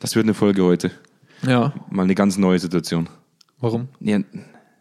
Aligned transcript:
Das 0.00 0.14
wird 0.14 0.24
eine 0.26 0.34
Folge 0.34 0.62
heute. 0.64 0.90
Ja. 1.46 1.72
Mal 1.90 2.02
eine 2.04 2.14
ganz 2.14 2.36
neue 2.38 2.58
Situation. 2.58 3.08
Warum? 3.60 3.88
Ja, 4.00 4.18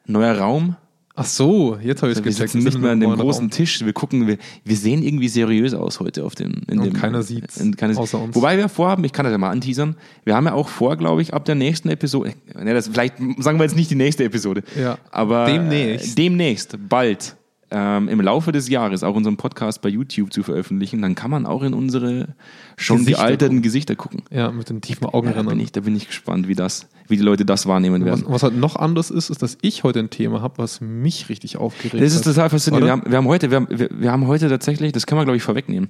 neuer 0.05 0.37
Raum. 0.37 0.75
Ach 1.17 1.23
so, 1.25 1.77
jetzt 1.81 2.01
habe 2.01 2.11
ich 2.11 2.17
es 2.17 2.23
Wir 2.25 2.31
gecheckt. 2.31 2.49
sitzen 2.51 2.57
Wir 2.59 2.63
nicht 2.65 2.73
sind 2.73 2.81
mehr 2.81 2.91
an 2.91 2.99
dem 2.99 3.11
großen 3.15 3.45
Raum. 3.45 3.49
Tisch. 3.49 3.85
Wir 3.85 3.93
gucken, 3.93 4.27
wir, 4.27 4.37
wir 4.65 4.75
sehen 4.75 5.01
irgendwie 5.01 5.29
seriös 5.29 5.73
aus 5.73 6.01
heute 6.01 6.25
auf 6.25 6.35
dem. 6.35 6.63
In 6.67 6.79
Und 6.79 6.85
dem 6.87 6.93
keiner 6.93 7.23
in- 7.57 7.75
keiner- 7.77 7.97
außer 7.97 8.19
uns. 8.21 8.35
Wobei 8.35 8.57
wir 8.57 8.67
vorhaben, 8.67 9.01
ich 9.05 9.13
kann 9.13 9.23
das 9.23 9.31
ja 9.31 9.37
mal 9.37 9.49
anteasern, 9.51 9.95
wir 10.25 10.35
haben 10.35 10.45
ja 10.45 10.53
auch 10.53 10.67
vor, 10.67 10.97
glaube 10.97 11.21
ich, 11.21 11.33
ab 11.33 11.45
der 11.45 11.55
nächsten 11.55 11.87
Episode, 11.87 12.33
ne, 12.61 12.73
das, 12.73 12.89
vielleicht 12.89 13.15
sagen 13.37 13.57
wir 13.57 13.63
jetzt 13.63 13.77
nicht 13.77 13.89
die 13.89 13.95
nächste 13.95 14.25
Episode, 14.25 14.63
Ja. 14.77 14.97
aber 15.11 15.45
Demnächst. 15.45 16.11
Äh, 16.11 16.15
demnächst, 16.23 16.77
bald, 16.89 17.37
ähm, 17.71 18.07
im 18.07 18.21
Laufe 18.21 18.51
des 18.51 18.69
Jahres 18.69 19.03
auch 19.03 19.15
unseren 19.15 19.37
Podcast 19.37 19.81
bei 19.81 19.89
YouTube 19.89 20.31
zu 20.31 20.43
veröffentlichen, 20.43 21.01
dann 21.01 21.15
kann 21.15 21.31
man 21.31 21.45
auch 21.45 21.63
in 21.63 21.73
unsere 21.73 22.35
schon 22.77 22.99
Gesichter 22.99 23.21
gealterten 23.21 23.47
gucken. 23.57 23.61
Gesichter 23.63 23.95
gucken. 23.95 24.21
Ja, 24.31 24.51
mit 24.51 24.69
den 24.69 24.81
tiefen 24.81 25.03
Ja, 25.05 25.09
da, 25.11 25.17
Augenrändern. 25.17 25.57
bin 25.57 25.59
ich, 25.59 25.71
da 25.71 25.81
bin 25.81 25.95
ich 25.95 26.07
gespannt, 26.07 26.47
wie, 26.47 26.55
das, 26.55 26.87
wie 27.07 27.17
die 27.17 27.23
Leute 27.23 27.43
das 27.45 27.65
wahrnehmen 27.67 28.01
was, 28.05 28.21
werden. 28.21 28.25
was 28.27 28.43
halt 28.43 28.55
noch 28.55 28.75
anders 28.75 29.09
ist, 29.11 29.29
ist, 29.29 29.41
dass 29.41 29.57
ich 29.61 29.83
heute 29.83 29.99
ein 29.99 30.09
Thema 30.09 30.41
habe, 30.41 30.59
was 30.59 30.79
mich 30.81 31.27
richtig 31.29 31.57
aufgeregt 31.57 31.95
Das 32.03 32.13
ist 32.13 32.19
hat. 32.25 32.33
total 32.35 32.49
faszinierend. 32.49 32.85
Wir 32.85 32.91
haben, 32.91 33.03
wir 33.11 33.17
haben 33.17 33.27
heute, 33.27 33.49
wir 33.49 33.55
haben, 33.57 33.67
wir, 33.69 33.89
wir 33.91 34.11
haben 34.11 34.27
heute 34.27 34.47
tatsächlich, 34.47 34.91
das 34.91 35.07
können 35.07 35.19
wir 35.19 35.25
glaube 35.25 35.37
ich 35.37 35.43
vorwegnehmen. 35.43 35.89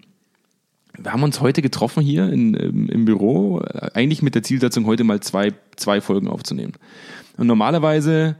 Wir 0.98 1.12
haben 1.12 1.23
uns 1.23 1.41
heute 1.41 1.62
getroffen 1.62 2.02
hier 2.02 2.32
in, 2.32 2.54
im, 2.54 2.88
im 2.88 3.04
Büro, 3.04 3.60
äh, 3.60 3.90
eigentlich 3.94 4.21
mit 4.21 4.34
der 4.34 4.44
Zielsetzung, 4.44 4.85
heute 4.85 5.04
mal 5.04 5.20
zwei, 5.20 5.54
zwei 5.76 5.99
Folgen 5.99 6.30
aufzunehmen. 6.30 6.71
Und 7.38 7.48
normalerweise 7.48 8.38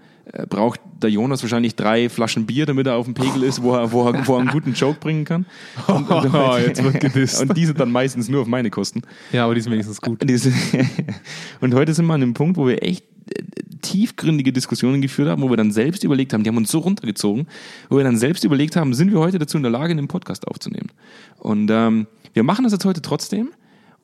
braucht 0.48 0.80
der 1.02 1.10
Jonas 1.10 1.42
wahrscheinlich 1.44 1.76
drei 1.76 2.10
Flaschen 2.10 2.46
Bier, 2.46 2.66
damit 2.66 2.88
er 2.88 2.96
auf 2.96 3.06
dem 3.06 3.14
Pegel 3.14 3.44
ist, 3.44 3.62
wo 3.62 3.74
er, 3.76 3.92
wo 3.92 4.08
er, 4.08 4.28
wo 4.28 4.36
er 4.36 4.40
einen 4.40 4.50
guten 4.50 4.74
Joke 4.74 5.00
bringen 5.00 5.24
kann. 5.26 5.46
Und, 5.88 6.10
und, 6.10 6.34
Oh, 6.34 6.58
jetzt 6.58 6.84
wird 6.84 7.00
gedisst. 7.00 7.42
und 7.42 7.56
diese 7.56 7.74
dann 7.74 7.92
meistens 7.92 8.28
nur 8.28 8.42
auf 8.42 8.48
meine 8.48 8.70
Kosten. 8.70 9.02
Ja, 9.32 9.46
aber 9.46 9.56
die 9.56 9.62
sind 9.62 9.72
wenigstens 9.72 10.02
gut. 10.02 10.24
Und 11.62 11.74
heute 11.74 11.94
sind 11.94 12.06
wir 12.06 12.14
an 12.14 12.22
einem 12.22 12.34
Punkt, 12.34 12.58
wo 12.58 12.68
wir 12.68 12.82
echt 12.84 13.06
äh, 13.30 13.44
tiefgründige 13.82 14.52
Diskussionen 14.52 15.02
geführt 15.02 15.30
haben, 15.30 15.42
wo 15.42 15.50
wir 15.50 15.58
dann 15.58 15.72
selbst 15.72 16.04
überlegt 16.04 16.34
haben, 16.34 16.44
die 16.44 16.50
haben 16.50 16.58
uns 16.58 16.72
so 16.72 16.80
runtergezogen, 16.80 17.48
wo 17.90 17.98
wir 17.98 18.04
dann 18.04 18.18
selbst 18.18 18.44
überlegt 18.44 18.76
haben, 18.76 18.94
sind 18.94 19.12
wir 19.12 19.20
heute 19.20 19.38
dazu 19.40 19.58
in 19.58 19.64
der 19.64 19.72
Lage, 19.72 19.92
einen 19.92 20.08
Podcast 20.08 20.48
aufzunehmen. 20.48 20.92
Und 21.38 21.70
ähm, 21.72 22.08
wir 22.34 22.44
machen 22.44 22.64
das 22.64 22.74
jetzt 22.74 22.86
heute 22.86 23.02
trotzdem. 23.02 23.52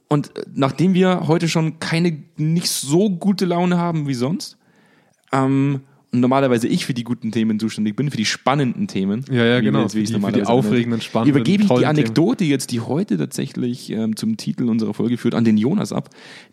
Und 0.08 0.38
äh, 0.38 0.44
nachdem 0.54 0.94
wir 0.94 1.28
heute 1.28 1.48
schon 1.48 1.80
keine, 1.80 2.24
nicht 2.38 2.68
so 2.70 3.10
gute 3.10 3.46
Laune 3.46 3.78
haben 3.78 4.08
wie 4.08 4.14
sonst, 4.14 4.58
ähm, 5.32 5.82
normalerweise 6.14 6.68
ich 6.68 6.86
für 6.86 6.94
die 6.94 7.04
guten 7.06 7.32
Themen 7.32 7.58
zuständig 7.60 7.96
bin, 7.96 8.12
für 8.12 8.18
die 8.18 8.26
spannenden 8.26 8.88
Themen. 8.88 9.24
Ja, 9.32 9.46
ja, 9.46 9.60
genau, 9.62 9.84
jetzt- 9.84 9.96
wie 9.96 10.00
für 10.00 10.04
ich 10.04 10.10
die- 10.14 10.20
für 10.26 10.32
die 10.34 10.44
aufregenden, 10.44 11.00
spannenden, 11.00 11.36
Übergebe 11.42 11.64
ich 11.64 11.70
die 11.70 11.86
Anekdote 11.86 12.44
jetzt, 12.44 12.72
die 12.72 12.82
heute 12.82 13.18
tatsächlich 13.18 13.90
ähm, 13.92 14.16
zum 14.18 14.36
Titel 14.36 14.68
unserer 14.70 14.94
Folge 14.94 15.18
führt, 15.18 15.36
an 15.36 15.46
den 15.46 15.58
Jonas 15.58 15.94
ab. 15.94 16.10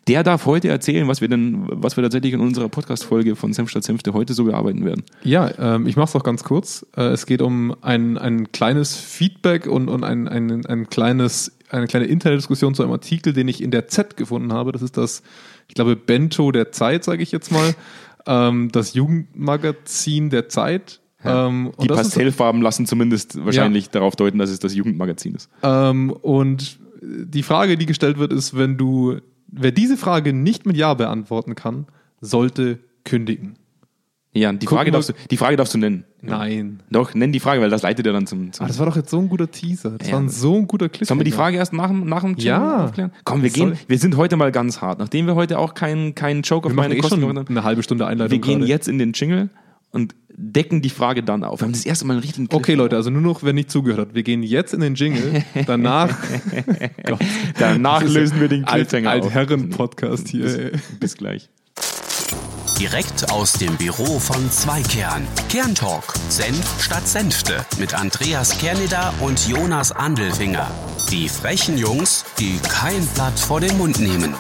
Der 0.07 0.23
darf 0.23 0.47
heute 0.47 0.69
erzählen, 0.69 1.09
was 1.09 1.21
wir 1.21 1.29
denn, 1.29 1.65
was 1.69 1.97
wir 1.97 2.03
tatsächlich 2.05 2.35
in 2.35 2.41
unserer 2.41 2.69
Podcast-Folge 2.69 3.35
von 3.35 3.53
Senf 3.53 3.71
statt 3.71 3.83
Senfte 3.85 4.13
heute 4.13 4.33
so 4.33 4.45
bearbeiten 4.45 4.85
werden. 4.85 5.03
Ja, 5.25 5.51
ähm, 5.59 5.87
ich 5.89 5.97
mache 5.97 6.09
es 6.09 6.15
auch 6.17 6.23
ganz 6.25 6.45
kurz. 6.45 6.87
Äh, 6.97 7.09
es 7.09 7.27
geht 7.27 7.43
um 7.43 7.75
ein, 7.83 8.17
ein 8.17 8.53
kleines 8.53 8.97
Feedback 8.97 9.67
und, 9.67 9.89
und 9.89 10.05
ein, 10.05 10.29
ein, 10.29 10.65
ein 10.67 10.89
kleines, 10.89 11.53
eine 11.71 11.87
kleine 11.89 12.07
interne 12.07 12.37
Diskussion 12.37 12.75
zu 12.75 12.83
einem 12.85 12.93
Artikel, 12.93 13.33
den 13.33 13.49
ich 13.49 13.61
in 13.61 13.71
der 13.73 13.89
Z 13.89 14.17
gefunden 14.17 14.53
habe. 14.53 14.71
Das 14.73 14.83
ist 14.83 14.97
das, 14.97 15.23
ich 15.67 15.75
glaube, 15.75 15.97
Bento 15.97 16.53
der 16.53 16.71
Zeit, 16.73 17.03
sage 17.05 17.23
ich 17.25 17.33
jetzt 17.33 17.51
mal. 17.51 17.75
Ähm, 18.27 18.71
das 18.73 18.95
Jugendmagazin 18.95 20.31
der 20.31 20.49
Zeit. 20.49 21.01
Ähm, 21.25 21.73
Die 21.81 21.87
ist- 21.89 21.95
Pastellfarben 21.97 22.63
lassen 22.63 22.87
zumindest 22.87 23.45
wahrscheinlich 23.45 23.91
darauf 23.91 24.15
deuten, 24.17 24.39
dass 24.39 24.51
es 24.51 24.59
das 24.61 24.75
Jugendmagazin 24.75 25.35
ist. 25.35 25.51
Ähm, 25.63 26.11
und 26.13 26.79
die 27.03 27.43
Frage, 27.43 27.77
die 27.77 27.87
gestellt 27.87 28.19
wird, 28.19 28.33
ist, 28.33 28.57
wenn 28.57 28.77
du, 28.77 29.17
wer 29.49 29.73
diese 29.73 29.97
Frage 29.97 30.33
nicht 30.33 30.67
mit 30.67 30.77
Ja 30.77 30.95
beantworten 30.95 31.55
kann, 31.55 31.87
sollte 32.21 32.79
kündigen. 33.05 33.57
Ja, 34.35 34.53
die 34.53 34.67
Gucken 34.67 34.77
Frage, 34.79 34.91
darfst 34.91 35.09
du, 35.09 35.15
die 35.31 35.37
Frage 35.37 35.57
darfst 35.57 35.75
du 35.75 35.79
nennen. 35.79 36.05
Nein. 36.21 36.81
Doch, 36.91 37.15
nenn 37.15 37.33
die 37.33 37.41
Frage, 37.41 37.61
weil 37.63 37.71
das 37.71 37.83
leitet 37.83 38.05
ja 38.07 38.13
dann 38.13 38.27
zum. 38.27 38.53
zum 38.53 38.65
Ah, 38.65 38.69
das 38.69 38.79
war 38.79 38.87
doch 38.87 38.95
jetzt 38.97 39.11
so 39.11 39.19
ein 39.19 39.29
guter 39.29 39.51
Teaser. 39.51 39.93
Das 39.99 40.07
Ja. 40.09 40.15
war 40.15 40.21
ein 40.21 40.29
so 40.29 40.55
ein 40.57 40.67
guter 40.67 40.89
Cliffhanger. 40.89 41.07
Sollen 41.09 41.21
wir 41.21 41.25
die 41.25 41.33
Frage 41.33 41.57
erst 41.57 41.73
nach, 41.73 41.89
dem- 41.89 42.07
nach 42.07 42.21
dem 42.21 42.31
Jingle 42.37 42.45
Ja. 42.45 42.85
aufklären? 42.85 43.13
Komm, 43.25 43.43
wir 43.43 43.51
gehen, 43.51 43.79
wir 43.89 43.99
sind 43.99 44.17
heute 44.17 44.37
mal 44.37 44.53
ganz 44.53 44.81
hart. 44.83 44.99
Nachdem 44.99 45.27
wir 45.27 45.35
heute 45.35 45.59
auch 45.59 45.75
keinen 45.75 46.15
keinen 46.15 46.43
Joke 46.43 46.67
auf 46.67 46.73
Wir 46.73 46.77
machen 46.77 46.89
meine 46.91 46.97
eh 46.97 47.01
Kosten 47.01 47.21
schon 47.23 47.37
haben, 47.39 47.49
eine 47.49 47.65
halbe 47.65 47.83
Stunde 47.83 48.07
Einleitung. 48.07 48.31
wir 48.33 48.39
gehen 48.41 48.59
gerade. 48.61 48.71
jetzt 48.71 48.87
in 48.87 48.99
den 48.99 49.13
Jingle 49.13 49.49
und 49.93 50.15
decken 50.37 50.83
die 50.83 50.91
Frage 50.91 51.23
dann 51.23 51.43
auf. 51.43 51.61
Wir 51.61 51.65
haben 51.65 51.73
das 51.73 51.87
erste 51.87 52.07
Mal 52.07 52.13
einen 52.15 52.23
richtigen 52.23 52.49
Okay, 52.53 52.75
Leute, 52.75 52.97
also 52.97 53.11
nur 53.11 53.23
noch, 53.23 53.43
wer 53.43 53.55
nicht 53.55 53.71
zugehört 53.71 53.99
hat. 54.11 54.15
Wir 54.15 54.23
gehen 54.23 54.43
jetzt 54.43 54.73
in 54.75 54.81
den 54.81 54.95
Jingle. 54.95 55.43
Danach. 55.67 56.17
Gott. 57.07 57.19
Danach 57.59 58.03
lösen 58.05 58.39
wir 58.41 58.49
den 58.49 58.65
Alt, 58.65 58.91
Cliffhanger 58.91 59.09
auf. 59.25 59.35
Altherren-Podcast 59.35 60.29
hier. 60.29 60.47
ey. 60.47 60.73
Bis 61.01 61.17
gleich. 61.17 61.49
Direkt 62.79 63.31
aus 63.33 63.55
dem 63.55 63.77
Büro 63.77 64.19
von 64.21 64.51
Zweikern. 64.51 65.27
Kerntalk. 65.49 66.05
Senf 66.29 66.81
statt 66.83 67.07
Senfte. 67.09 67.65
Mit 67.79 67.95
Andreas 67.95 68.57
Kerneder 68.59 69.13
und 69.21 69.49
Jonas 69.49 69.91
Andelfinger. 69.93 70.71
Die 71.11 71.29
frechen 71.29 71.77
Jungs, 71.77 72.25
die 72.39 72.59
kein 72.69 73.05
Blatt 73.15 73.39
vor 73.39 73.61
den 73.61 73.77
Mund 73.79 73.99
nehmen. 73.99 74.35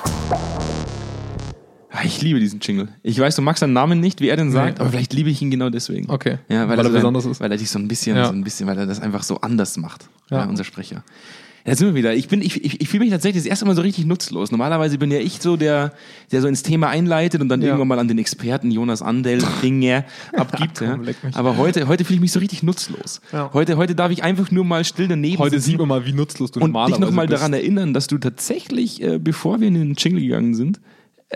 Ah, 1.90 2.04
Ich 2.04 2.22
liebe 2.22 2.38
diesen 2.38 2.60
Jingle. 2.60 2.88
Ich 3.02 3.18
weiß, 3.18 3.34
du 3.34 3.42
magst 3.42 3.60
seinen 3.60 3.72
Namen 3.72 3.98
nicht, 3.98 4.20
wie 4.20 4.28
er 4.28 4.36
den 4.36 4.52
sagt, 4.52 4.74
Nee. 4.76 4.80
aber 4.82 4.90
vielleicht 4.90 5.12
liebe 5.14 5.30
ich 5.30 5.42
ihn 5.42 5.50
genau 5.50 5.68
deswegen. 5.70 6.08
Okay. 6.08 6.38
Ja, 6.48 6.68
weil, 6.68 6.76
Weil 6.76 6.78
er, 6.78 6.84
er 6.84 6.90
so 6.90 6.94
besonders 6.94 7.24
ein, 7.26 7.32
ist. 7.32 7.40
Weil 7.40 7.50
er 7.50 7.58
dich 7.58 7.70
so 7.70 7.78
ein 7.80 7.88
bisschen, 7.88 8.16
Ja. 8.16 8.26
so 8.26 8.32
ein 8.32 8.44
bisschen, 8.44 8.68
weil 8.68 8.78
er 8.78 8.86
das 8.86 9.00
einfach 9.00 9.24
so 9.24 9.40
anders 9.40 9.76
macht. 9.78 10.08
Ja, 10.30 10.38
Ja. 10.38 10.44
unser 10.44 10.62
Sprecher. 10.62 11.02
Da 11.68 11.76
sind 11.76 11.88
wir 11.88 11.94
wieder. 11.94 12.14
Ich 12.14 12.28
bin, 12.28 12.40
ich, 12.40 12.64
ich, 12.64 12.80
ich 12.80 12.88
fühle 12.88 13.04
mich 13.04 13.10
tatsächlich 13.10 13.42
das 13.42 13.48
erste 13.50 13.66
Mal 13.66 13.76
so 13.76 13.82
richtig 13.82 14.06
nutzlos. 14.06 14.50
Normalerweise 14.50 14.96
bin 14.98 15.10
ja 15.10 15.18
ich 15.18 15.40
so 15.40 15.56
der, 15.56 15.92
der 16.32 16.40
so 16.40 16.48
ins 16.48 16.62
Thema 16.62 16.88
einleitet 16.88 17.40
und 17.42 17.48
dann 17.48 17.60
Ja. 17.60 17.68
irgendwann 17.68 17.88
mal 17.88 17.98
an 17.98 18.08
den 18.08 18.18
Experten 18.18 18.70
Jonas 18.70 19.02
Andel 19.02 19.40
Dinge 19.62 20.04
abgibt. 20.34 20.80
ja. 20.80 20.92
Komm, 20.92 21.00
mich. 21.04 21.16
Aber 21.34 21.56
heute, 21.58 21.86
heute 21.88 22.04
fühle 22.04 22.14
ich 22.16 22.20
mich 22.22 22.32
so 22.32 22.40
richtig 22.40 22.62
nutzlos. 22.62 23.20
Ja. 23.32 23.50
Heute, 23.52 23.76
heute 23.76 23.94
darf 23.94 24.10
ich 24.10 24.22
einfach 24.22 24.50
nur 24.50 24.64
mal 24.64 24.84
still 24.84 25.08
daneben 25.08 25.38
Heute 25.38 25.60
sieht 25.60 25.78
man 25.78 25.88
mal, 25.88 26.06
wie 26.06 26.12
nutzlos 26.12 26.50
du 26.52 26.60
und 26.60 26.68
dich 26.68 26.72
normalerweise 26.72 27.00
nochmal 27.02 27.26
bist. 27.26 27.38
daran 27.40 27.52
erinnern, 27.52 27.92
dass 27.92 28.06
du 28.06 28.18
tatsächlich, 28.18 29.02
äh, 29.02 29.18
bevor 29.18 29.60
wir 29.60 29.68
in 29.68 29.74
den 29.74 29.94
Jingle 29.94 30.22
gegangen 30.22 30.54
sind, 30.54 30.80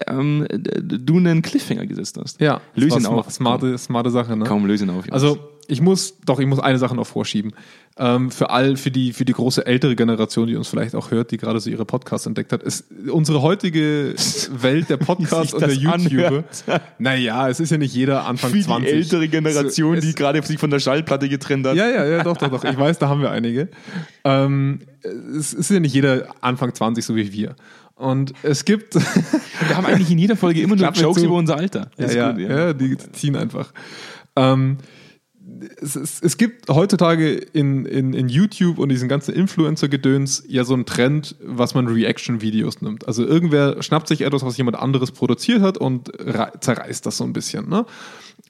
ähm, 0.07 0.47
äh, 0.49 0.59
du 0.59 1.19
einen 1.19 1.43
Cliffhanger 1.43 1.85
gesetzt 1.87 2.17
hast. 2.19 2.41
Ja, 2.41 2.63
löse 2.75 2.97
das 2.97 2.99
ihn 3.01 3.05
war 3.05 3.13
auf. 3.19 3.27
sma- 3.27 3.59
Smarte, 3.59 3.77
smarte 3.77 4.11
Sache, 4.11 4.35
ne? 4.37 4.45
Kaum 4.47 4.65
löse 4.65 4.85
ihn 4.85 4.91
auf. 4.91 5.05
Jonas. 5.05 5.13
Also 5.23 5.39
ich 5.69 5.81
muss, 5.81 6.19
doch, 6.25 6.41
ich 6.41 6.47
muss 6.47 6.59
eine 6.59 6.79
Sache 6.79 6.95
noch 6.95 7.07
vorschieben. 7.07 7.53
Ähm, 7.99 8.31
für 8.31 8.49
all, 8.49 8.77
für 8.77 8.91
die, 8.91 9.13
für 9.13 9.27
die 9.27 9.35
große 9.35 9.67
ältere 9.67 9.95
Generation, 9.95 10.47
die 10.47 10.57
uns 10.57 10.67
vielleicht 10.69 10.95
auch 10.95 11.11
hört, 11.11 11.31
die 11.31 11.37
gerade 11.37 11.61
so 11.61 11.69
ihre 11.69 11.85
Podcasts 11.85 12.27
entdeckt 12.27 12.53
hat, 12.53 12.63
ist 12.63 12.87
unsere 13.11 13.43
heutige 13.43 14.15
Welt 14.51 14.89
der 14.89 14.97
Podcasts 14.97 15.53
und 15.53 15.61
der 15.61 15.75
YouTuber. 15.75 16.27
anhört. 16.27 16.65
Naja, 16.99 17.49
es 17.49 17.61
ist 17.61 17.71
ja 17.71 17.79
nicht 17.79 17.95
jeder 17.95 18.27
Anfang 18.27 18.51
für 18.51 18.61
20. 18.61 18.89
die 18.89 18.97
ältere 18.97 19.29
Generation, 19.29 19.97
So, 19.97 20.07
die 20.07 20.15
gerade 20.15 20.43
sich 20.43 20.59
von 20.59 20.71
der 20.71 20.79
Schallplatte 20.79 21.29
getrennt 21.29 21.67
hat. 21.67 21.77
Ja, 21.77 21.89
ja, 21.89 22.05
ja, 22.07 22.23
doch, 22.23 22.37
doch, 22.37 22.49
doch. 22.49 22.65
Ich 22.65 22.79
weiß, 22.79 22.99
da 22.99 23.09
haben 23.09 23.21
wir 23.21 23.31
einige. 23.31 23.69
Ähm, 24.25 24.81
es 25.37 25.53
ist 25.53 25.71
ja 25.71 25.81
nicht 25.81 25.95
jeder 25.95 26.29
Anfang 26.41 26.75
20, 26.75 27.05
so 27.05 27.15
wie 27.17 27.33
wir. 27.33 27.57
Und 27.97 28.33
es 28.43 28.65
gibt. 28.65 28.95
Wir 29.69 29.77
haben 29.77 29.87
eigentlich 29.87 30.11
in 30.11 30.19
jeder 30.19 30.37
Folge 30.37 30.61
immer 30.61 30.75
nur 30.75 30.91
Jokes 30.91 31.23
über 31.23 31.35
unser 31.35 31.57
Alter. 31.57 31.91
Ja, 31.99 32.11
ja, 32.11 32.33
gut, 32.33 32.41
ja. 32.41 32.73
die 32.73 32.97
ziehen 33.13 33.37
einfach. 33.37 33.73
Ähm, 34.35 34.79
es, 35.81 35.97
es, 35.97 36.21
es 36.23 36.37
gibt 36.37 36.69
heutzutage 36.69 37.35
in, 37.35 37.85
in, 37.87 38.13
in 38.13 38.29
YouTube 38.29 38.79
und 38.79 38.89
diesen 38.89 39.09
ganzen 39.09 39.35
Influencer-Gedöns 39.35 40.45
ja 40.49 40.65
so 40.65 40.75
einen 40.75 40.87
Trend, 40.87 41.37
was 41.43 41.75
man 41.75 41.87
Reaction-Videos 41.87 42.81
nimmt. 42.81 43.07
Also 43.07 43.25
irgendwer 43.25 43.83
schnappt 43.83 44.09
sich 44.09 44.23
etwas, 44.23 44.45
was 44.45 44.57
jemand 44.57 44.79
anderes 44.79 45.13
produziert 45.13 45.63
hat 45.63 45.79
und 45.79 46.11
rei- 46.19 46.53
zerreißt 46.61 47.05
das 47.07 47.17
so 47.17 47.25
ein 47.25 47.33
bisschen. 47.33 47.69
Ne? 47.69 47.87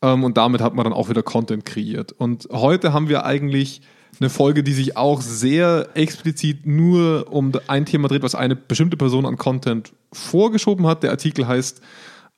Ähm, 0.03 0.25
und 0.25 0.37
damit 0.37 0.61
hat 0.61 0.75
man 0.75 0.85
dann 0.85 0.93
auch 0.93 1.09
wieder 1.09 1.23
Content 1.23 1.65
kreiert. 1.65 2.13
Und 2.13 2.49
heute 2.51 2.93
haben 2.93 3.09
wir 3.09 3.25
eigentlich 3.25 3.81
eine 4.21 4.29
Folge, 4.29 4.63
die 4.63 4.75
sich 4.75 4.97
auch 4.97 5.23
sehr 5.23 5.89
explizit 5.95 6.67
nur 6.67 7.33
um 7.33 7.51
ein 7.67 7.87
Thema 7.87 8.09
dreht, 8.09 8.23
was 8.23 8.35
eine 8.35 8.55
bestimmte 8.55 8.97
Person 8.99 9.25
an 9.25 9.39
Content 9.39 9.93
vorgeschoben 10.13 10.87
hat. 10.87 11.03
Der 11.03 11.11
Artikel 11.11 11.49
heißt 11.49 11.81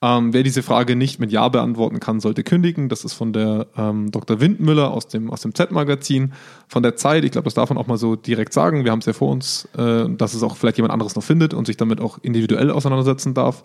ähm, 0.05 0.35
wer 0.35 0.43
diese 0.43 0.63
Frage 0.63 0.97
nicht 0.97 1.19
mit 1.19 1.33
Ja 1.33 1.49
beantworten 1.49 1.99
kann, 1.99 2.21
sollte 2.21 2.45
kündigen. 2.45 2.91
Das 2.91 3.07
ist 3.07 3.15
von 3.15 3.33
der 3.33 3.69
ähm, 3.75 4.11
Dr. 4.11 4.39
Windmüller 4.39 4.91
aus 4.91 5.09
dem, 5.09 5.31
aus 5.31 5.41
dem 5.41 5.55
Z-Magazin, 5.55 6.35
von 6.69 6.83
der 6.83 6.95
Zeit. 6.97 7.25
Ich 7.25 7.33
glaube, 7.33 7.47
das 7.47 7.55
darf 7.55 7.71
man 7.71 7.79
auch 7.79 7.87
mal 7.87 7.97
so 7.97 8.15
direkt 8.15 8.53
sagen. 8.53 8.85
Wir 8.85 8.93
haben 8.93 8.99
es 8.99 9.07
ja 9.07 9.15
vor 9.15 9.31
uns, 9.31 9.67
äh, 9.79 10.05
dass 10.11 10.35
es 10.35 10.43
auch 10.43 10.59
vielleicht 10.59 10.77
jemand 10.77 10.93
anderes 10.93 11.15
noch 11.17 11.23
findet 11.23 11.55
und 11.55 11.67
sich 11.67 11.79
damit 11.79 12.03
auch 12.03 12.19
individuell 12.21 12.71
auseinandersetzen 12.71 13.33
darf. 13.33 13.65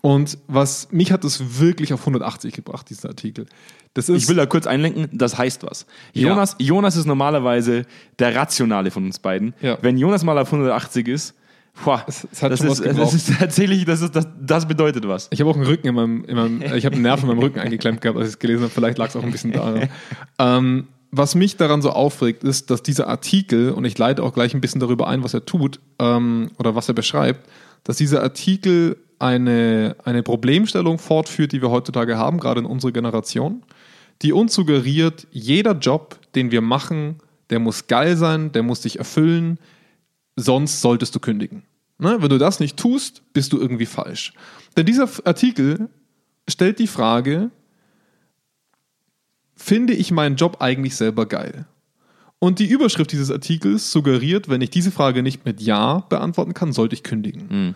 Und 0.00 0.38
was 0.48 0.90
mich 0.90 1.12
hat 1.12 1.24
es 1.24 1.60
wirklich 1.60 1.92
auf 1.92 2.00
180 2.00 2.52
gebracht, 2.52 2.90
dieser 2.90 3.10
Artikel. 3.10 3.46
Das 3.94 4.08
ist 4.08 4.24
Ich 4.24 4.28
will 4.28 4.36
da 4.36 4.46
kurz 4.46 4.66
einlenken, 4.66 5.08
das 5.12 5.38
heißt 5.38 5.62
was. 5.62 5.86
Ja. 6.14 6.30
Jonas, 6.30 6.56
Jonas 6.58 6.96
ist 6.96 7.06
normalerweise 7.06 7.86
der 8.18 8.34
Rationale 8.34 8.90
von 8.90 9.04
uns 9.04 9.20
beiden. 9.20 9.54
Ja. 9.60 9.78
Wenn 9.82 9.98
Jonas 9.98 10.24
mal 10.24 10.36
auf 10.36 10.48
180 10.48 11.06
ist, 11.06 11.34
boah, 11.84 12.04
Es- 12.06 12.26
es 12.32 12.40
das, 12.40 12.60
ist, 12.60 12.68
was 12.68 12.80
das 12.80 13.14
ist 13.14 13.32
tatsächlich, 13.38 13.84
das, 13.84 14.00
ist, 14.02 14.14
das, 14.14 14.26
das 14.40 14.66
bedeutet 14.66 15.06
was. 15.08 15.28
Ich 15.30 15.40
habe 15.40 15.50
auch 15.50 15.56
einen 15.56 15.66
Rücken 15.66 15.88
in 15.88 15.94
meinem, 15.94 16.24
in 16.24 16.36
meinem 16.36 16.62
ich 16.62 16.84
habe 16.84 16.94
einen 16.94 17.02
Nerv 17.02 17.22
in 17.22 17.28
meinem 17.28 17.38
Rücken 17.40 17.58
eingeklemmt 17.58 18.00
gehabt, 18.00 18.18
als 18.18 18.28
ich 18.28 18.34
es 18.34 18.38
gelesen 18.38 18.62
habe. 18.62 18.70
Vielleicht 18.72 18.98
lag 18.98 19.08
es 19.08 19.16
auch 19.16 19.22
ein 19.22 19.30
bisschen 19.30 19.52
daran. 19.52 19.88
ähm, 20.38 20.88
was 21.12 21.34
mich 21.34 21.56
daran 21.56 21.82
so 21.82 21.90
aufregt, 21.90 22.44
ist, 22.44 22.70
dass 22.70 22.82
dieser 22.84 23.08
Artikel, 23.08 23.72
und 23.72 23.84
ich 23.84 23.98
leite 23.98 24.22
auch 24.22 24.32
gleich 24.32 24.54
ein 24.54 24.60
bisschen 24.60 24.80
darüber 24.80 25.08
ein, 25.08 25.24
was 25.24 25.34
er 25.34 25.44
tut 25.44 25.80
ähm, 25.98 26.50
oder 26.58 26.74
was 26.76 26.86
er 26.88 26.94
beschreibt, 26.94 27.48
dass 27.82 27.96
dieser 27.96 28.22
Artikel 28.22 28.96
eine, 29.18 29.96
eine 30.04 30.22
Problemstellung 30.22 30.98
fortführt, 30.98 31.52
die 31.52 31.60
wir 31.62 31.70
heutzutage 31.70 32.16
haben, 32.16 32.38
gerade 32.38 32.60
in 32.60 32.66
unserer 32.66 32.92
Generation, 32.92 33.62
die 34.22 34.32
uns 34.32 34.54
suggeriert, 34.54 35.26
jeder 35.32 35.72
Job, 35.72 36.18
den 36.34 36.50
wir 36.52 36.60
machen, 36.60 37.16
der 37.50 37.58
muss 37.58 37.86
geil 37.88 38.16
sein, 38.16 38.52
der 38.52 38.62
muss 38.62 38.82
dich 38.82 38.98
erfüllen, 38.98 39.58
sonst 40.40 40.80
solltest 40.80 41.14
du 41.14 41.20
kündigen. 41.20 41.62
Ne? 41.98 42.16
Wenn 42.20 42.28
du 42.28 42.38
das 42.38 42.60
nicht 42.60 42.76
tust, 42.76 43.22
bist 43.32 43.52
du 43.52 43.58
irgendwie 43.58 43.86
falsch. 43.86 44.32
Denn 44.76 44.86
dieser 44.86 45.08
Artikel 45.24 45.88
stellt 46.48 46.78
die 46.78 46.86
Frage, 46.86 47.50
finde 49.54 49.92
ich 49.92 50.10
meinen 50.10 50.36
Job 50.36 50.58
eigentlich 50.60 50.96
selber 50.96 51.26
geil? 51.26 51.66
Und 52.38 52.58
die 52.58 52.66
Überschrift 52.66 53.12
dieses 53.12 53.30
Artikels 53.30 53.92
suggeriert, 53.92 54.48
wenn 54.48 54.62
ich 54.62 54.70
diese 54.70 54.90
Frage 54.90 55.22
nicht 55.22 55.44
mit 55.44 55.60
Ja 55.60 56.06
beantworten 56.08 56.54
kann, 56.54 56.72
sollte 56.72 56.94
ich 56.94 57.02
kündigen. 57.02 57.46
Mhm. 57.50 57.74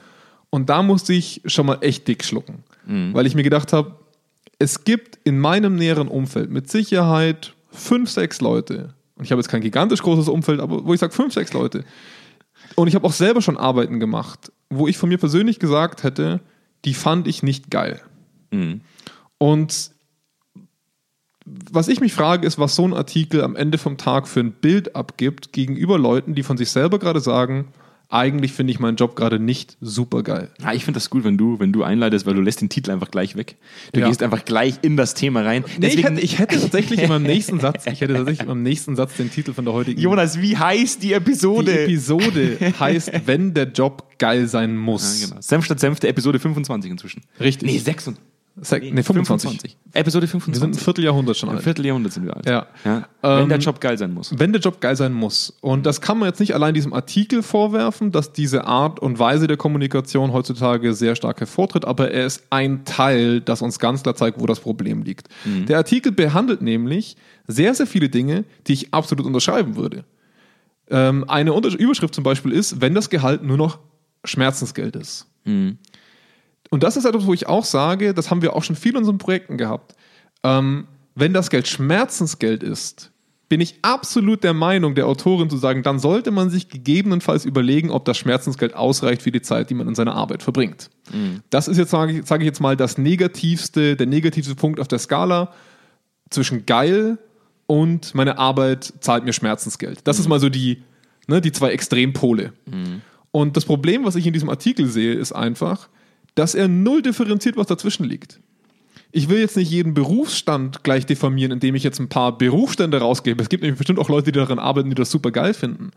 Und 0.49 0.71
da 0.71 0.83
musste 0.83 1.13
ich 1.13 1.43
schon 1.47 1.67
mal 1.67 1.79
echt 1.81 2.09
dick 2.09 2.25
schlucken, 2.25 2.63
weil 2.87 3.27
ich 3.27 3.35
mir 3.35 3.43
gedacht 3.43 3.73
habe, 3.73 3.97
es 4.59 4.85
gibt 4.85 5.19
in 5.25 5.39
meinem 5.39 5.75
näheren 5.75 6.07
Umfeld 6.07 6.51
mit 6.51 6.71
Sicherheit 6.71 7.55
fünf, 7.71 8.09
sechs 8.09 8.41
Leute, 8.41 8.95
und 9.17 9.25
ich 9.25 9.33
habe 9.33 9.41
jetzt 9.41 9.49
kein 9.49 9.61
gigantisch 9.61 10.03
großes 10.03 10.29
Umfeld, 10.29 10.61
aber 10.61 10.85
wo 10.85 10.95
ich 10.95 11.01
sage 11.01 11.13
fünf, 11.13 11.35
sechs 11.35 11.53
Leute, 11.53 11.85
und 12.77 12.89
ich 12.89 12.95
habe 12.95 13.07
auch 13.07 13.13
selber 13.13 13.43
schon 13.43 13.57
Arbeiten 13.57 14.01
gemacht, 14.01 14.53
wo 14.71 14.89
ich 14.89 14.97
von 14.97 15.09
mir 15.09 15.19
persönlich 15.19 15.59
gesagt 15.59 16.03
hätte, 16.03 16.41
die 16.85 16.95
fand 16.95 17.27
ich 17.29 17.43
nicht 17.43 17.71
geil. 17.71 18.01
Mhm. 18.51 18.81
Und 19.39 19.91
was 21.47 21.89
ich 21.89 22.01
mich 22.01 22.15
frage, 22.15 22.47
ist, 22.47 22.59
was 22.59 22.75
so 22.75 22.87
ein 22.87 22.95
Artikel 22.95 23.43
am 23.43 23.57
Ende 23.57 23.79
vom 23.79 23.99
Tag 23.99 24.29
für 24.29 24.41
ein 24.41 24.53
Bild 24.53 24.97
abgibt 24.97 25.53
gegenüber 25.53 25.99
Leuten, 25.99 26.35
die 26.35 26.43
von 26.43 26.57
sich 26.57 26.71
selber 26.71 26.99
gerade 26.99 27.21
sagen, 27.21 27.69
eigentlich 28.15 28.53
finde 28.53 28.73
ich 28.73 28.79
meinen 28.81 28.97
Job 28.97 29.17
gerade 29.17 29.39
nicht 29.39 29.77
super 29.81 30.23
geil. 30.23 30.51
Ja, 30.63 30.73
ich 30.73 30.85
finde 30.85 30.99
das 30.99 31.11
gut, 31.11 31.25
wenn 31.25 31.37
du, 31.37 31.59
wenn 31.59 31.73
du 31.73 31.83
einleitest, 31.83 32.27
weil 32.27 32.35
du 32.35 32.41
lässt 32.41 32.61
den 32.61 32.69
Titel 32.69 32.91
einfach 32.91 33.11
gleich 33.11 33.37
weg. 33.37 33.57
Du 33.93 34.01
Ja. 34.01 34.09
gehst 34.09 34.23
einfach 34.23 34.45
gleich 34.45 34.75
in 34.83 34.97
das 34.97 35.15
Thema 35.15 35.43
rein. 35.43 35.65
Nee, 35.79 35.89
ich, 35.89 36.05
hätte, 36.05 36.21
ich 36.21 36.39
hätte 36.39 36.61
tatsächlich 36.61 37.01
in 37.01 37.09
meinem 37.09 37.23
nächsten 37.35 37.61
Satz, 37.61 37.87
ich 37.87 38.01
hätte 38.01 38.15
tatsächlich 38.15 38.41
in 38.43 38.49
meinem 38.49 38.63
nächsten 38.63 38.95
Satz 38.97 39.17
den 39.17 39.31
Titel 39.31 39.53
von 39.53 39.65
der 39.65 39.75
heutigen 39.75 40.01
Jonas, 40.01 40.41
wie 40.41 40.57
heißt 40.57 41.03
die 41.03 41.09
die 41.09 41.13
Episode? 41.13 41.85
Episode 41.85 42.57
heißt, 42.79 43.13
wenn 43.27 43.53
der 43.53 43.65
Job 43.71 44.11
geil 44.19 44.47
sein 44.49 44.77
muss. 44.79 45.21
Ja, 45.21 45.29
genau. 45.29 45.41
Senf 45.41 45.65
statt 45.65 45.81
Senfte, 45.81 46.09
Episode 46.09 46.39
25 46.39 46.91
inzwischen. 46.91 47.23
Richtig. 47.41 47.69
Nee, 47.69 47.79
26. 47.79 48.23
Se- 48.61 48.79
nee, 48.79 49.03
25. 49.03 49.77
Episode 49.95 50.23
Wir 50.27 50.29
sind 50.29 50.37
ein 50.37 50.51
25. 50.53 50.85
Vierteljahrhundert 50.85 51.37
schon 51.37 51.49
Ein 51.49 51.57
alt. 51.57 51.65
Vierteljahrhundert 51.65 52.13
sind 52.13 52.25
wir 52.25 52.37
alt. 52.37 52.47
Ja. 52.47 52.67
Wenn 53.21 53.43
Ähm, 53.43 53.49
der 53.49 53.59
Job 53.59 53.81
geil 53.81 53.99
sein 53.99 54.13
muss. 54.15 54.33
Wenn 54.39 54.53
der 54.53 54.61
Job 54.61 54.81
geil 54.81 54.95
sein 54.95 55.13
muss. 55.13 55.53
Und 55.61 55.87
das 55.87 56.01
kann 56.01 56.19
man 56.19 56.29
jetzt 56.29 56.39
nicht 56.39 56.55
allein 56.55 56.73
diesem 56.73 56.93
Artikel 56.93 57.43
vorwerfen, 57.43 58.13
dass 58.13 58.33
diese 58.33 58.65
Art 58.67 59.01
und 59.01 59.19
Weise 59.19 59.49
der 59.49 59.57
Kommunikation 59.57 60.33
heutzutage 60.33 60.95
sehr 60.95 61.17
stark 61.17 61.41
hervortritt, 61.41 61.85
aber 61.85 62.13
er 62.13 62.27
ist 62.27 62.45
ein 62.51 62.85
Teil, 62.85 63.41
das 63.41 63.61
uns 63.61 63.81
ganz 63.81 64.05
klar 64.05 64.15
zeigt, 64.15 64.41
wo 64.41 64.47
das 64.47 64.61
Problem 64.61 65.03
liegt. 65.03 65.29
Der 65.45 65.79
Artikel 65.79 66.13
behandelt 66.13 66.63
nämlich 66.63 67.17
sehr, 67.49 67.75
sehr 67.75 67.89
viele 67.89 68.09
Dinge, 68.09 68.45
die 68.69 68.75
ich 68.75 68.95
absolut 68.95 69.27
unterschreiben 69.27 69.75
würde. 69.75 70.05
Ähm, 70.91 71.25
eine 71.29 71.51
Überschrift 71.53 72.15
zum 72.15 72.23
Beispiel 72.23 72.53
ist, 72.53 72.81
wenn 72.81 72.95
das 72.95 73.11
Gehalt 73.11 73.43
nur 73.43 73.57
noch 73.57 73.79
Schmerzensgeld 74.23 74.95
ist. 74.97 75.27
Und 76.75 76.83
das 76.83 76.97
ist 76.97 77.05
etwas, 77.05 77.25
wo 77.25 77.33
ich 77.33 77.47
auch 77.47 77.65
sage, 77.65 78.15
das 78.15 78.33
haben 78.33 78.43
wir 78.43 78.57
auch 78.57 78.65
schon 78.65 78.75
viel 78.75 78.91
in 78.91 78.99
unseren 78.99 79.19
Projekten 79.19 79.59
gehabt. 79.59 79.95
Ähm, 80.43 80.89
wenn 81.15 81.33
das 81.33 81.49
Geld 81.49 81.69
Schmerzensgeld 81.69 82.65
ist, 82.65 83.13
bin 83.49 83.61
ich 83.61 83.77
absolut 83.83 84.43
der 84.43 84.55
Meinung 84.55 84.97
der 84.97 85.07
Autorin 85.07 85.49
zu 85.49 85.57
sagen, 85.57 85.85
dann 85.85 86.01
sollte 86.01 86.33
man 86.33 86.51
sich 86.51 86.69
gegebenenfalls 86.69 87.45
überlegen, 87.45 87.93
ob 87.93 88.05
das 88.05 88.19
Schmerzensgeld 88.19 88.75
ausreicht 88.75 89.23
für 89.23 89.31
die 89.31 89.41
Zeit, 89.41 89.71
die 89.71 89.75
man 89.75 89.87
in 89.87 89.95
seiner 89.95 90.17
Arbeit 90.17 90.43
verbringt. 90.43 90.91
Das 91.51 91.69
ist 91.69 91.79
jetzt, 91.79 91.91
sage 91.91 92.11
ich, 92.11 92.27
sage 92.27 92.43
ich 92.43 92.47
jetzt 92.47 92.61
mal, 92.61 92.77
das 92.77 92.99
negativste, 92.99 93.95
der 93.95 94.09
negativste 94.09 94.57
Punkt 94.57 94.81
auf 94.81 94.89
der 94.89 94.99
Skala 94.99 95.53
zwischen 96.29 96.67
geil 96.67 97.19
und 97.69 98.17
meine 98.17 98.39
Arbeit 98.39 98.95
zahlt 98.99 99.25
mir 99.25 99.33
Schmerzensgeld. 99.33 100.01
Das 100.09 100.19
ist 100.19 100.27
mal 100.27 100.41
so 100.41 100.49
die, 100.49 100.83
ne, 101.29 101.41
die 101.41 101.53
zwei 101.53 101.71
Extrempole. 101.71 102.53
Und 103.31 103.57
das 103.57 103.65
Problem, 103.65 104.05
was 104.05 104.17
ich 104.17 104.27
in 104.27 104.33
diesem 104.33 104.51
Artikel 104.51 104.89
sehe, 104.89 105.15
ist 105.15 105.31
einfach, 105.31 105.89
dass 106.35 106.55
er 106.55 106.69
null 106.69 107.03
differenziert, 107.03 107.57
was 107.57 107.67
dazwischen 107.67 108.05
liegt. 108.05 108.41
Ich 109.13 109.29
will 109.29 109.39
jetzt 109.39 109.57
nicht 109.57 109.71
jeden 109.71 109.95
Berufsstand 109.95 110.83
gleich 110.83 111.07
diffamieren, 111.07 111.53
indem 111.53 111.77
ich 111.77 111.85
jetzt 111.85 112.01
ein 112.01 112.09
paar 112.09 112.37
Berufsstände 112.37 112.99
rausgebe. 112.99 113.41
Es 113.41 113.49
gibt 113.49 113.63
nämlich 113.63 113.79
bestimmt 113.79 114.01
auch 114.01 114.09
Leute, 114.09 114.33
die 114.33 114.39
daran 114.39 114.59
arbeiten, 114.59 114.89
die 114.89 114.97
das 114.97 115.11
super 115.11 115.31
geil 115.31 115.55
finden. 115.55 115.93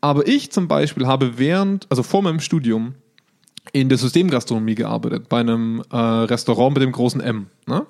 Aber 0.00 0.26
ich 0.26 0.52
zum 0.52 0.68
Beispiel 0.68 1.06
habe 1.06 1.38
während, 1.38 1.86
also 1.90 2.02
vor 2.02 2.22
meinem 2.22 2.40
Studium, 2.40 2.94
in 3.72 3.88
der 3.88 3.98
Systemgastronomie 3.98 4.74
gearbeitet, 4.74 5.28
bei 5.28 5.40
einem 5.40 5.82
äh, 5.90 5.96
Restaurant 5.96 6.74
mit 6.74 6.82
dem 6.82 6.92
großen 6.92 7.20
M. 7.20 7.46
Ne? 7.66 7.86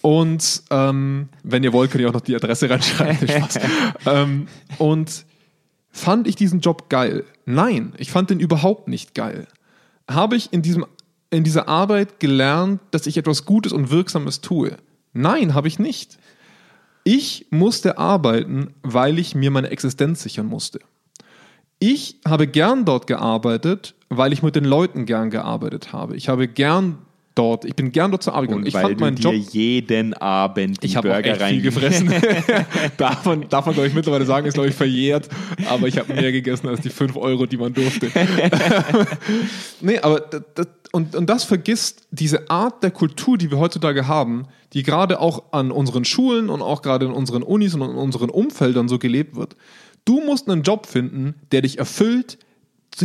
Und 0.00 0.62
ähm, 0.70 1.28
wenn 1.42 1.64
ihr 1.64 1.72
wollt, 1.72 1.90
könnt 1.90 2.02
ihr 2.02 2.08
auch 2.08 2.14
noch 2.14 2.20
die 2.20 2.36
Adresse 2.36 2.70
reinschreiben. 2.70 3.28
Ähm, 4.06 4.46
und 4.78 5.24
fand 5.90 6.28
ich 6.28 6.36
diesen 6.36 6.60
Job 6.60 6.88
geil? 6.88 7.24
Nein, 7.44 7.92
ich 7.98 8.10
fand 8.10 8.30
den 8.30 8.40
überhaupt 8.40 8.88
nicht 8.88 9.14
geil. 9.14 9.46
Habe 10.08 10.36
ich 10.36 10.52
in, 10.52 10.62
diesem, 10.62 10.86
in 11.30 11.44
dieser 11.44 11.68
Arbeit 11.68 12.20
gelernt, 12.20 12.80
dass 12.90 13.06
ich 13.06 13.16
etwas 13.16 13.44
Gutes 13.44 13.72
und 13.72 13.90
Wirksames 13.90 14.40
tue? 14.40 14.76
Nein, 15.12 15.54
habe 15.54 15.68
ich 15.68 15.78
nicht. 15.78 16.18
Ich 17.04 17.46
musste 17.50 17.98
arbeiten, 17.98 18.74
weil 18.82 19.18
ich 19.18 19.34
mir 19.34 19.50
meine 19.50 19.70
Existenz 19.70 20.22
sichern 20.22 20.46
musste. 20.46 20.80
Ich 21.78 22.16
habe 22.26 22.46
gern 22.46 22.84
dort 22.84 23.06
gearbeitet, 23.06 23.94
weil 24.08 24.32
ich 24.32 24.42
mit 24.42 24.56
den 24.56 24.64
Leuten 24.64 25.06
gern 25.06 25.30
gearbeitet 25.30 25.92
habe. 25.92 26.16
Ich 26.16 26.28
habe 26.28 26.48
gern 26.48 26.98
dort, 27.38 27.64
ich 27.64 27.76
bin 27.76 27.92
gern 27.92 28.10
dort 28.10 28.22
zur 28.22 28.34
Arbeit 28.34 28.48
gegangen. 28.48 28.62
Und 28.62 28.68
Ich 28.68 28.74
weil 28.74 28.82
fand 28.82 29.00
meinen 29.00 29.16
Job 29.16 29.34
jeden 29.34 30.14
Abend 30.14 30.82
die 30.82 30.86
ich 30.86 30.96
habe 30.96 31.10
auch 31.10 31.14
Burger 31.14 31.30
echt 31.30 31.40
rein 31.40 31.54
viel 31.54 31.62
gefressen. 31.62 32.12
darf 32.96 33.24
man, 33.24 33.48
darf 33.48 33.66
man 33.66 33.74
glaube 33.74 33.88
ich, 33.88 33.94
mittlerweile 33.94 34.26
sagen, 34.26 34.46
ist, 34.46 34.54
glaube 34.54 34.68
ich, 34.68 34.74
verjährt. 34.74 35.28
Aber 35.68 35.86
ich 35.86 35.98
habe 35.98 36.12
mehr 36.12 36.32
gegessen 36.32 36.68
als 36.68 36.80
die 36.80 36.90
5 36.90 37.16
Euro, 37.16 37.46
die 37.46 37.56
man 37.56 37.72
durfte. 37.72 38.10
nee, 39.80 39.98
aber 40.00 40.20
das, 40.20 40.66
und, 40.92 41.14
und 41.14 41.28
das 41.28 41.44
vergisst 41.44 42.06
diese 42.10 42.50
Art 42.50 42.82
der 42.82 42.90
Kultur, 42.90 43.38
die 43.38 43.50
wir 43.50 43.58
heutzutage 43.58 44.08
haben, 44.08 44.46
die 44.72 44.82
gerade 44.82 45.20
auch 45.20 45.52
an 45.52 45.70
unseren 45.70 46.04
Schulen 46.04 46.50
und 46.50 46.62
auch 46.62 46.82
gerade 46.82 47.06
in 47.06 47.12
unseren 47.12 47.42
Unis 47.42 47.74
und 47.74 47.82
in 47.82 47.96
unseren 47.96 48.30
Umfeldern 48.30 48.88
so 48.88 48.98
gelebt 48.98 49.36
wird. 49.36 49.56
Du 50.04 50.20
musst 50.20 50.48
einen 50.48 50.62
Job 50.62 50.86
finden, 50.86 51.34
der 51.52 51.62
dich 51.62 51.78
erfüllt, 51.78 52.38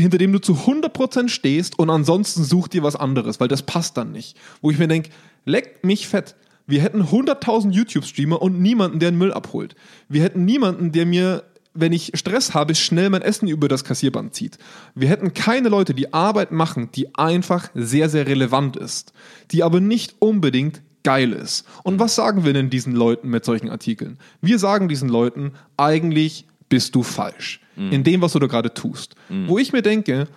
hinter 0.02 0.18
dem 0.18 0.32
du 0.32 0.40
zu 0.40 0.54
100% 0.54 1.30
stehst 1.30 1.78
und 1.80 1.90
ansonsten 1.90 2.44
such 2.44 2.68
dir 2.68 2.84
was 2.84 2.96
anderes, 2.96 3.40
weil 3.40 3.48
das 3.48 3.64
passt 3.64 3.98
dann 3.98 4.12
nicht. 4.12 4.38
Wo 4.62 4.72
ich 4.72 4.78
mir 4.78 4.88
denke, 4.88 5.10
leck 5.46 5.84
mich 5.84 6.08
fett. 6.08 6.36
Wir 6.66 6.82
hätten 6.82 7.04
100.000 7.04 7.72
YouTube-Streamer 7.72 8.42
und 8.42 8.62
niemanden, 8.62 9.00
der 9.00 9.12
den 9.12 9.18
Müll 9.18 9.34
abholt. 9.34 9.76
Wir 10.08 10.24
hätten 10.24 10.46
niemanden, 10.46 10.92
der 10.92 11.06
mir, 11.06 11.44
wenn 11.74 11.92
ich 11.92 12.12
Stress 12.16 12.54
habe, 12.54 12.74
schnell 12.76 13.10
mein 13.10 13.22
Essen 13.22 13.48
über 13.48 13.68
das 13.68 13.84
Kassierband 13.84 14.34
zieht. 14.34 14.58
Wir 14.96 15.10
hätten 15.10 15.34
keine 15.34 15.70
Leute, 15.70 15.94
die 15.94 16.14
Arbeit 16.14 16.52
machen, 16.52 16.90
die 16.96 17.16
einfach 17.16 17.70
sehr, 17.74 18.10
sehr 18.10 18.28
relevant 18.28 18.78
ist, 18.78 19.12
die 19.52 19.64
aber 19.64 19.82
nicht 19.82 20.16
unbedingt 20.20 20.82
geil 21.04 21.34
ist. 21.34 21.66
Und 21.84 22.00
was 22.00 22.16
sagen 22.16 22.46
wir 22.46 22.54
denn 22.54 22.70
diesen 22.70 22.94
Leuten 22.94 23.30
mit 23.30 23.44
solchen 23.44 23.70
Artikeln? 23.70 24.18
Wir 24.42 24.58
sagen 24.58 24.88
diesen 24.88 25.10
Leuten, 25.10 25.52
eigentlich 25.76 26.48
bist 26.74 26.96
du 26.96 27.04
falsch 27.04 27.60
in 27.76 28.04
dem, 28.04 28.22
was 28.22 28.34
du 28.34 28.40
da 28.40 28.48
gerade 28.48 28.74
tust. 28.74 29.14
Wo 29.46 29.60
ich 29.60 29.74
mir 29.74 29.84
denke, 29.84 30.28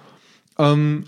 ähm, 0.59 1.05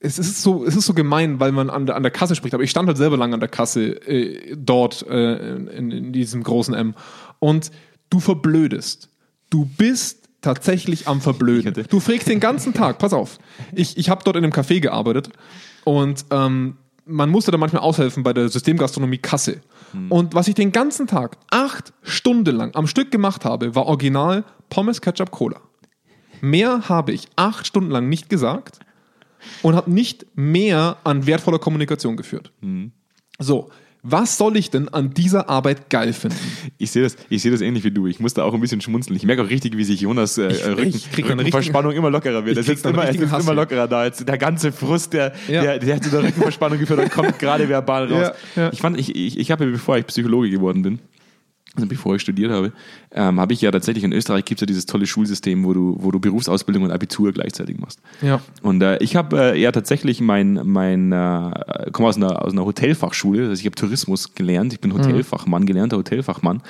es 0.00 0.18
ist 0.18 0.42
so, 0.42 0.66
es 0.66 0.76
ist 0.76 0.84
so 0.84 0.92
gemein, 0.92 1.40
weil 1.40 1.50
man 1.50 1.70
an 1.70 1.86
der, 1.86 1.96
an 1.96 2.02
der 2.02 2.12
Kasse 2.12 2.34
spricht, 2.34 2.52
aber 2.52 2.62
ich 2.62 2.70
stand 2.70 2.86
halt 2.86 2.98
selber 2.98 3.16
lange 3.16 3.32
an 3.32 3.40
der 3.40 3.48
Kasse 3.48 4.06
äh, 4.06 4.54
dort 4.54 5.06
äh, 5.08 5.56
in, 5.56 5.90
in 5.90 6.12
diesem 6.12 6.42
großen 6.42 6.74
M. 6.74 6.94
Und 7.38 7.70
du 8.10 8.20
verblödest. 8.20 9.08
Du 9.48 9.64
bist 9.64 10.28
tatsächlich 10.42 11.08
am 11.08 11.22
Verblöden. 11.22 11.86
Du 11.88 12.00
frägst 12.00 12.28
den 12.28 12.40
ganzen 12.40 12.74
Tag, 12.74 12.98
pass 12.98 13.14
auf. 13.14 13.38
Ich, 13.72 13.96
ich 13.96 14.10
habe 14.10 14.22
dort 14.24 14.36
in 14.36 14.44
einem 14.44 14.52
Café 14.52 14.80
gearbeitet 14.80 15.30
und 15.84 16.26
ähm, 16.30 16.76
man 17.10 17.28
musste 17.30 17.50
da 17.50 17.58
manchmal 17.58 17.82
aushelfen 17.82 18.22
bei 18.22 18.32
der 18.32 18.48
Systemgastronomie 18.48 19.18
Kasse. 19.18 19.60
Und 20.08 20.34
was 20.34 20.46
ich 20.48 20.54
den 20.54 20.70
ganzen 20.72 21.06
Tag, 21.06 21.36
acht 21.50 21.92
Stunden 22.02 22.54
lang 22.54 22.74
am 22.74 22.86
Stück 22.86 23.10
gemacht 23.10 23.44
habe, 23.44 23.74
war 23.74 23.86
original 23.86 24.44
Pommes, 24.68 25.00
Ketchup, 25.00 25.32
Cola. 25.32 25.60
Mehr 26.40 26.88
habe 26.88 27.12
ich 27.12 27.28
acht 27.36 27.66
Stunden 27.66 27.90
lang 27.90 28.08
nicht 28.08 28.28
gesagt 28.30 28.78
und 29.62 29.74
habe 29.74 29.90
nicht 29.90 30.26
mehr 30.34 30.96
an 31.02 31.26
wertvoller 31.26 31.58
Kommunikation 31.58 32.16
geführt. 32.16 32.52
So, 33.38 33.70
was 34.02 34.38
soll 34.38 34.56
ich 34.56 34.70
denn 34.70 34.88
an 34.88 35.12
dieser 35.12 35.48
Arbeit 35.50 35.90
geil 35.90 36.12
finden? 36.12 36.36
Ich 36.78 36.90
sehe 36.90 37.02
das, 37.02 37.16
ich 37.28 37.42
sehe 37.42 37.50
das 37.50 37.60
ähnlich 37.60 37.84
wie 37.84 37.90
du. 37.90 38.06
Ich 38.06 38.18
musste 38.20 38.42
auch 38.44 38.54
ein 38.54 38.60
bisschen 38.60 38.80
schmunzeln. 38.80 39.14
Ich 39.16 39.24
merke 39.24 39.42
auch 39.42 39.50
richtig, 39.50 39.76
wie 39.76 39.84
sich 39.84 40.00
Jonas 40.00 40.38
äh, 40.38 40.48
Ich- 40.48 40.64
Rücken, 40.66 40.86
ich 40.88 41.18
Rückenverspannung 41.18 41.92
immer 41.92 42.10
lockerer 42.10 42.44
wird. 42.46 42.56
Er 42.56 42.62
sitzt 42.62 42.86
immer, 42.86 43.04
er 43.04 43.12
sitzt 43.12 43.32
immer 43.40 43.54
lockerer 43.54 43.86
da. 43.88 44.04
Jetzt 44.06 44.26
der 44.26 44.38
ganze 44.38 44.72
Frust, 44.72 45.12
der, 45.12 45.32
Ja. 45.48 45.62
der, 45.62 45.78
der 45.80 45.96
hat 45.96 46.04
zu 46.04 46.10
der 46.10 46.22
Rückenverspannung 46.22 46.78
geführt 46.78 47.00
und 47.00 47.10
kommt 47.10 47.38
gerade 47.38 47.68
verbal 47.68 48.10
raus. 48.12 48.32
Ja, 48.56 48.62
ja. 48.62 48.72
Ich 48.72 48.80
fand, 48.80 48.98
ich, 48.98 49.14
ich, 49.14 49.38
ich 49.38 49.50
habe, 49.50 49.66
bevor 49.66 49.98
ich 49.98 50.06
Psychologe 50.06 50.48
geworden 50.50 50.82
bin, 50.82 50.98
also 51.76 51.86
bevor 51.86 52.16
ich 52.16 52.22
studiert 52.22 52.50
habe, 52.50 52.72
ähm, 53.12 53.38
habe 53.38 53.52
ich 53.52 53.60
ja 53.60 53.70
tatsächlich 53.70 54.02
in 54.04 54.12
Österreich 54.12 54.44
gibt 54.44 54.58
es 54.58 54.62
ja 54.62 54.66
dieses 54.66 54.86
tolle 54.86 55.06
Schulsystem, 55.06 55.64
wo 55.64 55.72
du, 55.72 55.96
wo 56.00 56.10
du 56.10 56.18
Berufsausbildung 56.18 56.84
und 56.84 56.90
Abitur 56.90 57.32
gleichzeitig 57.32 57.78
machst. 57.78 58.00
Ja. 58.22 58.40
Und 58.62 58.82
äh, 58.82 58.98
ich 58.98 59.14
habe 59.14 59.54
äh, 59.54 59.60
ja 59.60 59.70
tatsächlich 59.70 60.20
mein, 60.20 60.60
mein 60.64 61.12
äh, 61.12 61.90
komme 61.92 62.08
aus 62.08 62.16
einer, 62.16 62.44
aus 62.44 62.52
einer 62.52 62.64
Hotelfachschule, 62.64 63.48
also 63.48 63.60
ich 63.60 63.66
habe 63.66 63.76
Tourismus 63.76 64.34
gelernt, 64.34 64.72
ich 64.72 64.80
bin 64.80 64.92
Hotelfachmann, 64.92 65.66
gelernter 65.66 65.96
Hotelfachmann. 65.96 66.62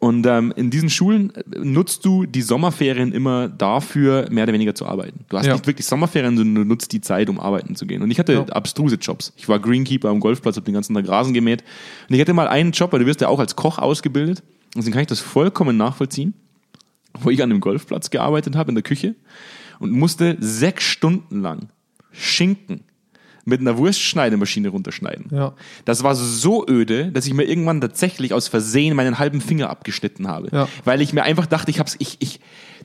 Und 0.00 0.26
ähm, 0.26 0.52
in 0.56 0.70
diesen 0.70 0.88
Schulen 0.88 1.30
äh, 1.34 1.42
nutzt 1.58 2.06
du 2.06 2.24
die 2.24 2.40
Sommerferien 2.40 3.12
immer 3.12 3.48
dafür, 3.48 4.26
mehr 4.30 4.44
oder 4.44 4.54
weniger 4.54 4.74
zu 4.74 4.86
arbeiten. 4.86 5.26
Du 5.28 5.36
hast 5.36 5.44
Ja. 5.46 5.52
nicht 5.52 5.66
wirklich 5.66 5.86
Sommerferien, 5.86 6.38
sondern 6.38 6.54
du 6.54 6.64
nutzt 6.64 6.90
die 6.92 7.02
Zeit, 7.02 7.28
um 7.28 7.38
arbeiten 7.38 7.76
zu 7.76 7.86
gehen. 7.86 8.00
Und 8.02 8.10
ich 8.10 8.18
hatte 8.18 8.32
Ja. 8.32 8.42
abstruse 8.46 8.96
Jobs. 8.96 9.32
Ich 9.36 9.46
war 9.48 9.58
Greenkeeper 9.58 10.08
am 10.08 10.18
Golfplatz, 10.20 10.56
habe 10.56 10.64
den 10.64 10.72
ganzen 10.74 10.94
Tag 10.94 11.06
Rasen 11.06 11.34
gemäht. 11.34 11.62
Und 12.08 12.14
ich 12.14 12.20
hatte 12.20 12.32
mal 12.32 12.48
einen 12.48 12.72
Job, 12.72 12.92
weil 12.94 13.00
du 13.00 13.06
wirst 13.06 13.20
ja 13.20 13.28
auch 13.28 13.38
als 13.38 13.56
Koch 13.56 13.76
ausgebildet. 13.78 14.42
Deswegen 14.74 14.92
kann 14.94 15.02
ich 15.02 15.08
das 15.08 15.20
vollkommen 15.20 15.76
nachvollziehen, 15.76 16.32
wo 17.20 17.28
ich 17.28 17.42
an 17.42 17.50
einem 17.50 17.60
Golfplatz 17.60 18.08
gearbeitet 18.08 18.56
habe, 18.56 18.70
in 18.70 18.76
der 18.76 18.82
Küche 18.84 19.16
und 19.80 19.90
musste 19.90 20.38
sechs 20.40 20.84
Stunden 20.84 21.42
lang 21.42 21.68
Schinken 22.10 22.84
mit 23.44 23.60
einer 23.60 23.78
Wurstschneidemaschine 23.78 24.68
runterschneiden. 24.68 25.26
Ja. 25.30 25.54
Das 25.84 26.02
war 26.02 26.14
so 26.14 26.66
öde, 26.68 27.10
dass 27.12 27.26
ich 27.26 27.34
mir 27.34 27.44
irgendwann 27.44 27.80
tatsächlich 27.80 28.32
aus 28.34 28.48
Versehen 28.48 28.96
meinen 28.96 29.18
halben 29.18 29.40
Finger 29.40 29.70
abgeschnitten 29.70 30.28
habe. 30.28 30.48
Ja. 30.52 30.68
Weil 30.84 31.00
ich 31.00 31.12
mir 31.12 31.22
einfach 31.22 31.46
dachte, 31.46 31.70
ich 31.70 31.78
hab's, 31.78 31.96
ich, 31.98 32.16
ich, 32.20 32.40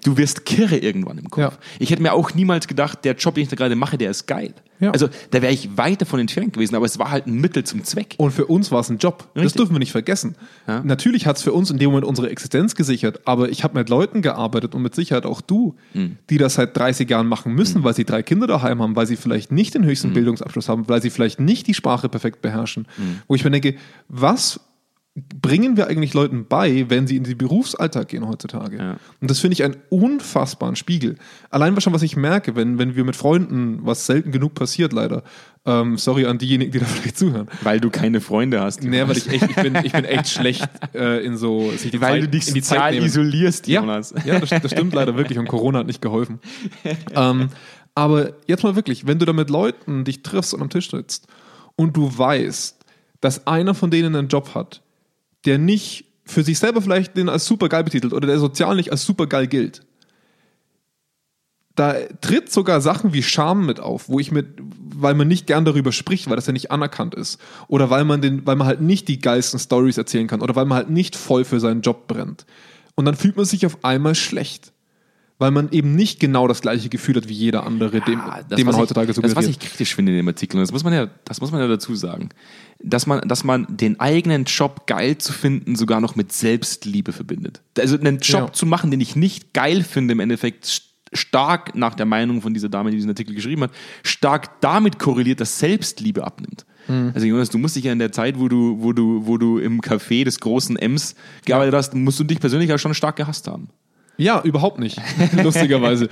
du 0.05 0.17
wirst 0.17 0.45
kirre 0.45 0.77
irgendwann 0.77 1.17
im 1.17 1.29
Kopf. 1.29 1.53
Ja. 1.53 1.59
Ich 1.79 1.89
hätte 1.89 2.01
mir 2.01 2.13
auch 2.13 2.33
niemals 2.33 2.67
gedacht, 2.67 3.03
der 3.03 3.15
Job, 3.15 3.35
den 3.35 3.43
ich 3.43 3.49
da 3.49 3.55
gerade 3.55 3.75
mache, 3.75 3.97
der 3.97 4.11
ist 4.11 4.27
geil. 4.27 4.53
Ja. 4.79 4.91
Also 4.91 5.09
da 5.31 5.41
wäre 5.41 5.51
ich 5.53 5.77
weit 5.77 6.01
davon 6.01 6.19
entfernt 6.19 6.53
gewesen, 6.53 6.75
aber 6.75 6.85
es 6.85 6.99
war 6.99 7.09
halt 7.09 7.27
ein 7.27 7.35
Mittel 7.35 7.63
zum 7.63 7.83
Zweck. 7.83 8.15
Und 8.17 8.31
für 8.31 8.45
uns 8.45 8.71
war 8.71 8.81
es 8.81 8.89
ein 8.89 8.97
Job. 8.97 9.29
Das 9.33 9.45
Richtig. 9.45 9.57
dürfen 9.59 9.73
wir 9.73 9.79
nicht 9.79 9.91
vergessen. 9.93 10.35
Ja. 10.67 10.81
Natürlich 10.83 11.25
hat 11.25 11.37
es 11.37 11.43
für 11.43 11.53
uns 11.53 11.71
in 11.71 11.77
dem 11.77 11.89
Moment 11.89 12.05
unsere 12.05 12.29
Existenz 12.29 12.75
gesichert, 12.75 13.21
aber 13.25 13.49
ich 13.49 13.63
habe 13.63 13.77
mit 13.79 13.89
Leuten 13.89 14.21
gearbeitet 14.21 14.75
und 14.75 14.81
mit 14.81 14.93
Sicherheit 14.93 15.25
auch 15.25 15.41
du, 15.41 15.75
Hm. 15.93 16.17
die 16.29 16.37
das 16.37 16.55
seit 16.55 16.77
30 16.77 17.09
Jahren 17.09 17.27
machen 17.27 17.53
müssen, 17.53 17.83
weil 17.83 17.95
sie 17.95 18.05
drei 18.05 18.21
Kinder 18.21 18.47
daheim 18.47 18.81
haben, 18.81 18.95
weil 18.95 19.07
sie 19.07 19.15
vielleicht 19.15 19.51
nicht 19.51 19.73
den 19.73 19.85
höchsten 19.85 20.13
Bildungsabschluss 20.13 20.69
haben, 20.69 20.87
weil 20.87 21.01
sie 21.01 21.09
vielleicht 21.09 21.39
nicht 21.39 21.67
die 21.67 21.73
Sprache 21.73 22.09
perfekt 22.09 22.41
beherrschen. 22.41 22.87
Hm. 22.97 23.21
Wo 23.27 23.35
ich 23.35 23.43
mir 23.43 23.51
denke, 23.51 23.75
was 24.07 24.59
bringen 25.15 25.77
wir 25.77 25.87
eigentlich 25.87 26.13
Leuten 26.13 26.45
bei, 26.45 26.89
wenn 26.89 27.07
sie 27.07 27.15
in 27.15 27.23
den 27.23 27.37
Berufsalltag 27.37 28.09
gehen 28.09 28.27
heutzutage? 28.27 28.77
Ja. 28.77 28.97
Und 29.21 29.31
das 29.31 29.39
finde 29.39 29.53
ich 29.53 29.63
einen 29.63 29.77
unfassbaren 29.89 30.75
Spiegel. 30.75 31.15
Allein 31.49 31.79
schon, 31.79 31.93
was 31.93 32.01
ich 32.01 32.17
merke, 32.17 32.57
wenn, 32.57 32.77
wenn 32.79 32.97
wir 32.97 33.05
mit 33.05 33.15
Freunden, 33.15 33.79
was 33.85 34.05
selten 34.05 34.33
genug 34.33 34.55
passiert 34.55 34.91
leider, 34.91 35.23
ähm, 35.65 35.97
sorry 35.97 36.25
an 36.25 36.37
diejenigen, 36.37 36.71
die 36.71 36.79
da 36.79 36.85
vielleicht 36.85 37.17
zuhören, 37.17 37.47
Weil 37.63 37.79
du 37.79 37.89
keine 37.89 38.19
Freunde 38.19 38.59
hast. 38.59 38.83
Nee, 38.83 39.07
weil 39.07 39.15
ich 39.15 39.29
echt, 39.29 39.49
ich 39.49 39.55
bin, 39.55 39.75
ich 39.83 39.93
bin 39.93 40.03
echt 40.03 40.27
schlecht 40.27 40.69
äh, 40.93 41.23
in 41.25 41.37
so 41.37 41.71
sich 41.71 41.91
die 41.91 42.01
weil 42.01 42.19
Zeit, 42.19 42.23
du 42.23 42.27
dich 42.27 42.47
in 42.49 42.53
die 42.53 42.61
Zeit 42.61 42.93
sozial 42.93 43.05
isolierst, 43.05 43.67
Ja, 43.67 43.79
Jonas. 43.79 44.13
ja 44.25 44.39
das, 44.39 44.49
das 44.49 44.71
stimmt 44.71 44.93
leider 44.93 45.15
wirklich 45.15 45.39
und 45.39 45.47
Corona 45.47 45.79
hat 45.79 45.87
nicht 45.87 46.01
geholfen. 46.01 46.39
ähm, 47.15 47.49
aber 47.95 48.33
jetzt 48.47 48.63
mal 48.63 48.75
wirklich, 48.75 49.07
wenn 49.07 49.19
du 49.19 49.25
da 49.25 49.31
mit 49.31 49.49
Leuten 49.49 50.03
dich 50.03 50.23
triffst 50.23 50.53
und 50.53 50.61
am 50.61 50.69
Tisch 50.69 50.91
sitzt 50.91 51.27
und 51.77 51.95
du 51.95 52.17
weißt, 52.17 52.77
dass 53.21 53.47
einer 53.47 53.73
von 53.73 53.89
denen 53.91 54.13
einen 54.13 54.27
Job 54.27 54.53
hat, 54.53 54.81
der 55.45 55.57
nicht 55.57 56.05
für 56.25 56.43
sich 56.43 56.57
selber 56.59 56.81
vielleicht 56.81 57.17
den 57.17 57.29
als 57.29 57.45
super 57.45 57.69
geil 57.69 57.83
betitelt 57.83 58.13
oder 58.13 58.27
der 58.27 58.39
sozial 58.39 58.75
nicht 58.75 58.91
als 58.91 59.05
super 59.05 59.27
geil 59.27 59.47
gilt, 59.47 59.85
da 61.75 61.95
tritt 62.21 62.51
sogar 62.51 62.79
Sachen 62.79 63.13
wie 63.13 63.21
Scham 63.21 63.65
mit 63.65 63.79
auf, 63.79 64.07
wo 64.07 64.19
ich 64.19 64.31
mit, 64.31 64.47
weil 64.95 65.13
man 65.13 65.27
nicht 65.27 65.45
gern 65.45 65.65
darüber 65.65 65.91
spricht, 65.91 66.29
weil 66.29 66.37
das 66.37 66.47
ja 66.47 66.53
nicht 66.53 66.71
anerkannt 66.71 67.13
ist. 67.15 67.39
Oder 67.67 67.89
weil 67.89 68.05
man 68.05 68.21
den, 68.21 68.47
weil 68.47 68.55
man 68.55 68.65
halt 68.65 68.81
nicht 68.81 69.09
die 69.09 69.19
geilsten 69.19 69.59
Stories 69.59 69.97
erzählen 69.97 70.27
kann 70.27 70.41
oder 70.41 70.55
weil 70.55 70.65
man 70.65 70.77
halt 70.77 70.89
nicht 70.89 71.17
voll 71.17 71.43
für 71.43 71.59
seinen 71.59 71.81
Job 71.81 72.07
brennt. 72.07 72.45
Und 72.95 73.03
dann 73.03 73.15
fühlt 73.15 73.35
man 73.35 73.45
sich 73.45 73.65
auf 73.65 73.83
einmal 73.83 74.15
schlecht. 74.15 74.71
Weil 75.37 75.51
man 75.51 75.69
eben 75.71 75.95
nicht 75.95 76.21
genau 76.21 76.47
das 76.47 76.61
gleiche 76.61 76.87
Gefühl 76.87 77.15
hat 77.17 77.27
wie 77.27 77.33
jeder 77.33 77.65
andere, 77.65 77.99
dem, 77.99 78.21
Ah, 78.21 78.41
das, 78.47 78.55
dem 78.57 78.65
man 78.67 78.77
heutzutage 78.77 79.11
ich, 79.11 79.15
Das, 79.17 79.23
was 79.23 79.31
suggeriert. 79.33 79.63
ich 79.63 79.69
kritisch 79.69 79.93
finde 79.93 80.13
in 80.13 80.17
dem 80.19 80.27
Artikel, 80.29 80.55
und 80.57 80.61
das 80.61 80.71
muss 80.71 80.85
man 80.85 80.93
ja, 80.93 81.07
das 81.25 81.41
muss 81.41 81.51
man 81.51 81.59
ja 81.59 81.67
dazu 81.67 81.93
sagen, 81.93 82.29
dass 82.79 83.05
man, 83.05 83.19
dass 83.27 83.43
man 83.43 83.67
den 83.69 83.99
eigenen 83.99 84.45
Job 84.45 84.87
geil 84.87 85.17
zu 85.17 85.33
finden 85.33 85.75
sogar 85.75 85.99
noch 85.99 86.15
mit 86.15 86.31
Selbstliebe 86.31 87.11
verbindet. 87.11 87.61
Also 87.77 87.97
einen 87.99 88.19
Job 88.19 88.41
Ja. 88.47 88.53
zu 88.53 88.65
machen, 88.65 88.91
den 88.91 89.01
ich 89.01 89.17
nicht 89.17 89.53
geil 89.53 89.83
finde, 89.83 90.13
im 90.13 90.21
Endeffekt 90.21 90.65
st- 90.65 90.83
stark 91.11 91.75
nach 91.75 91.95
der 91.95 92.05
Meinung 92.05 92.41
von 92.41 92.53
dieser 92.53 92.69
Dame, 92.69 92.89
die 92.91 92.95
diesen 92.97 93.09
Artikel 93.09 93.35
geschrieben 93.35 93.63
hat, 93.63 93.71
stark 94.03 94.61
damit 94.61 94.99
korreliert, 94.99 95.39
dass 95.41 95.59
Selbstliebe 95.59 96.23
abnimmt. 96.25 96.65
Hm. 96.87 97.11
Also 97.13 97.27
Jonas, 97.27 97.49
du 97.49 97.57
musst 97.57 97.75
dich 97.75 97.83
ja 97.85 97.91
in 97.91 97.99
der 97.99 98.11
Zeit, 98.11 98.39
wo 98.39 98.47
du, 98.47 98.77
wo 98.81 98.93
du, 98.93 99.25
wo 99.25 99.37
du 99.37 99.57
im 99.59 99.81
Café 99.81 100.23
des 100.23 100.39
großen 100.39 100.77
Ems 100.77 101.15
gearbeitet 101.45 101.73
hast, 101.73 101.93
musst 101.93 102.19
du 102.19 102.23
dich 102.23 102.39
persönlich 102.39 102.69
ja 102.69 102.77
schon 102.77 102.93
stark 102.93 103.15
gehasst 103.17 103.47
haben. 103.47 103.67
Ja, 104.17 104.41
überhaupt 104.41 104.79
nicht, 104.79 104.97
lustigerweise. 105.43 106.07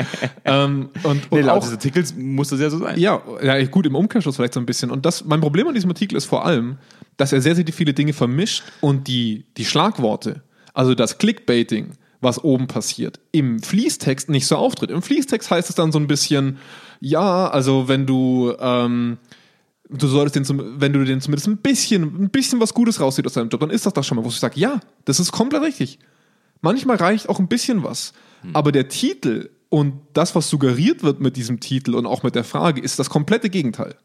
ähm, 0.45 0.89
und, 1.03 1.31
Nee, 1.31 1.39
und 1.39 1.45
laut 1.45 1.59
auch, 1.59 1.63
des 1.63 1.71
Artikels 1.71 2.15
muss 2.15 2.49
das 2.49 2.59
ja 2.59 2.69
so 2.69 2.79
sein. 2.79 2.99
Ja, 2.99 3.21
ja, 3.41 3.63
gut, 3.65 3.85
im 3.85 3.95
Umkehrschluss 3.95 4.35
vielleicht 4.35 4.53
so 4.53 4.59
ein 4.59 4.65
bisschen. 4.65 4.91
Und 4.91 5.05
das, 5.05 5.23
mein 5.25 5.41
Problem 5.41 5.67
an 5.67 5.73
diesem 5.73 5.89
Artikel 5.89 6.17
ist 6.17 6.25
vor 6.25 6.45
allem, 6.45 6.77
dass 7.17 7.31
er 7.33 7.41
sehr, 7.41 7.55
sehr 7.55 7.65
viele 7.71 7.93
Dinge 7.93 8.13
vermischt 8.13 8.63
und 8.81 9.07
die, 9.07 9.45
die 9.57 9.65
Schlagworte, 9.65 10.43
also 10.73 10.95
das 10.95 11.17
Clickbaiting, 11.17 11.91
was 12.21 12.43
oben 12.43 12.67
passiert, 12.67 13.19
im 13.31 13.61
Fließtext 13.61 14.29
nicht 14.29 14.47
so 14.47 14.55
auftritt. 14.55 14.89
Im 14.89 15.01
Fließtext 15.01 15.51
heißt 15.51 15.69
es 15.69 15.75
dann 15.75 15.91
so 15.91 15.99
ein 15.99 16.07
bisschen, 16.07 16.57
ja, 16.99 17.47
also 17.49 17.87
wenn 17.87 18.05
du, 18.05 18.53
ähm, 18.59 19.17
du 19.89 20.07
solltest 20.07 20.35
den, 20.35 20.45
zum, 20.45 20.79
wenn 20.79 20.93
du 20.93 21.03
den 21.03 21.21
zumindest 21.21 21.47
ein 21.47 21.57
bisschen, 21.57 22.03
ein 22.23 22.29
bisschen 22.29 22.59
was 22.59 22.73
Gutes 22.73 22.99
rauszieht 22.99 23.25
aus 23.25 23.33
deinem 23.33 23.49
Job, 23.49 23.59
dann 23.59 23.69
ist 23.69 23.85
das 23.85 23.93
doch 23.93 24.03
schon 24.03 24.15
mal, 24.15 24.23
wo 24.23 24.29
ich 24.29 24.39
sage, 24.39 24.59
ja, 24.59 24.79
das 25.05 25.19
ist 25.19 25.31
komplett 25.31 25.61
richtig. 25.61 25.99
Manchmal 26.63 26.95
reicht 26.95 27.29
auch 27.29 27.39
ein 27.39 27.47
bisschen 27.47 27.83
was. 27.83 28.13
Aber 28.53 28.71
der 28.71 28.87
Titel 28.87 29.49
und 29.69 29.93
das, 30.13 30.33
was 30.33 30.49
suggeriert 30.49 31.03
wird 31.03 31.19
mit 31.19 31.35
diesem 31.35 31.59
Titel 31.59 31.95
und 31.95 32.05
auch 32.05 32.23
mit 32.23 32.35
der 32.35 32.43
Frage, 32.43 32.81
ist 32.81 32.99
das 32.99 33.09
komplette 33.09 33.49
Gegenteil. 33.49 33.95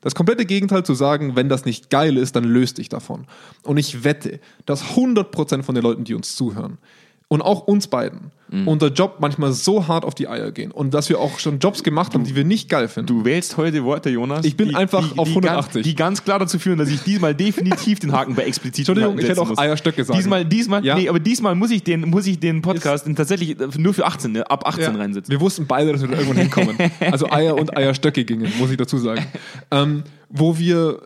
Das 0.00 0.14
komplette 0.14 0.46
Gegenteil 0.46 0.84
zu 0.84 0.94
sagen, 0.94 1.36
wenn 1.36 1.48
das 1.48 1.64
nicht 1.64 1.90
geil 1.90 2.16
ist, 2.16 2.34
dann 2.36 2.44
löst 2.44 2.78
dich 2.78 2.88
davon. 2.88 3.26
Und 3.62 3.76
ich 3.76 4.04
wette, 4.04 4.40
dass 4.64 4.96
100% 4.96 5.62
von 5.62 5.74
den 5.74 5.82
Leuten, 5.82 6.04
die 6.04 6.14
uns 6.14 6.34
zuhören, 6.34 6.78
und 7.28 7.42
auch 7.42 7.60
uns 7.66 7.86
beiden, 7.88 8.30
unser 8.64 8.86
Job 8.88 9.16
manchmal 9.20 9.52
so 9.52 9.86
hart 9.88 10.06
auf 10.06 10.14
die 10.14 10.26
Eier 10.26 10.50
gehen 10.52 10.70
und 10.70 10.94
dass 10.94 11.10
wir 11.10 11.18
auch 11.20 11.38
schon 11.38 11.58
Jobs 11.58 11.82
gemacht 11.82 12.14
haben, 12.14 12.24
die 12.24 12.34
wir 12.34 12.44
nicht 12.44 12.70
geil 12.70 12.88
finden. 12.88 13.06
Du 13.08 13.24
wählst 13.26 13.58
heute 13.58 13.84
Worte, 13.84 14.08
Jonas. 14.08 14.46
Ich 14.46 14.56
bin 14.56 14.74
einfach 14.74 15.18
auf 15.18 15.28
die 15.28 15.34
180. 15.34 15.74
Ganz, 15.74 15.84
die 15.84 15.94
ganz 15.94 16.24
klar 16.24 16.38
dazu 16.38 16.58
führen, 16.58 16.78
dass 16.78 16.88
ich 16.88 17.02
diesmal 17.02 17.34
definitiv 17.34 17.98
den 18.00 18.12
Haken 18.12 18.34
bei 18.34 18.44
explizit 18.44 18.88
Entschuldigung, 18.88 19.18
ich 19.18 19.28
hätte 19.28 19.42
auch. 19.42 19.58
Eierstöcke 19.58 20.02
sagen. 20.02 20.18
Diesmal, 20.18 20.46
diesmal, 20.46 20.82
Ja. 20.82 20.94
nee, 20.96 21.10
aber 21.10 21.20
diesmal 21.20 21.54
muss 21.54 21.70
ich 21.70 21.82
den, 21.84 22.08
muss 22.08 22.26
ich 22.26 22.40
den 22.40 22.62
Podcast 22.62 23.06
tatsächlich 23.14 23.58
nur 23.76 23.92
für 23.92 24.06
18, 24.06 24.32
ne, 24.32 24.50
ab 24.50 24.66
18 24.66 24.82
Ja. 24.94 24.98
reinsetzen. 24.98 25.30
Wir 25.30 25.40
wussten 25.42 25.66
beide, 25.66 25.92
dass 25.92 26.00
wir 26.00 26.08
da 26.08 26.14
irgendwann 26.16 26.38
hinkommen. 26.38 26.76
Also 27.12 27.30
Eier 27.30 27.54
und 27.54 27.76
Eierstöcke 27.76 28.24
gingen, 28.24 28.50
muss 28.58 28.70
ich 28.70 28.78
dazu 28.78 28.96
sagen. 28.96 29.26
Ähm, 29.70 30.04
wo 30.30 30.56
wir, 30.58 31.02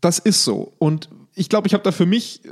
das 0.00 0.18
ist 0.18 0.44
so. 0.44 0.72
Und 0.78 1.10
ich 1.34 1.50
glaube, 1.50 1.66
ich 1.66 1.74
habe 1.74 1.84
da 1.84 1.92
für 1.92 2.06
mich 2.06 2.42
äh, 2.46 2.48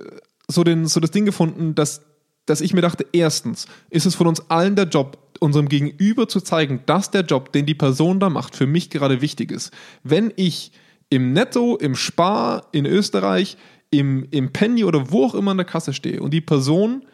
so, 0.48 0.64
den, 0.64 0.84
so 0.86 1.00
das 1.00 1.10
Ding 1.12 1.24
gefunden, 1.24 1.74
dass, 1.74 2.02
dass 2.46 2.60
ich 2.60 2.74
mir 2.74 2.82
dachte, 2.82 3.06
erstens 3.12 3.66
ist 3.90 4.06
es 4.06 4.14
von 4.14 4.26
uns 4.26 4.50
allen 4.50 4.76
der 4.76 4.86
Job, 4.86 5.18
unserem 5.40 5.68
Gegenüber 5.68 6.28
zu 6.28 6.40
zeigen, 6.40 6.80
dass 6.86 7.10
der 7.10 7.22
Job, 7.22 7.52
den 7.52 7.66
die 7.66 7.74
Person 7.74 8.20
da 8.20 8.30
macht, 8.30 8.56
für 8.56 8.66
mich 8.66 8.90
gerade 8.90 9.20
wichtig 9.20 9.50
ist. 9.50 9.72
Wenn 10.02 10.32
ich 10.36 10.72
im 11.10 11.32
Netto, 11.32 11.76
im 11.76 11.94
Spar, 11.94 12.68
in 12.72 12.86
Österreich, 12.86 13.56
im, 13.90 14.26
im 14.30 14.52
Penny 14.52 14.84
oder 14.84 15.10
wo 15.10 15.24
auch 15.24 15.34
immer 15.34 15.52
an 15.52 15.58
der 15.58 15.66
Kasse 15.66 15.92
stehe 15.92 16.20
und 16.20 16.32
die 16.32 16.40
Person 16.40 17.04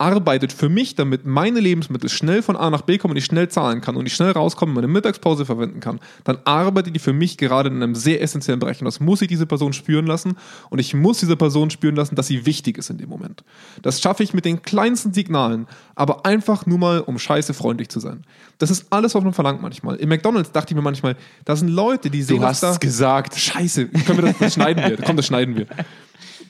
arbeitet 0.00 0.52
für 0.52 0.70
mich, 0.70 0.94
damit 0.94 1.26
meine 1.26 1.60
Lebensmittel 1.60 2.08
schnell 2.08 2.42
von 2.42 2.56
A 2.56 2.70
nach 2.70 2.82
B 2.82 2.96
kommen 2.96 3.12
und 3.12 3.18
ich 3.18 3.26
schnell 3.26 3.48
zahlen 3.48 3.82
kann 3.82 3.96
und 3.96 4.06
ich 4.06 4.14
schnell 4.14 4.30
rauskomme 4.30 4.70
und 4.70 4.76
meine 4.76 4.88
Mittagspause 4.88 5.44
verwenden 5.44 5.80
kann, 5.80 6.00
dann 6.24 6.38
arbeitet 6.44 6.96
die 6.96 7.00
für 7.00 7.12
mich 7.12 7.36
gerade 7.36 7.68
in 7.68 7.76
einem 7.76 7.94
sehr 7.94 8.22
essentiellen 8.22 8.60
Bereich. 8.60 8.80
Und 8.80 8.86
das 8.86 8.98
muss 8.98 9.20
ich 9.20 9.28
diese 9.28 9.44
Person 9.44 9.74
spüren 9.74 10.06
lassen 10.06 10.36
und 10.70 10.78
ich 10.78 10.94
muss 10.94 11.20
diese 11.20 11.36
Person 11.36 11.70
spüren 11.70 11.96
lassen, 11.96 12.14
dass 12.14 12.28
sie 12.28 12.46
wichtig 12.46 12.78
ist 12.78 12.88
in 12.88 12.96
dem 12.96 13.10
Moment. 13.10 13.44
Das 13.82 14.00
schaffe 14.00 14.22
ich 14.22 14.32
mit 14.32 14.46
den 14.46 14.62
kleinsten 14.62 15.12
Signalen, 15.12 15.66
aber 15.94 16.24
einfach 16.24 16.64
nur 16.64 16.78
mal, 16.78 17.00
um 17.00 17.18
scheiße 17.18 17.52
freundlich 17.52 17.90
zu 17.90 18.00
sein. 18.00 18.24
Das 18.56 18.70
ist 18.70 18.86
alles, 18.90 19.14
was 19.14 19.22
man 19.22 19.34
verlangt 19.34 19.60
manchmal. 19.60 19.96
Im 19.96 20.08
McDonalds 20.08 20.50
dachte 20.50 20.72
ich 20.72 20.76
mir 20.76 20.82
manchmal, 20.82 21.14
da 21.44 21.56
sind 21.56 21.68
Leute, 21.68 22.08
die 22.08 22.22
sehen, 22.22 22.40
Du 22.40 22.46
hast 22.46 22.62
da 22.62 22.72
es 22.72 22.80
gesagt. 22.80 23.36
Scheiße, 23.36 23.88
können 23.88 24.22
wir 24.22 24.28
das, 24.28 24.38
das 24.38 24.54
schneiden 24.54 24.82
wir. 24.82 24.96
Komm, 24.96 25.16
das 25.16 25.26
schneiden 25.26 25.56
wir. 25.56 25.66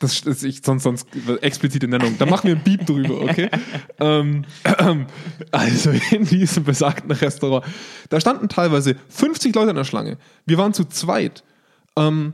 Das, 0.01 0.23
das 0.23 0.43
ich, 0.43 0.63
sonst, 0.65 0.83
sonst 0.83 1.07
explizite 1.43 1.87
Nennung. 1.87 2.17
Da 2.19 2.27
machen 2.27 2.49
wir 2.49 2.57
ein 2.57 2.65
Beep 2.65 2.87
drüber, 2.87 3.21
okay? 3.21 3.51
ähm, 4.01 4.45
also 5.53 5.91
in 6.11 6.25
diesem 6.25 6.65
besagten 6.65 7.11
Restaurant. 7.13 7.65
Da 8.09 8.19
standen 8.19 8.49
teilweise 8.49 8.97
50 9.11 9.55
Leute 9.55 9.71
in 9.71 9.77
der 9.77 9.85
Schlange. 9.85 10.17
Wir 10.47 10.59
waren 10.59 10.73
zu 10.73 10.85
zweit. 10.87 11.45
Ähm, 11.97 12.33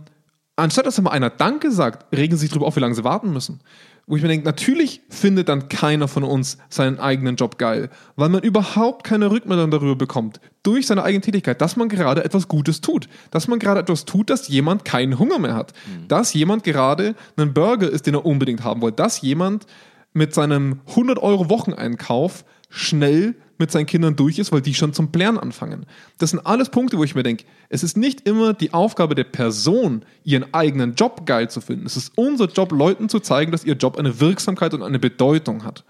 anstatt 0.54 0.86
dass 0.86 0.96
immer 0.96 1.10
einer 1.10 1.28
Danke 1.28 1.72
sagt, 1.72 2.16
regen 2.16 2.36
sie 2.36 2.42
sich 2.42 2.50
darüber 2.50 2.66
auf, 2.66 2.76
wie 2.76 2.80
lange 2.80 2.94
sie 2.94 3.04
warten 3.04 3.32
müssen. 3.32 3.60
Wo 4.08 4.14
ich 4.14 4.22
mir 4.22 4.28
denke, 4.28 4.46
natürlich 4.46 5.02
findet 5.08 5.48
dann 5.48 5.68
keiner 5.68 6.06
von 6.06 6.22
uns 6.22 6.58
seinen 6.68 7.00
eigenen 7.00 7.34
Job 7.34 7.58
geil, 7.58 7.90
weil 8.14 8.28
man 8.28 8.40
überhaupt 8.42 9.02
keine 9.02 9.32
Rückmeldung 9.32 9.72
darüber 9.72 9.96
bekommt, 9.96 10.40
durch 10.62 10.86
seine 10.86 11.02
eigene 11.02 11.22
Tätigkeit, 11.22 11.60
dass 11.60 11.76
man 11.76 11.88
gerade 11.88 12.24
etwas 12.24 12.46
Gutes 12.46 12.80
tut. 12.80 13.08
Dass 13.32 13.48
man 13.48 13.58
gerade 13.58 13.80
etwas 13.80 14.04
tut, 14.04 14.30
dass 14.30 14.46
jemand 14.46 14.84
keinen 14.84 15.18
Hunger 15.18 15.40
mehr 15.40 15.54
hat. 15.54 15.72
Dass 16.06 16.34
jemand 16.34 16.62
gerade 16.62 17.16
einen 17.36 17.52
Burger 17.52 17.90
isst, 17.90 18.06
den 18.06 18.14
er 18.14 18.24
unbedingt 18.24 18.62
haben 18.62 18.80
wollte. 18.80 18.96
Dass 18.96 19.22
jemand 19.22 19.66
mit 20.12 20.34
seinem 20.34 20.80
100 20.88 21.18
Euro 21.18 21.50
Wocheneinkauf 21.50 22.44
schnell 22.70 23.34
mit 23.58 23.70
seinen 23.70 23.86
Kindern 23.86 24.16
durch 24.16 24.38
ist, 24.38 24.52
weil 24.52 24.60
die 24.60 24.74
schon 24.74 24.92
zum 24.92 25.12
Plären 25.12 25.38
anfangen. 25.38 25.86
Das 26.18 26.30
sind 26.30 26.40
alles 26.40 26.70
Punkte, 26.70 26.98
wo 26.98 27.04
ich 27.04 27.14
mir 27.14 27.22
denke, 27.22 27.44
es 27.68 27.82
ist 27.82 27.96
nicht 27.96 28.26
immer 28.28 28.54
die 28.54 28.72
Aufgabe 28.72 29.14
der 29.14 29.24
Person, 29.24 30.04
ihren 30.24 30.52
eigenen 30.52 30.94
Job 30.94 31.26
geil 31.26 31.48
zu 31.50 31.60
finden. 31.60 31.86
Es 31.86 31.96
ist 31.96 32.12
unser 32.16 32.46
Job, 32.46 32.72
Leuten 32.72 33.08
zu 33.08 33.20
zeigen, 33.20 33.52
dass 33.52 33.64
ihr 33.64 33.74
Job 33.74 33.98
eine 33.98 34.20
Wirksamkeit 34.20 34.74
und 34.74 34.82
eine 34.82 34.98
Bedeutung 34.98 35.64
hat. 35.64 35.84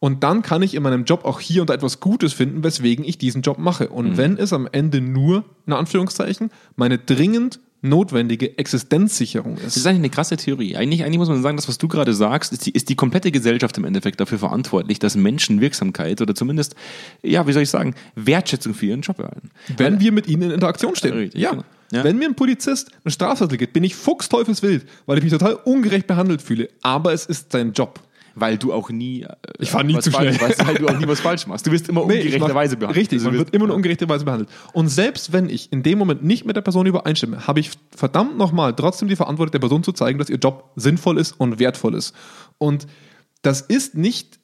Und 0.00 0.24
dann 0.24 0.40
kann 0.40 0.62
ich 0.62 0.74
in 0.74 0.82
meinem 0.82 1.04
Job 1.04 1.26
auch 1.26 1.40
hier 1.40 1.60
und 1.60 1.68
da 1.68 1.74
etwas 1.74 2.00
Gutes 2.00 2.32
finden, 2.32 2.64
weswegen 2.64 3.04
ich 3.04 3.18
diesen 3.18 3.42
Job 3.42 3.58
mache. 3.58 3.90
Und 3.90 4.16
wenn 4.16 4.38
es 4.38 4.54
am 4.54 4.66
Ende 4.72 5.02
nur, 5.02 5.44
in 5.66 5.74
Anführungszeichen, 5.74 6.50
meine 6.74 6.98
dringend 6.98 7.60
notwendige 7.82 8.58
Existenzsicherung 8.58 9.56
Das 9.56 9.68
ist. 9.68 9.76
ist 9.78 9.86
eigentlich 9.86 10.00
eine 10.00 10.10
krasse 10.10 10.36
Theorie. 10.36 10.76
Eigentlich, 10.76 11.04
eigentlich 11.04 11.18
muss 11.18 11.28
man 11.28 11.42
sagen, 11.42 11.56
das, 11.56 11.68
was 11.68 11.78
du 11.78 11.88
gerade 11.88 12.14
sagst, 12.14 12.52
ist 12.52 12.66
die, 12.66 12.70
ist 12.72 12.88
die 12.88 12.96
komplette 12.96 13.30
Gesellschaft 13.30 13.76
im 13.78 13.84
Endeffekt 13.84 14.20
dafür 14.20 14.38
verantwortlich, 14.38 14.98
dass 14.98 15.16
Menschen 15.16 15.60
Wirksamkeit 15.60 16.20
oder 16.20 16.34
zumindest, 16.34 16.74
ja, 17.22 17.46
wie 17.46 17.52
soll 17.52 17.62
ich 17.62 17.70
sagen, 17.70 17.94
Wertschätzung 18.14 18.74
für 18.74 18.86
ihren 18.86 19.00
Job 19.00 19.18
erhalten. 19.18 19.50
wenn 19.76 20.00
wir 20.00 20.12
mit 20.12 20.28
ihnen 20.28 20.42
in 20.42 20.50
Interaktion 20.50 20.94
stehen. 20.96 21.14
Richtig, 21.14 21.40
ja. 21.40 21.50
genau. 21.50 21.64
Ja. 21.92 22.04
Wenn 22.04 22.18
mir 22.18 22.28
ein 22.28 22.36
Polizist 22.36 22.92
eine 23.04 23.10
Strafzettel 23.10 23.58
gibt, 23.58 23.72
bin 23.72 23.82
ich 23.82 23.96
fuchsteufelswild, 23.96 24.86
weil 25.06 25.18
ich 25.18 25.24
mich 25.24 25.32
total 25.32 25.54
ungerecht 25.54 26.06
behandelt 26.06 26.40
fühle. 26.40 26.68
Aber 26.82 27.12
es 27.12 27.26
ist 27.26 27.50
sein 27.50 27.72
Job. 27.72 28.00
Weil 28.34 28.58
du 28.58 28.72
auch 28.72 28.90
nie, 28.90 29.22
äh, 29.22 29.28
Ich 29.58 29.70
fahr 29.70 29.82
nie 29.82 29.98
zu 29.98 30.10
falsch, 30.10 30.36
schnell. 30.36 30.48
Weißt, 30.50 30.66
weil 30.66 30.74
du 30.76 30.88
auch 30.88 30.98
nie 30.98 31.06
was 31.06 31.20
falsch 31.20 31.46
machst. 31.46 31.66
Du 31.66 31.72
wirst 31.72 31.88
immer 31.88 32.06
Nee, 32.06 32.18
ungerechterweise 32.18 32.76
behandelt. 32.76 33.00
Richtig, 33.00 33.18
Also 33.18 33.30
man 33.30 33.38
wird 33.38 33.54
immer 33.54 33.66
nur 33.66 33.76
ungerechterweise 33.76 34.24
behandelt. 34.24 34.50
Und 34.72 34.88
selbst 34.88 35.32
wenn 35.32 35.48
ich 35.48 35.72
in 35.72 35.82
dem 35.82 35.98
Moment 35.98 36.22
nicht 36.24 36.44
mit 36.44 36.56
der 36.56 36.62
Person 36.62 36.86
übereinstimme, 36.86 37.46
habe 37.46 37.60
ich 37.60 37.70
verdammt 37.94 38.38
nochmal 38.38 38.74
trotzdem 38.74 39.08
die 39.08 39.16
Verantwortung 39.16 39.52
der 39.52 39.58
Person 39.58 39.82
zu 39.82 39.92
zeigen, 39.92 40.18
dass 40.18 40.30
ihr 40.30 40.38
Job 40.38 40.70
sinnvoll 40.76 41.18
ist 41.18 41.32
und 41.38 41.58
wertvoll 41.58 41.94
ist. 41.94 42.14
Und 42.58 42.86
das 43.42 43.60
ist 43.60 43.94
nicht, 43.94 44.38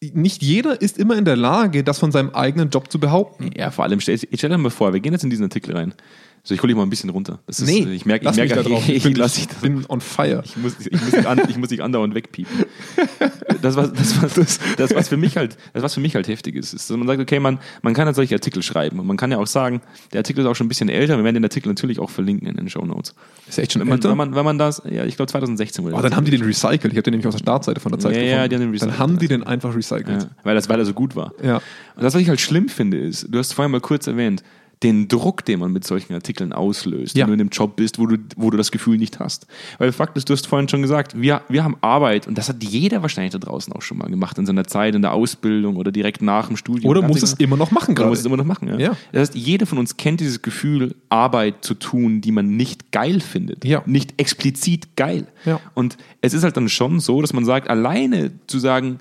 nicht 0.00 0.42
jeder 0.42 0.80
ist 0.80 0.98
immer 0.98 1.16
in 1.16 1.24
der 1.24 1.36
Lage, 1.36 1.84
das 1.84 1.98
von 1.98 2.10
seinem 2.12 2.30
eigenen 2.30 2.70
Job 2.70 2.90
zu 2.90 2.98
behaupten. 2.98 3.50
Ja, 3.56 3.70
vor 3.70 3.84
allem, 3.84 4.00
stell, 4.00 4.18
stell 4.18 4.50
dir 4.50 4.58
mal 4.58 4.70
vor, 4.70 4.92
wir 4.92 5.00
gehen 5.00 5.12
jetzt 5.12 5.24
in 5.24 5.30
diesen 5.30 5.44
Artikel 5.44 5.76
rein. 5.76 5.94
So, 6.42 6.54
ich 6.54 6.62
hole 6.62 6.68
dich 6.68 6.76
mal 6.76 6.84
ein 6.84 6.90
bisschen 6.90 7.10
runter. 7.10 7.38
Das 7.46 7.60
ist, 7.60 7.68
ich 7.68 8.06
merke, 8.06 8.28
ich 8.30 8.36
merke. 8.36 8.60
Ich 8.70 8.88
ich, 8.88 9.02
bin, 9.02 9.22
ich 9.22 9.48
bin 9.60 9.84
on 9.88 10.00
fire. 10.00 10.42
Ich 10.44 10.56
muss, 10.56 10.74
ich, 10.80 10.90
muss 10.92 11.26
an, 11.26 11.40
ich 11.48 11.56
muss 11.58 11.68
dich 11.68 11.82
andauernd 11.82 12.14
wegpiepen. 12.14 12.64
Das, 13.62 13.76
was, 13.76 13.92
das, 13.92 14.22
was, 14.22 14.58
das, 14.78 14.94
was 14.94 15.08
für 15.08 15.18
mich 15.18 15.36
halt, 15.36 15.58
das, 15.74 15.82
was 15.82 15.92
für 15.92 16.00
mich 16.00 16.14
halt 16.14 16.28
heftig 16.28 16.54
ist, 16.54 16.72
ist, 16.72 16.88
dass 16.88 16.96
man 16.96 17.06
sagt, 17.06 17.20
okay, 17.20 17.40
man, 17.40 17.58
man 17.82 17.92
kann 17.92 18.06
halt 18.06 18.16
solche 18.16 18.34
Artikel 18.34 18.62
schreiben 18.62 18.98
und 18.98 19.06
man 19.06 19.18
kann 19.18 19.30
ja 19.30 19.36
auch 19.36 19.46
sagen, 19.46 19.82
der 20.14 20.20
Artikel 20.20 20.40
ist 20.40 20.46
auch 20.46 20.54
schon 20.54 20.64
ein 20.64 20.68
bisschen 20.68 20.88
älter, 20.88 21.18
wir 21.18 21.24
werden 21.24 21.34
den 21.34 21.44
Artikel 21.44 21.68
natürlich 21.68 21.98
auch 21.98 22.08
verlinken 22.08 22.48
in 22.48 22.56
den 22.56 22.70
Show 22.70 22.86
Notes. 22.86 23.14
Ist 23.48 23.58
echt 23.58 23.72
schon 23.72 23.80
Wenn 23.80 23.88
man, 23.88 23.98
älter? 23.98 24.08
wenn 24.10 24.16
man, 24.16 24.34
wenn 24.34 24.44
man 24.46 24.56
das, 24.58 24.80
ja, 24.90 25.04
ich 25.04 25.16
glaube 25.16 25.30
2016 25.30 25.84
wurde 25.84 25.94
Oh, 25.96 26.00
dann 26.00 26.16
haben 26.16 26.24
die 26.24 26.30
den 26.30 26.42
recycelt. 26.42 26.84
Ich 26.86 26.90
habe 26.92 27.02
den 27.02 27.10
nämlich 27.12 27.26
aus 27.26 27.34
der 27.34 27.40
Startseite 27.40 27.80
von 27.80 27.92
der 27.92 27.98
Zeit 27.98 28.14
Ja, 28.16 28.22
ja, 28.22 28.46
gefunden. 28.46 28.48
die 28.48 28.54
haben 28.54 28.60
den 28.60 28.60
Dann 28.60 28.70
recycelt. 28.88 28.98
haben 28.98 29.18
die 29.18 29.28
den 29.28 29.42
einfach 29.42 29.76
recycelt. 29.76 30.22
Ja, 30.22 30.28
weil, 30.42 30.54
das, 30.54 30.68
weil 30.70 30.78
er 30.78 30.86
so 30.86 30.94
gut 30.94 31.14
war. 31.14 31.34
Ja. 31.42 31.56
Und 31.56 32.02
das, 32.02 32.14
was 32.14 32.22
ich 32.22 32.28
halt 32.30 32.40
schlimm 32.40 32.68
finde, 32.70 32.96
ist, 32.98 33.26
du 33.28 33.38
hast 33.38 33.52
vorhin 33.52 33.72
mal 33.72 33.80
kurz 33.82 34.06
erwähnt, 34.06 34.42
den 34.82 35.08
Druck, 35.08 35.44
den 35.44 35.60
man 35.60 35.72
mit 35.72 35.86
solchen 35.86 36.14
Artikeln 36.14 36.54
auslöst, 36.54 37.14
Ja. 37.14 37.24
wenn 37.24 37.28
du 37.28 37.34
in 37.34 37.40
einem 37.40 37.50
Job 37.50 37.76
bist, 37.76 37.98
wo 37.98 38.06
du, 38.06 38.16
wo 38.36 38.48
du 38.50 38.56
das 38.56 38.70
Gefühl 38.70 38.96
nicht 38.96 39.18
hast. 39.20 39.46
Weil 39.78 39.92
Fakt 39.92 40.16
ist, 40.16 40.28
du 40.28 40.32
hast 40.32 40.46
vorhin 40.46 40.68
schon 40.70 40.80
gesagt, 40.80 41.20
wir, 41.20 41.42
wir 41.50 41.64
haben 41.64 41.76
Arbeit 41.82 42.26
und 42.26 42.38
das 42.38 42.48
hat 42.48 42.62
jeder 42.64 43.02
wahrscheinlich 43.02 43.32
da 43.32 43.38
draußen 43.38 43.72
auch 43.74 43.82
schon 43.82 43.98
mal 43.98 44.08
gemacht 44.08 44.38
in 44.38 44.46
seiner 44.46 44.64
Zeit, 44.66 44.94
in 44.94 45.02
der 45.02 45.12
Ausbildung 45.12 45.76
oder 45.76 45.92
direkt 45.92 46.22
nach 46.22 46.46
dem 46.46 46.56
Studium. 46.56 46.90
Oder 46.90 47.02
muss 47.02 47.22
es 47.22 47.34
immer 47.34 47.56
noch 47.58 47.70
machen 47.72 47.90
Oder 47.92 47.94
gerade. 47.94 48.08
muss 48.10 48.20
es 48.20 48.24
immer 48.24 48.38
noch 48.38 48.44
machen, 48.46 48.68
ja. 48.68 48.78
Ja. 48.78 48.96
Das 49.12 49.20
heißt, 49.20 49.34
jeder 49.34 49.66
von 49.66 49.76
uns 49.76 49.98
kennt 49.98 50.20
dieses 50.20 50.40
Gefühl, 50.40 50.94
Arbeit 51.10 51.62
zu 51.64 51.74
tun, 51.74 52.20
die 52.22 52.32
man 52.32 52.56
nicht 52.56 52.90
geil 52.90 53.20
findet. 53.20 53.64
Ja. 53.66 53.82
Nicht 53.84 54.14
explizit 54.18 54.96
geil. 54.96 55.26
Ja. 55.44 55.60
Und 55.74 55.98
es 56.22 56.32
ist 56.32 56.42
halt 56.42 56.56
dann 56.56 56.68
schon 56.70 57.00
so, 57.00 57.20
dass 57.20 57.32
man 57.34 57.44
sagt, 57.44 57.68
alleine 57.68 58.30
zu 58.46 58.58
sagen, 58.58 58.98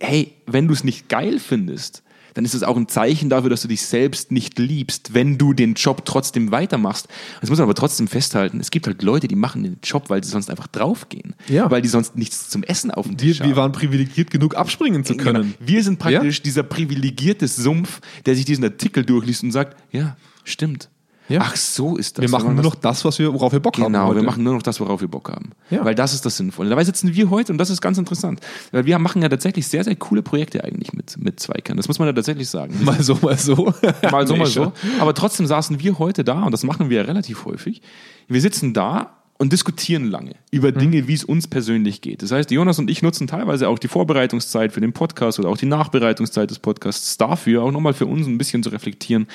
hey, 0.00 0.32
wenn 0.46 0.66
du 0.66 0.74
es 0.74 0.84
nicht 0.84 1.08
geil 1.08 1.38
findest, 1.38 2.02
dann 2.34 2.44
ist 2.44 2.54
es 2.54 2.62
auch 2.62 2.76
ein 2.76 2.88
Zeichen 2.88 3.30
dafür, 3.30 3.50
dass 3.50 3.62
du 3.62 3.68
dich 3.68 3.82
selbst 3.82 4.32
nicht 4.32 4.58
liebst, 4.58 5.14
wenn 5.14 5.38
du 5.38 5.52
den 5.52 5.74
Job 5.74 6.04
trotzdem 6.04 6.50
weitermachst. 6.50 7.08
Das 7.40 7.50
muss 7.50 7.58
man 7.58 7.64
aber 7.64 7.74
trotzdem 7.74 8.08
festhalten. 8.08 8.60
Es 8.60 8.70
gibt 8.70 8.86
halt 8.86 9.02
Leute, 9.02 9.28
die 9.28 9.36
machen 9.36 9.62
den 9.62 9.78
Job, 9.82 10.10
weil 10.10 10.22
sie 10.22 10.30
sonst 10.30 10.50
einfach 10.50 10.66
draufgehen. 10.66 11.34
Ja. 11.48 11.70
Weil 11.70 11.82
die 11.82 11.88
sonst 11.88 12.16
nichts 12.16 12.48
zum 12.48 12.62
Essen 12.62 12.90
auf 12.90 13.06
dem 13.06 13.12
wir, 13.12 13.18
Tisch 13.18 13.40
haben. 13.40 13.48
wir 13.48 13.56
waren 13.56 13.72
privilegiert 13.72 14.30
genug, 14.30 14.56
abspringen 14.56 15.04
zu 15.04 15.16
können. 15.16 15.42
Genau. 15.42 15.54
Wir 15.60 15.82
sind 15.82 15.98
praktisch 15.98 16.42
dieser 16.42 16.62
privilegierte 16.62 17.48
Sumpf, 17.48 18.00
der 18.26 18.34
sich 18.34 18.44
diesen 18.44 18.64
Artikel 18.64 19.04
durchliest 19.04 19.44
und 19.44 19.52
sagt, 19.52 19.76
ja, 19.92 20.16
stimmt. 20.44 20.90
Ja. 21.28 21.40
Ach, 21.42 21.56
so 21.56 21.96
ist 21.96 22.18
das. 22.18 22.22
Wir 22.22 22.28
machen 22.28 22.54
nur 22.54 22.64
noch 22.64 22.74
das, 22.74 23.04
was 23.04 23.18
wir, 23.18 23.32
worauf 23.32 23.52
wir 23.52 23.60
Bock 23.60 23.76
haben. 23.78 23.92
Genau, 23.92 24.14
wir 24.14 24.22
machen 24.22 24.42
nur 24.42 24.54
noch 24.54 24.62
das, 24.62 24.78
worauf 24.80 25.00
wir 25.00 25.08
Bock 25.08 25.30
haben. 25.30 25.52
Ja. 25.70 25.84
Weil 25.84 25.94
das 25.94 26.12
ist 26.12 26.26
das 26.26 26.36
Sinnvolle. 26.36 26.68
Dabei 26.68 26.84
sitzen 26.84 27.14
wir 27.14 27.30
heute 27.30 27.52
und 27.52 27.58
das 27.58 27.70
ist 27.70 27.80
ganz 27.80 27.96
interessant. 27.96 28.40
Weil 28.72 28.84
wir 28.84 28.98
machen 28.98 29.22
ja 29.22 29.28
tatsächlich 29.28 29.66
sehr, 29.66 29.84
sehr 29.84 29.96
coole 29.96 30.22
Projekte 30.22 30.62
eigentlich 30.64 30.92
mit, 30.92 31.16
mit 31.18 31.40
Zweikern. 31.40 31.76
Das 31.76 31.88
muss 31.88 31.98
man 31.98 32.08
ja 32.08 32.12
tatsächlich 32.12 32.48
sagen. 32.48 32.74
Mal 32.84 33.02
so, 33.02 33.18
mal 33.22 33.38
so. 33.38 33.72
mal 34.10 34.26
so, 34.26 34.36
mal 34.36 34.46
so. 34.46 34.72
Aber 35.00 35.14
trotzdem 35.14 35.46
saßen 35.46 35.80
wir 35.80 35.98
heute 35.98 36.24
da, 36.24 36.42
und 36.42 36.52
das 36.52 36.62
machen 36.62 36.90
wir 36.90 36.98
ja 36.98 37.02
relativ 37.04 37.46
häufig. 37.46 37.80
Wir 38.28 38.40
sitzen 38.40 38.74
da 38.74 39.16
und 39.36 39.52
diskutieren 39.52 40.10
lange 40.10 40.36
über 40.50 40.70
Mhm. 40.70 40.78
Dinge, 40.78 41.08
wie 41.08 41.14
es 41.14 41.24
uns 41.24 41.48
persönlich 41.48 42.00
geht. 42.00 42.22
Das 42.22 42.30
heißt, 42.30 42.50
Jonas 42.50 42.78
und 42.78 42.88
ich 42.88 43.02
nutzen 43.02 43.26
teilweise 43.26 43.68
auch 43.68 43.78
die 43.78 43.88
Vorbereitungszeit 43.88 44.72
für 44.72 44.80
den 44.80 44.92
Podcast 44.92 45.38
oder 45.40 45.48
auch 45.48 45.56
die 45.56 45.66
Nachbereitungszeit 45.66 46.50
des 46.50 46.60
Podcasts 46.60 47.16
dafür, 47.16 47.62
auch 47.62 47.72
nochmal 47.72 47.94
für 47.94 48.06
uns 48.06 48.26
ein 48.26 48.38
bisschen 48.38 48.62
zu 48.62 48.70
reflektieren, 48.70 49.26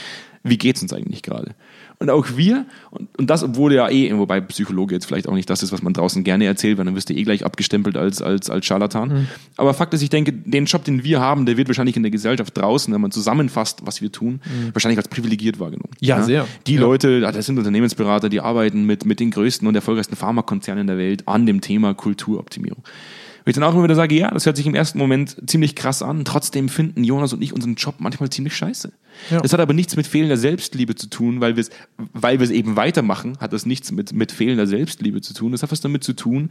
wie 0.44 0.58
geht's 0.58 0.82
uns 0.82 0.94
eigentlich 0.94 1.22
gerade. 1.22 1.56
Und 2.02 2.10
auch 2.10 2.38
wir, 2.38 2.66
und, 2.92 3.10
und 3.18 3.30
das, 3.30 3.44
obwohl 3.44 3.74
ja 3.74 3.90
eh, 3.90 4.18
wobei 4.18 4.40
Psychologe 4.40 4.96
jetzt 4.96 5.06
vielleicht 5.06 5.28
auch 5.28 5.34
nicht 5.34 5.50
das 5.50 5.64
ist, 5.64 5.74
was 5.74 5.82
man 5.82 5.92
draußen 5.92 6.24
gerne 6.24 6.46
erzählt, 6.46 6.78
weil 6.78 6.86
dann 6.86 6.96
wirst 6.96 7.10
du 7.10 7.14
eh 7.14 7.24
gleich 7.24 7.46
abgestempelt 7.46 7.98
als, 7.98 8.22
als, 8.22 8.50
als 8.50 8.66
Scharlatan. 8.66 9.10
Mhm. 9.10 9.28
Aber 9.58 9.74
Fakt 9.74 9.94
ist, 9.94 10.02
ich 10.02 10.10
denke, 10.10 10.32
den 10.32 10.64
Job, 10.64 10.86
den 10.86 11.04
wir 11.04 11.20
haben, 11.20 11.46
der 11.46 11.58
wird 11.58 11.68
wahrscheinlich 11.68 11.98
in 11.98 12.04
der 12.04 12.12
Gesellschaft 12.12 12.58
draußen, 12.58 12.94
wenn 12.94 13.02
man 13.02 13.12
zusammenfasst, 13.12 13.82
was 13.84 14.02
wir 14.02 14.14
tun, 14.14 14.40
wahrscheinlich 14.72 14.98
als 14.98 15.10
privilegiert 15.10 15.60
wahrgenommen. 15.60 15.92
Mhm. 16.00 16.08
Ja, 16.08 16.24
sehr. 16.24 16.48
Die 16.68 16.76
Ja. 16.76 16.82
Leute, 16.82 17.20
ja, 17.22 17.34
das 17.34 17.46
sind 17.46 17.58
Unternehmensberater, 17.58 18.30
die 18.30 18.40
arbeiten 18.40 18.86
mit, 18.86 19.06
mit 19.06 19.20
den 19.20 19.32
größten 19.32 19.68
und 19.68 19.76
erfolgreichsten 19.76 20.16
Pharmakonzernen 20.16 20.88
der 20.88 20.98
Welt 20.98 21.28
an 21.28 21.46
dem 21.46 21.60
Thema 21.60 21.94
Kulturoptimierung. 21.94 22.82
Ich 23.50 23.56
dann 23.56 23.64
auch 23.64 23.74
immer 23.74 23.84
wieder 23.84 23.96
sage, 23.96 24.16
ja, 24.16 24.32
das 24.32 24.46
hört 24.46 24.58
sich 24.58 24.68
im 24.68 24.76
ersten 24.76 24.98
Moment 24.98 25.38
ziemlich 25.48 25.76
krass 25.76 26.02
an. 26.02 26.26
Trotzdem 26.26 26.70
finden 26.70 27.04
Jonas 27.04 27.34
und 27.34 27.42
ich 27.42 27.54
unseren 27.54 27.76
Job 27.76 27.96
manchmal 28.00 28.30
ziemlich 28.30 28.56
scheiße. 28.56 28.92
Ja. 29.32 29.42
Das 29.42 29.54
hat 29.54 29.60
aber 29.60 29.74
nichts 29.74 29.96
mit 29.96 30.08
fehlender 30.08 30.38
Selbstliebe 30.38 30.96
zu 30.96 31.08
tun, 31.08 31.42
weil 31.42 31.56
wir 31.56 31.62
es, 31.62 31.70
weil 32.14 32.40
wir 32.40 32.44
es 32.46 32.52
eben 32.52 32.76
weitermachen, 32.76 33.38
hat 33.40 33.54
das 33.54 33.66
nichts 33.66 33.92
mit, 33.92 34.14
mit 34.14 34.32
fehlender 34.32 34.68
Selbstliebe 34.68 35.22
zu 35.22 35.34
tun. 35.34 35.52
Das 35.52 35.64
hat 35.64 35.72
was 35.72 35.82
damit 35.82 36.04
zu 36.04 36.14
tun, 36.14 36.50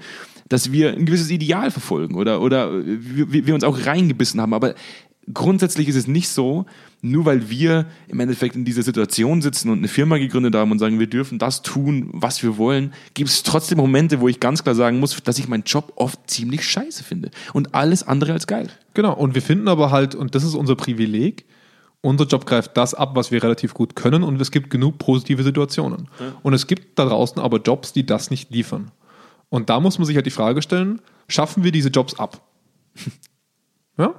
dass 0.49 0.73
wir 0.73 0.93
ein 0.93 1.07
gewisses 1.07 1.31
Ideal 1.31 1.71
verfolgen 1.71 2.15
oder, 2.15 2.41
oder 2.41 2.85
wir, 2.85 3.33
wir 3.33 3.47
wir 3.47 3.55
uns 3.55 3.65
auch 3.65 3.87
reingebissen 3.87 4.41
haben. 4.41 4.55
Aber 4.55 4.75
grundsätzlich 5.33 5.89
ist 5.89 5.97
es 5.97 6.07
nicht 6.07 6.29
so, 6.29 6.67
nur 7.01 7.25
weil 7.25 7.49
wir 7.51 7.87
im 8.09 8.21
Endeffekt 8.21 8.57
in 8.57 8.65
dieser 8.65 8.83
Situation 8.83 9.43
sitzen 9.43 9.71
und 9.71 9.79
eine 9.79 9.89
Firma 9.89 10.19
gegründet 10.19 10.55
haben 10.55 10.71
und 10.71 10.79
sagen, 10.79 10.99
wir 10.99 11.07
dürfen 11.07 11.39
das 11.39 11.63
tun, 11.63 12.11
was 12.13 12.43
wir 12.43 12.57
wollen, 12.57 12.93
gibt 13.15 13.31
es 13.31 13.43
trotzdem 13.43 13.79
Momente, 13.79 14.21
wo 14.21 14.29
ich 14.29 14.41
ganz 14.41 14.63
klar 14.63 14.75
sagen 14.75 14.99
muss, 14.99 15.23
dass 15.23 15.39
ich 15.39 15.49
meinen 15.49 15.65
Job 15.65 15.93
oft 15.97 16.19
ziemlich 16.29 16.65
scheiße 16.69 17.05
finde 17.05 17.31
und 17.53 17.75
alles 17.75 18.03
andere 18.03 18.33
als 18.33 18.47
geil. 18.47 18.69
Genau, 18.95 19.15
und 19.15 19.35
wir 19.35 19.43
finden 19.43 19.69
aber 19.69 19.91
halt, 19.91 20.15
und 20.15 20.35
das 20.35 20.45
ist 20.45 20.55
unser 20.55 20.77
Privileg, 20.77 21.45
unser 22.01 22.27
Job 22.27 22.47
greift 22.47 22.77
das 22.77 22.95
ab, 22.95 23.15
was 23.15 23.31
wir 23.31 23.43
relativ 23.43 23.75
gut 23.75 23.97
können 23.97 24.23
und 24.23 24.41
es 24.41 24.51
gibt 24.51 24.71
genug 24.71 24.99
positive 24.99 25.43
Situationen. 25.43 26.09
Und 26.43 26.55
es 26.55 26.67
gibt 26.67 26.99
da 26.99 27.05
draußen 27.05 27.43
aber 27.43 27.61
Jobs, 27.61 27.93
die 27.93 28.07
das 28.07 28.31
nicht 28.31 28.51
liefern. 28.51 28.93
Und 29.49 29.69
da 29.69 29.81
muss 29.81 29.99
man 29.99 30.07
sich 30.07 30.15
halt 30.15 30.27
die 30.27 30.31
Frage 30.31 30.63
stellen, 30.63 31.01
schaffen 31.27 31.65
wir 31.65 31.73
diese 31.73 31.89
Jobs 31.89 32.19
ab? 32.19 32.41
Ja? 34.01 34.15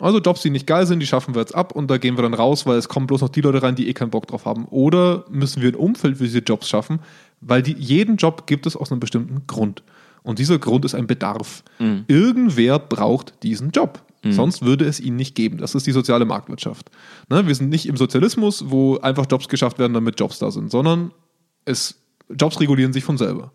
Also 0.00 0.18
Jobs, 0.18 0.42
die 0.42 0.50
nicht 0.50 0.66
geil 0.66 0.86
sind, 0.86 1.00
die 1.00 1.06
schaffen 1.06 1.34
wir 1.34 1.40
jetzt 1.40 1.54
ab 1.54 1.72
und 1.72 1.88
da 1.90 1.98
gehen 1.98 2.16
wir 2.18 2.22
dann 2.22 2.34
raus, 2.34 2.66
weil 2.66 2.76
es 2.78 2.88
kommen 2.88 3.06
bloß 3.06 3.20
noch 3.20 3.28
die 3.28 3.40
Leute 3.40 3.62
rein, 3.62 3.76
die 3.76 3.88
eh 3.88 3.92
keinen 3.92 4.10
Bock 4.10 4.26
drauf 4.26 4.44
haben. 4.44 4.64
Oder 4.66 5.24
müssen 5.30 5.62
wir 5.62 5.68
ein 5.68 5.76
Umfeld 5.76 6.18
für 6.18 6.24
diese 6.24 6.40
Jobs 6.40 6.68
schaffen, 6.68 6.98
weil 7.40 7.62
die, 7.62 7.74
jeden 7.74 8.16
Job 8.16 8.46
gibt 8.46 8.66
es 8.66 8.76
aus 8.76 8.90
einem 8.90 9.00
bestimmten 9.00 9.46
Grund. 9.46 9.82
Und 10.22 10.38
dieser 10.38 10.58
Grund 10.58 10.84
ist 10.84 10.94
ein 10.94 11.06
Bedarf. 11.06 11.62
Irgendwer 12.08 12.78
braucht 12.78 13.42
diesen 13.42 13.70
Job. 13.70 14.02
Sonst 14.32 14.62
würde 14.62 14.86
es 14.86 15.00
ihn 15.00 15.16
nicht 15.16 15.34
geben. 15.34 15.58
Das 15.58 15.74
ist 15.74 15.86
die 15.86 15.92
soziale 15.92 16.24
Marktwirtschaft. 16.24 16.90
Ne? 17.28 17.46
Wir 17.46 17.54
sind 17.54 17.68
nicht 17.68 17.86
im 17.86 17.98
Sozialismus, 17.98 18.64
wo 18.70 18.96
einfach 18.98 19.26
Jobs 19.30 19.48
geschafft 19.48 19.78
werden, 19.78 19.92
damit 19.92 20.18
Jobs 20.18 20.38
da 20.38 20.50
sind, 20.50 20.70
sondern 20.70 21.12
es, 21.66 21.96
Jobs 22.30 22.58
regulieren 22.58 22.94
sich 22.94 23.04
von 23.04 23.18
selber. 23.18 23.52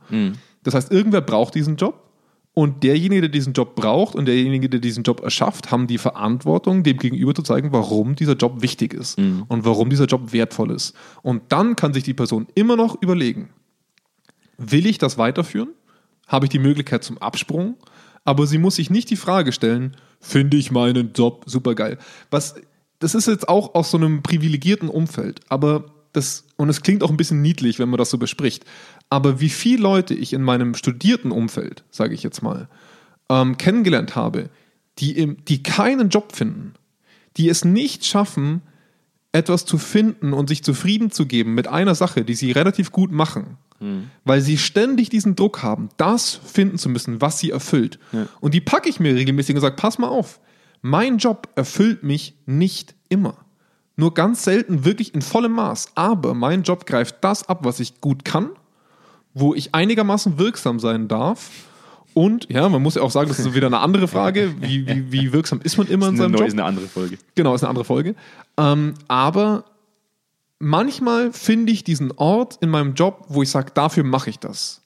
Das 0.63 0.75
heißt, 0.75 0.91
irgendwer 0.91 1.21
braucht 1.21 1.55
diesen 1.55 1.75
Job 1.75 2.08
und 2.53 2.83
derjenige, 2.83 3.21
der 3.21 3.29
diesen 3.29 3.53
Job 3.53 3.75
braucht 3.75 4.15
und 4.15 4.25
derjenige, 4.25 4.69
der 4.69 4.79
diesen 4.79 5.03
Job 5.03 5.21
erschafft, 5.21 5.71
haben 5.71 5.87
die 5.87 5.97
Verantwortung, 5.97 6.83
dem 6.83 6.97
Gegenüber 6.97 7.33
zu 7.33 7.43
zeigen, 7.43 7.71
warum 7.71 8.15
dieser 8.15 8.33
Job 8.33 8.61
wichtig 8.61 8.93
ist 8.93 9.17
und 9.17 9.65
warum 9.65 9.89
dieser 9.89 10.05
Job 10.05 10.33
wertvoll 10.33 10.71
ist. 10.71 10.93
Und 11.21 11.43
dann 11.49 11.75
kann 11.75 11.93
sich 11.93 12.03
die 12.03 12.13
Person 12.13 12.47
immer 12.55 12.75
noch 12.75 13.01
überlegen, 13.01 13.49
will 14.57 14.85
ich 14.85 14.97
das 14.97 15.17
weiterführen? 15.17 15.69
Habe 16.27 16.45
ich 16.45 16.49
die 16.49 16.59
Möglichkeit 16.59 17.03
zum 17.03 17.17
Absprung? 17.19 17.75
Aber 18.25 18.45
sie 18.45 18.57
muss 18.57 18.75
sich 18.75 18.89
nicht 18.89 19.09
die 19.09 19.15
Frage 19.15 19.51
stellen, 19.51 19.95
finde 20.19 20.57
ich 20.57 20.71
meinen 20.71 21.13
Job 21.13 21.43
super 21.45 21.75
geil. 21.75 21.97
Was, 22.29 22.55
das 22.99 23.15
ist 23.15 23.27
jetzt 23.27 23.47
auch 23.47 23.73
aus 23.73 23.91
so 23.91 23.97
einem 23.97 24.21
privilegierten 24.21 24.89
Umfeld, 24.89 25.39
aber 25.49 25.85
das, 26.13 26.45
und 26.57 26.69
es 26.69 26.81
klingt 26.81 27.03
auch 27.03 27.11
ein 27.11 27.17
bisschen 27.17 27.41
niedlich, 27.41 27.79
wenn 27.79 27.89
man 27.89 27.97
das 27.97 28.09
so 28.09 28.17
bespricht, 28.17 28.65
aber 29.09 29.39
wie 29.39 29.49
viele 29.49 29.81
Leute 29.81 30.13
ich 30.13 30.33
in 30.33 30.43
meinem 30.43 30.75
studierten 30.75 31.31
Umfeld, 31.31 31.83
sage 31.89 32.13
ich 32.13 32.23
jetzt 32.23 32.41
mal, 32.41 32.67
ähm, 33.29 33.57
kennengelernt 33.57 34.15
habe, 34.15 34.49
die, 34.99 35.17
im, 35.17 35.43
die 35.45 35.63
keinen 35.63 36.09
Job 36.09 36.35
finden, 36.35 36.73
die 37.37 37.49
es 37.49 37.65
nicht 37.65 38.05
schaffen, 38.05 38.61
etwas 39.31 39.65
zu 39.65 39.77
finden 39.77 40.33
und 40.33 40.49
sich 40.49 40.63
zufrieden 40.63 41.11
zu 41.11 41.25
geben 41.25 41.53
mit 41.53 41.67
einer 41.67 41.95
Sache, 41.95 42.25
die 42.25 42.33
sie 42.33 42.51
relativ 42.51 42.91
gut 42.91 43.11
machen, 43.11 43.57
weil 44.25 44.41
sie 44.41 44.57
ständig 44.57 45.09
diesen 45.09 45.35
Druck 45.35 45.63
haben, 45.63 45.89
das 45.97 46.33
finden 46.33 46.77
zu 46.77 46.89
müssen, 46.89 47.21
was 47.21 47.39
sie 47.39 47.51
erfüllt. 47.51 47.99
Und 48.41 48.53
die 48.53 48.61
packe 48.61 48.89
ich 48.89 48.99
mir 48.99 49.15
regelmäßig 49.15 49.55
und 49.55 49.61
sage, 49.61 49.75
pass 49.75 49.99
mal 49.99 50.07
auf, 50.07 50.39
mein 50.81 51.17
Job 51.17 51.47
erfüllt 51.55 52.03
mich 52.03 52.35
nicht 52.45 52.95
immer. 53.07 53.37
Nur 53.95 54.13
ganz 54.13 54.43
selten 54.43 54.85
wirklich 54.85 55.13
in 55.13 55.21
vollem 55.21 55.51
Maß. 55.53 55.89
Aber 55.95 56.33
mein 56.33 56.63
Job 56.63 56.85
greift 56.85 57.17
das 57.21 57.47
ab, 57.49 57.59
was 57.63 57.79
ich 57.79 58.01
gut 58.01 58.23
kann, 58.25 58.49
wo 59.33 59.53
ich 59.53 59.73
einigermaßen 59.75 60.37
wirksam 60.37 60.79
sein 60.79 61.07
darf. 61.07 61.49
Und 62.13 62.49
ja, 62.49 62.67
man 62.67 62.81
muss 62.81 62.95
ja 62.95 63.01
auch 63.01 63.11
sagen, 63.11 63.29
das 63.29 63.39
ist 63.39 63.53
wieder 63.53 63.67
eine 63.67 63.79
andere 63.79 64.07
Frage. 64.07 64.53
Wie, 64.61 64.85
wie, 64.87 65.11
wie 65.11 65.31
wirksam 65.33 65.61
ist 65.63 65.77
man 65.77 65.87
immer 65.87 66.07
in 66.07 66.15
Eine 66.15 66.17
seinem 66.17 66.31
neue 66.31 66.39
Job? 66.41 66.47
ist 66.47 66.53
eine 66.53 66.63
andere 66.65 66.87
Folge. 66.87 67.17
Genau, 67.35 67.53
ist 67.53 67.63
eine 67.63 67.69
andere 67.69 67.85
Folge. 67.85 68.15
Ähm, 68.57 68.95
aber 69.07 69.63
manchmal 70.57 71.31
finde 71.31 71.71
ich 71.71 71.83
diesen 71.83 72.11
Ort 72.13 72.57
in 72.61 72.69
meinem 72.69 72.95
Job, 72.95 73.25
wo 73.29 73.43
ich 73.43 73.49
sage, 73.49 73.71
dafür 73.73 74.03
mache 74.03 74.29
ich 74.29 74.39
das. 74.39 74.81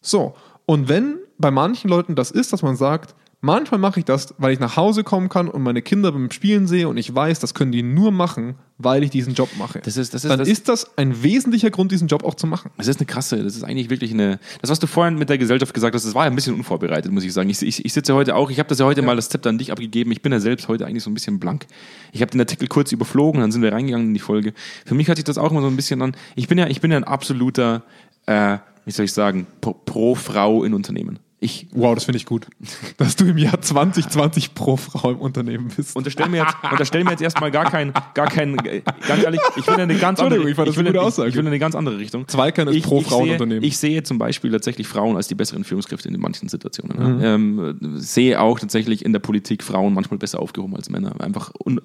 So, 0.00 0.34
und 0.66 0.88
wenn 0.88 1.18
bei 1.38 1.50
manchen 1.50 1.88
Leuten 1.88 2.14
das 2.14 2.30
ist, 2.30 2.52
dass 2.52 2.62
man 2.62 2.76
sagt, 2.76 3.14
manchmal 3.46 3.80
mache 3.80 4.00
ich 4.00 4.04
das, 4.04 4.34
weil 4.38 4.52
ich 4.52 4.60
nach 4.60 4.76
Hause 4.76 5.04
kommen 5.04 5.28
kann 5.30 5.48
und 5.48 5.62
meine 5.62 5.80
Kinder 5.80 6.12
beim 6.12 6.30
Spielen 6.30 6.66
sehe 6.66 6.88
und 6.88 6.98
ich 6.98 7.14
weiß, 7.14 7.38
das 7.40 7.54
können 7.54 7.72
die 7.72 7.82
nur 7.82 8.10
machen, 8.10 8.56
weil 8.76 9.02
ich 9.02 9.10
diesen 9.10 9.32
Job 9.32 9.48
mache. 9.56 9.80
Das 9.82 9.96
ist- 9.96 10.12
das 10.12 10.24
ist- 10.24 10.30
dann 10.30 10.38
das- 10.38 10.48
ist 10.48 10.68
das 10.68 10.98
ein 10.98 11.22
wesentlicher 11.22 11.70
Grund, 11.70 11.90
diesen 11.92 12.08
Job 12.08 12.24
auch 12.24 12.34
zu 12.34 12.46
machen. 12.46 12.70
Das 12.76 12.88
ist 12.88 12.98
eine 13.00 13.06
krasse, 13.06 13.42
das 13.42 13.56
ist 13.56 13.62
eigentlich 13.62 13.88
wirklich 13.88 14.12
eine. 14.12 14.38
Das, 14.60 14.70
was 14.70 14.78
du 14.80 14.86
vorhin 14.86 15.16
mit 15.16 15.30
der 15.30 15.38
Gesellschaft 15.38 15.72
gesagt 15.72 15.94
hast, 15.94 16.04
das 16.04 16.14
war 16.14 16.24
ja 16.24 16.30
ein 16.30 16.34
bisschen 16.36 16.54
unvorbereitet, 16.54 17.10
muss 17.10 17.24
ich 17.24 17.32
sagen. 17.32 17.48
Ich, 17.48 17.62
ich, 17.62 17.82
ich 17.84 17.92
sitze 17.94 18.12
ja 18.12 18.16
heute 18.16 18.34
auch, 18.34 18.50
ich 18.50 18.58
habe 18.58 18.68
das 18.68 18.78
ja 18.80 18.84
heute 18.84 19.00
mal 19.00 19.16
das 19.16 19.30
Zepter 19.30 19.48
an 19.48 19.56
dich 19.56 19.72
abgegeben. 19.72 20.10
Ich 20.12 20.20
bin 20.20 20.32
ja 20.32 20.40
selbst 20.40 20.68
heute 20.68 20.84
eigentlich 20.84 21.04
so 21.04 21.10
ein 21.10 21.14
bisschen 21.14 21.38
blank. 21.38 21.66
Ich 22.12 22.20
habe 22.20 22.30
den 22.32 22.40
Artikel 22.40 22.68
kurz 22.68 22.92
überflogen, 22.92 23.40
dann 23.40 23.52
sind 23.52 23.62
wir 23.62 23.72
reingegangen 23.72 24.08
in 24.08 24.14
die 24.14 24.20
Folge. 24.20 24.52
Für 24.84 24.94
mich 24.94 25.08
hört 25.08 25.16
sich 25.16 25.24
das 25.24 25.38
auch 25.38 25.50
immer 25.52 25.62
so 25.62 25.68
ein 25.68 25.76
bisschen 25.76 26.02
an. 26.02 26.16
Ich 26.34 26.48
bin 26.48 26.58
ja, 26.58 26.66
ich 26.66 26.80
bin 26.80 26.90
ja 26.90 26.96
ein 26.96 27.04
absoluter, 27.04 27.82
äh, 28.26 28.58
wie 28.84 28.90
soll 28.90 29.04
ich 29.06 29.12
sagen, 29.12 29.46
pro, 29.60 29.72
pro 29.72 30.14
Frau 30.14 30.64
in 30.64 30.74
Unternehmen. 30.74 31.18
Ich 31.38 31.68
Wow, 31.72 31.94
das 31.94 32.04
finde 32.04 32.16
ich 32.16 32.24
gut. 32.24 32.46
Dass 32.96 33.16
du 33.16 33.26
im 33.26 33.36
Jahr 33.36 33.60
2020 33.60 34.54
pro 34.54 34.76
Frau 34.76 35.10
im 35.10 35.18
Unternehmen 35.18 35.70
bist. 35.74 35.94
unterstell 35.94 36.28
mir 36.28 36.38
jetzt, 36.38 36.54
unterstell 36.70 37.04
mir 37.04 37.10
jetzt 37.10 37.20
erstmal 37.20 37.50
gar 37.50 37.70
keinen, 37.70 37.92
gar 38.14 38.26
keinen, 38.26 38.58
äh, 38.64 38.82
ganz 39.06 39.22
ehrlich, 39.22 39.40
ich 39.56 39.66
will 39.66 39.74
in 39.74 39.80
eine 39.80 39.96
ganz 39.96 40.18
andere, 40.18 40.48
ich 40.48 40.56
das 40.56 40.76
will, 40.76 40.86
eine 40.86 41.08
ich 41.28 41.34
will 41.34 41.40
in 41.40 41.46
eine 41.48 41.58
ganz 41.58 41.74
andere 41.74 41.98
Richtung. 41.98 42.26
Zweikern 42.26 42.68
ist 42.68 42.84
pro 42.84 43.00
ich 43.00 43.06
Frauenunternehmen. 43.06 43.60
Sehe, 43.60 43.68
ich 43.68 43.76
sehe 43.76 44.02
zum 44.02 44.18
Beispiel 44.18 44.50
tatsächlich 44.50 44.86
Frauen 44.86 45.16
als 45.16 45.28
die 45.28 45.34
besseren 45.34 45.64
Führungskräfte 45.64 46.08
in 46.08 46.18
manchen 46.18 46.48
Situationen. 46.48 47.16
Mhm. 47.16 47.20
Ja. 47.20 47.34
Ähm, 47.34 47.76
sehe 47.96 48.40
auch 48.40 48.58
tatsächlich 48.58 49.04
in 49.04 49.12
der 49.12 49.20
Politik 49.20 49.62
Frauen 49.62 49.92
manchmal 49.92 50.18
besser 50.18 50.40
aufgehoben 50.40 50.74
als 50.74 50.88
Männer. 50.88 51.20
Einfach 51.20 51.52
un 51.64 51.80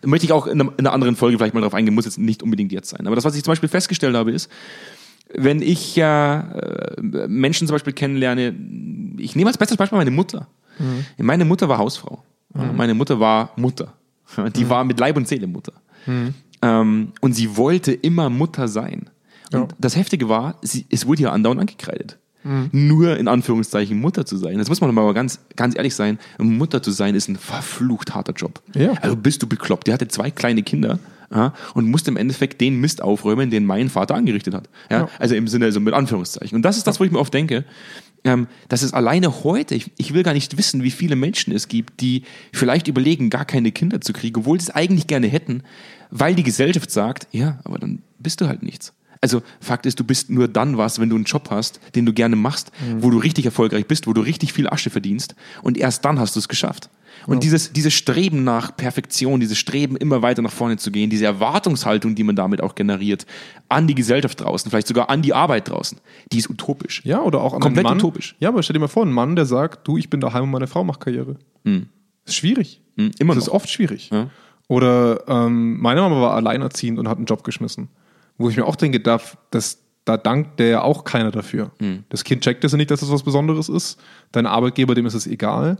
da 0.00 0.08
möchte 0.08 0.24
ich 0.24 0.32
auch 0.32 0.46
in 0.46 0.60
einer, 0.60 0.72
in 0.76 0.86
einer 0.86 0.92
anderen 0.92 1.16
Folge 1.16 1.36
vielleicht 1.36 1.54
mal 1.54 1.60
drauf 1.60 1.74
eingehen, 1.74 1.94
muss 1.94 2.04
jetzt 2.04 2.18
nicht 2.18 2.44
unbedingt 2.44 2.70
jetzt 2.70 2.90
sein. 2.90 3.06
Aber 3.08 3.16
das, 3.16 3.24
was 3.24 3.34
ich 3.34 3.42
zum 3.42 3.50
Beispiel 3.50 3.68
festgestellt 3.68 4.14
habe, 4.14 4.30
ist, 4.30 4.48
wenn 5.36 5.62
ich 5.62 5.96
äh, 5.98 6.42
Menschen 7.28 7.66
zum 7.66 7.74
Beispiel 7.74 7.92
kennenlerne, 7.92 8.54
ich 9.18 9.36
nehme 9.36 9.48
als 9.48 9.58
bestes 9.58 9.76
Beispiel 9.76 9.98
meine 9.98 10.10
Mutter. 10.10 10.48
Mhm. 10.78 11.04
Meine 11.24 11.44
Mutter 11.44 11.68
war 11.68 11.78
Hausfrau. 11.78 12.22
Meine 12.52 12.94
Mutter 12.94 13.18
war 13.20 13.52
Mutter. 13.56 13.94
Die 14.56 14.68
war 14.68 14.84
mit 14.84 14.98
Leib 15.00 15.16
und 15.16 15.26
Seele 15.28 15.46
Mutter. 15.46 15.72
Ähm, 16.62 17.12
und 17.20 17.32
sie 17.34 17.56
wollte 17.56 17.92
immer 17.92 18.30
Mutter 18.30 18.68
sein. 18.68 19.10
Und 19.52 19.60
Ja. 19.60 19.68
das 19.78 19.96
Heftige 19.96 20.28
war, 20.28 20.56
sie, 20.62 20.86
es 20.90 21.06
wurde 21.06 21.22
ja 21.22 21.32
andauernd 21.32 21.60
angekreidet. 21.60 22.18
Nur 22.72 23.16
in 23.16 23.26
Anführungszeichen 23.26 23.98
Mutter 23.98 24.26
zu 24.26 24.36
sein. 24.36 24.58
Das 24.58 24.68
muss 24.68 24.82
man 24.82 24.94
mal 24.94 25.14
ganz, 25.14 25.40
ganz 25.56 25.74
ehrlich 25.76 25.94
sein. 25.94 26.18
Mutter 26.38 26.82
zu 26.82 26.90
sein 26.90 27.14
ist 27.14 27.26
ein 27.28 27.36
verflucht 27.36 28.14
harter 28.14 28.34
Job. 28.34 28.60
Ja. 28.74 28.92
Also 29.00 29.16
bist 29.16 29.42
du 29.42 29.46
bekloppt. 29.46 29.86
Die 29.86 29.92
hatte 29.94 30.08
zwei 30.08 30.30
kleine 30.30 30.62
Kinder 30.62 30.98
ja, 31.34 31.52
und 31.74 31.90
musste 31.90 32.10
im 32.10 32.16
Endeffekt 32.16 32.60
den 32.60 32.80
Mist 32.80 33.02
aufräumen, 33.02 33.50
den 33.50 33.64
mein 33.66 33.90
Vater 33.90 34.14
angerichtet 34.14 34.54
hat. 34.54 34.68
Ja, 34.90 35.00
Ja. 35.00 35.08
Also 35.18 35.34
im 35.34 35.48
Sinne, 35.48 35.66
also 35.66 35.80
mit 35.80 35.92
Anführungszeichen. 35.92 36.54
Und 36.56 36.62
das 36.62 36.76
ist 36.76 36.86
das, 36.86 37.00
wo 37.00 37.04
ich 37.04 37.10
mir 37.10 37.18
oft 37.18 37.34
denke, 37.34 37.64
ähm, 38.24 38.46
dass 38.68 38.82
es 38.82 38.94
alleine 38.94 39.44
heute, 39.44 39.74
ich, 39.74 39.90
ich 39.98 40.14
will 40.14 40.22
gar 40.22 40.32
nicht 40.32 40.56
wissen, 40.56 40.82
wie 40.82 40.90
viele 40.90 41.16
Menschen 41.16 41.52
es 41.52 41.68
gibt, 41.68 42.00
die 42.00 42.22
vielleicht 42.52 42.88
überlegen, 42.88 43.30
gar 43.30 43.44
keine 43.44 43.72
Kinder 43.72 44.00
zu 44.00 44.12
kriegen, 44.12 44.40
obwohl 44.40 44.60
sie 44.60 44.68
es 44.68 44.74
eigentlich 44.74 45.06
gerne 45.06 45.26
hätten, 45.26 45.62
weil 46.10 46.34
die 46.34 46.42
Gesellschaft 46.42 46.90
sagt, 46.90 47.26
ja, 47.32 47.58
aber 47.64 47.78
dann 47.78 48.02
bist 48.18 48.40
du 48.40 48.46
halt 48.46 48.62
nichts. 48.62 48.92
Also 49.20 49.42
Fakt 49.58 49.86
ist, 49.86 49.98
du 49.98 50.04
bist 50.04 50.28
nur 50.28 50.48
dann 50.48 50.76
was, 50.76 50.98
wenn 50.98 51.08
du 51.08 51.16
einen 51.16 51.24
Job 51.24 51.48
hast, 51.50 51.80
den 51.94 52.04
du 52.04 52.12
gerne 52.12 52.36
machst, 52.36 52.70
wo 52.98 53.08
du 53.10 53.16
richtig 53.16 53.46
erfolgreich 53.46 53.86
bist, 53.86 54.06
wo 54.06 54.12
du 54.12 54.20
richtig 54.20 54.52
viel 54.52 54.68
Asche 54.68 54.90
verdienst 54.90 55.34
und 55.62 55.78
erst 55.78 56.04
dann 56.04 56.18
hast 56.18 56.36
du 56.36 56.40
es 56.40 56.48
geschafft. 56.48 56.90
Und 57.26 57.42
dieses, 57.42 57.72
dieses 57.72 57.94
Streben 57.94 58.44
nach 58.44 58.76
Perfektion, 58.76 59.40
dieses 59.40 59.58
Streben 59.58 59.96
immer 59.96 60.22
weiter 60.22 60.42
nach 60.42 60.52
vorne 60.52 60.76
zu 60.76 60.90
gehen, 60.90 61.10
diese 61.10 61.24
Erwartungshaltung, 61.24 62.14
die 62.14 62.24
man 62.24 62.36
damit 62.36 62.60
auch 62.60 62.74
generiert, 62.74 63.26
an 63.68 63.86
die 63.86 63.94
Gesellschaft 63.94 64.40
draußen, 64.40 64.70
vielleicht 64.70 64.88
sogar 64.88 65.10
an 65.10 65.22
die 65.22 65.34
Arbeit 65.34 65.68
draußen, 65.70 65.98
die 66.32 66.38
ist 66.38 66.50
utopisch. 66.50 67.02
Ja, 67.04 67.22
oder 67.22 67.40
auch 67.40 67.54
an 67.54 67.60
Komplett 67.60 67.84
Mann. 67.84 67.98
utopisch. 67.98 68.36
Ja, 68.40 68.50
aber 68.50 68.62
stell 68.62 68.74
dir 68.74 68.80
mal 68.80 68.88
vor, 68.88 69.04
ein 69.04 69.12
Mann, 69.12 69.36
der 69.36 69.46
sagt, 69.46 69.86
du, 69.88 69.96
ich 69.96 70.10
bin 70.10 70.20
daheim 70.20 70.44
und 70.44 70.50
meine 70.50 70.66
Frau 70.66 70.84
macht 70.84 71.00
Karriere. 71.00 71.36
Ist 72.24 72.36
schwierig. 72.36 72.80
Hm, 72.96 73.10
immer 73.18 73.34
das 73.34 73.44
ist 73.44 73.48
noch. 73.48 73.54
oft 73.54 73.68
schwierig. 73.68 74.10
Ja. 74.10 74.28
Oder 74.68 75.24
ähm, 75.28 75.80
meine 75.80 76.00
Mama 76.00 76.20
war 76.20 76.34
alleinerziehend 76.34 76.98
und 76.98 77.08
hat 77.08 77.18
einen 77.18 77.26
Job 77.26 77.44
geschmissen. 77.44 77.88
Wo 78.38 78.48
ich 78.48 78.56
mir 78.56 78.64
auch 78.64 78.76
denke, 78.76 79.00
da, 79.00 79.20
das, 79.50 79.78
da 80.04 80.16
dankt 80.16 80.58
der 80.58 80.68
ja 80.68 80.82
auch 80.82 81.04
keiner 81.04 81.30
dafür. 81.30 81.70
Hm. 81.78 82.04
Das 82.08 82.24
Kind 82.24 82.42
checkt 82.42 82.64
das 82.64 82.72
ja 82.72 82.78
nicht, 82.78 82.90
dass 82.90 83.00
das 83.00 83.10
was 83.10 83.22
Besonderes 83.22 83.68
ist. 83.68 84.00
Dein 84.32 84.46
Arbeitgeber, 84.46 84.94
dem 84.94 85.06
ist 85.06 85.14
es 85.14 85.26
egal. 85.26 85.76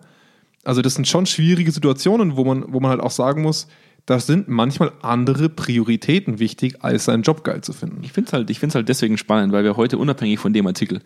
Also 0.64 0.82
das 0.82 0.94
sind 0.94 1.06
schon 1.06 1.26
schwierige 1.26 1.70
Situationen, 1.72 2.36
wo 2.36 2.44
man, 2.44 2.64
wo 2.68 2.80
man 2.80 2.90
halt 2.90 3.00
auch 3.00 3.10
sagen 3.10 3.42
muss, 3.42 3.66
da 4.06 4.18
sind 4.20 4.48
manchmal 4.48 4.92
andere 5.00 5.48
Prioritäten 5.48 6.38
wichtig, 6.38 6.82
als 6.84 7.06
seinen 7.06 7.22
Job 7.22 7.42
geil 7.42 7.62
zu 7.62 7.72
finden. 7.72 8.00
Ich 8.02 8.12
finde 8.12 8.28
es 8.28 8.32
halt, 8.34 8.50
ich 8.50 8.58
find's 8.60 8.74
halt 8.74 8.88
deswegen 8.88 9.16
spannend, 9.16 9.52
weil 9.52 9.64
wir 9.64 9.76
heute, 9.76 9.96
unabhängig 9.96 10.38
von 10.38 10.52
dem 10.52 10.66
Artikel, 10.66 11.00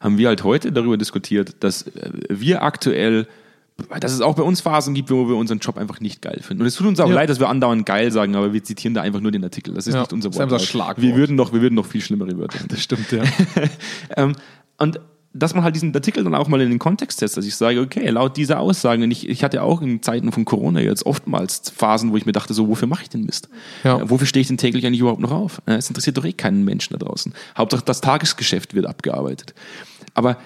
haben 0.00 0.18
wir 0.18 0.28
halt 0.28 0.44
heute 0.44 0.70
darüber 0.70 0.98
diskutiert, 0.98 1.56
dass 1.60 1.82
äh, 1.86 2.10
wir 2.28 2.62
aktuell, 2.62 3.26
dass 4.00 4.12
es 4.12 4.20
auch 4.20 4.34
bei 4.34 4.42
uns 4.42 4.60
Phasen 4.60 4.92
gibt, 4.92 5.10
wo 5.10 5.28
wir 5.28 5.36
unseren 5.36 5.60
Job 5.60 5.78
einfach 5.78 6.00
nicht 6.00 6.20
geil 6.20 6.40
finden. 6.42 6.60
Und 6.62 6.66
es 6.68 6.74
tut 6.74 6.86
uns 6.86 7.00
auch 7.00 7.08
Ja. 7.08 7.14
leid, 7.14 7.30
dass 7.30 7.40
wir 7.40 7.48
andauernd 7.48 7.86
geil 7.86 8.10
sagen, 8.12 8.34
aber 8.36 8.52
wir 8.52 8.62
zitieren 8.62 8.92
da 8.92 9.00
einfach 9.00 9.20
nur 9.20 9.30
den 9.32 9.44
Artikel. 9.44 9.72
Das 9.72 9.86
ist 9.86 9.94
Ja, 9.94 10.00
nicht 10.00 10.12
unser 10.12 10.28
das 10.28 10.36
ist 10.36 10.38
Wort. 10.40 10.44
einfach 10.44 10.58
das 10.58 10.68
Schlagwort. 10.68 11.00
Wir 11.00 11.16
würden 11.16 11.36
noch, 11.36 11.54
wir 11.54 11.62
würden 11.62 11.74
noch 11.74 11.86
viel 11.86 12.02
schlimmere 12.02 12.36
Wörter. 12.36 12.58
Das 12.68 12.82
stimmt, 12.82 13.10
ja. 13.12 13.22
ähm, 14.18 14.34
und 14.76 15.00
dass 15.34 15.54
man 15.54 15.64
halt 15.64 15.74
diesen 15.74 15.94
Artikel 15.94 16.24
dann 16.24 16.34
auch 16.34 16.48
mal 16.48 16.60
in 16.60 16.70
den 16.70 16.78
Kontext 16.78 17.20
setzt, 17.20 17.36
dass 17.36 17.46
ich 17.46 17.56
sage, 17.56 17.80
okay, 17.80 18.08
laut 18.08 18.36
dieser 18.36 18.60
Aussagen, 18.60 19.02
und 19.02 19.10
ich, 19.10 19.28
ich 19.28 19.42
hatte 19.42 19.62
auch 19.62 19.80
in 19.80 20.02
Zeiten 20.02 20.30
von 20.30 20.44
Corona 20.44 20.80
jetzt 20.80 21.06
oftmals 21.06 21.70
Phasen, 21.74 22.12
wo 22.12 22.16
ich 22.16 22.26
mir 22.26 22.32
dachte, 22.32 22.54
so, 22.54 22.68
wofür 22.68 22.88
mache 22.88 23.02
ich 23.02 23.08
den 23.08 23.24
Mist? 23.24 23.48
Ja. 23.84 24.08
Wofür 24.08 24.26
stehe 24.26 24.42
ich 24.42 24.48
denn 24.48 24.58
täglich 24.58 24.86
eigentlich 24.86 25.00
überhaupt 25.00 25.20
noch 25.20 25.32
auf? 25.32 25.62
Es 25.66 25.88
interessiert 25.88 26.18
doch 26.18 26.24
eh 26.24 26.32
keinen 26.32 26.64
Menschen 26.64 26.96
da 26.98 27.04
draußen. 27.04 27.32
Hauptsache 27.56 27.84
das 27.84 28.00
Tagesgeschäft 28.00 28.74
wird 28.74 28.86
abgearbeitet. 28.86 29.54
Aber 30.14 30.36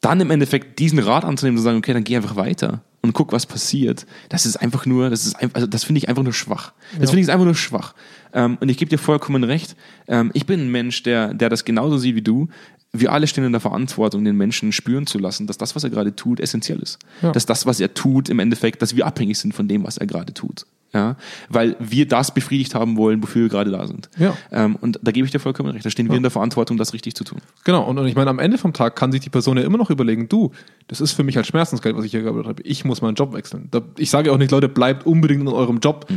dann 0.00 0.20
im 0.20 0.30
Endeffekt 0.30 0.78
diesen 0.78 0.98
Rat 0.98 1.24
anzunehmen 1.24 1.56
und 1.56 1.60
zu 1.60 1.64
sagen, 1.64 1.78
okay, 1.78 1.92
dann 1.92 2.04
geh 2.04 2.16
einfach 2.16 2.36
weiter 2.36 2.82
und 3.02 3.12
guck, 3.12 3.32
was 3.32 3.46
passiert. 3.46 4.06
Das 4.28 4.46
ist 4.46 4.56
einfach 4.56 4.86
nur, 4.86 5.10
das 5.10 5.26
ist 5.26 5.36
einfach, 5.36 5.56
also 5.56 5.66
das 5.66 5.84
finde 5.84 5.98
ich 5.98 6.08
einfach 6.08 6.22
nur 6.22 6.32
schwach. 6.32 6.72
Das 6.98 7.10
finde 7.10 7.22
ich 7.22 7.30
einfach 7.30 7.44
nur 7.44 7.54
schwach. 7.54 7.94
Ähm, 8.32 8.58
und 8.60 8.68
ich 8.68 8.78
gebe 8.78 8.88
dir 8.88 8.98
vollkommen 8.98 9.44
recht. 9.44 9.76
Ähm, 10.08 10.30
ich 10.34 10.46
bin 10.46 10.60
ein 10.60 10.70
Mensch, 10.70 11.02
der, 11.02 11.34
der 11.34 11.48
das 11.48 11.64
genauso 11.64 11.98
sieht 11.98 12.14
wie 12.14 12.22
du. 12.22 12.48
Wir 12.92 13.12
alle 13.12 13.26
stehen 13.26 13.44
in 13.44 13.52
der 13.52 13.60
Verantwortung, 13.60 14.24
den 14.24 14.36
Menschen 14.36 14.72
spüren 14.72 15.06
zu 15.06 15.18
lassen, 15.18 15.46
dass 15.46 15.58
das, 15.58 15.76
was 15.76 15.84
er 15.84 15.90
gerade 15.90 16.16
tut, 16.16 16.40
essentiell 16.40 16.80
ist. 16.80 16.98
Ja. 17.22 17.30
Dass 17.30 17.46
das, 17.46 17.64
was 17.66 17.78
er 17.78 17.94
tut, 17.94 18.28
im 18.28 18.40
Endeffekt, 18.40 18.82
dass 18.82 18.96
wir 18.96 19.06
abhängig 19.06 19.38
sind 19.38 19.54
von 19.54 19.68
dem, 19.68 19.84
was 19.84 19.96
er 19.96 20.06
gerade 20.06 20.34
tut. 20.34 20.66
Ja, 20.92 21.16
weil 21.48 21.76
wir 21.78 22.08
das 22.08 22.34
befriedigt 22.34 22.74
haben 22.74 22.96
wollen, 22.96 23.22
wofür 23.22 23.42
wir 23.42 23.48
gerade 23.48 23.70
da 23.70 23.86
sind. 23.86 24.10
Ja. 24.18 24.36
Ähm, 24.50 24.74
und 24.74 24.98
da 25.02 25.12
gebe 25.12 25.24
ich 25.24 25.30
dir 25.30 25.38
vollkommen 25.38 25.70
recht. 25.70 25.86
Da 25.86 25.90
stehen 25.90 26.08
wir 26.08 26.16
in 26.16 26.24
der 26.24 26.32
Verantwortung, 26.32 26.78
das 26.78 26.92
richtig 26.92 27.14
zu 27.14 27.22
tun. 27.22 27.38
Genau, 27.62 27.84
und, 27.84 27.96
und 27.96 28.08
ich 28.08 28.16
meine, 28.16 28.28
am 28.28 28.40
Ende 28.40 28.58
vom 28.58 28.72
Tag 28.72 28.96
kann 28.96 29.12
sich 29.12 29.20
die 29.20 29.30
Person 29.30 29.56
ja 29.56 29.62
immer 29.62 29.78
noch 29.78 29.90
überlegen, 29.90 30.28
du, 30.28 30.50
das 30.88 31.00
ist 31.00 31.12
für 31.12 31.22
mich 31.22 31.36
halt 31.36 31.46
Schmerzensgeld, 31.46 31.96
was 31.96 32.04
ich 32.04 32.10
hier 32.10 32.22
gearbeitet 32.22 32.48
habe. 32.48 32.62
Ich 32.62 32.84
muss 32.84 33.02
meinen 33.02 33.14
Job 33.14 33.32
wechseln. 33.34 33.68
Da, 33.70 33.82
ich 33.98 34.10
sage 34.10 34.32
auch 34.32 34.38
nicht, 34.38 34.50
Leute, 34.50 34.68
bleibt 34.68 35.06
unbedingt 35.06 35.42
in 35.42 35.48
eurem 35.48 35.78
Job. 35.78 36.08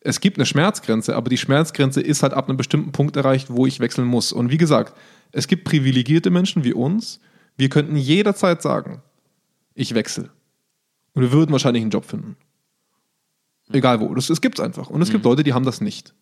Es 0.00 0.20
gibt 0.20 0.36
eine 0.36 0.44
Schmerzgrenze, 0.44 1.16
aber 1.16 1.30
die 1.30 1.38
Schmerzgrenze 1.38 2.02
ist 2.02 2.22
halt 2.22 2.34
ab 2.34 2.48
einem 2.48 2.58
bestimmten 2.58 2.92
Punkt 2.92 3.16
erreicht, 3.16 3.48
wo 3.48 3.64
ich 3.64 3.80
wechseln 3.80 4.06
muss. 4.06 4.32
Und 4.32 4.50
wie 4.50 4.58
gesagt, 4.58 4.92
es 5.32 5.46
gibt 5.46 5.64
privilegierte 5.64 6.30
Menschen 6.30 6.64
wie 6.64 6.72
uns. 6.72 7.20
Wir 7.56 7.68
könnten 7.68 7.96
jederzeit 7.96 8.62
sagen, 8.62 9.02
ich 9.74 9.94
wechsle. 9.94 10.30
Und 11.14 11.22
wir 11.22 11.32
würden 11.32 11.52
wahrscheinlich 11.52 11.82
einen 11.82 11.90
Job 11.90 12.04
finden. 12.04 12.36
Egal 13.70 14.00
wo. 14.00 14.14
Das, 14.14 14.28
das 14.28 14.40
gibt 14.40 14.58
es 14.58 14.64
einfach. 14.64 14.88
Und 14.88 15.02
es 15.02 15.10
gibt 15.10 15.24
Leute, 15.24 15.42
die 15.42 15.52
haben 15.52 15.64
das 15.64 15.80
nicht. 15.80 16.14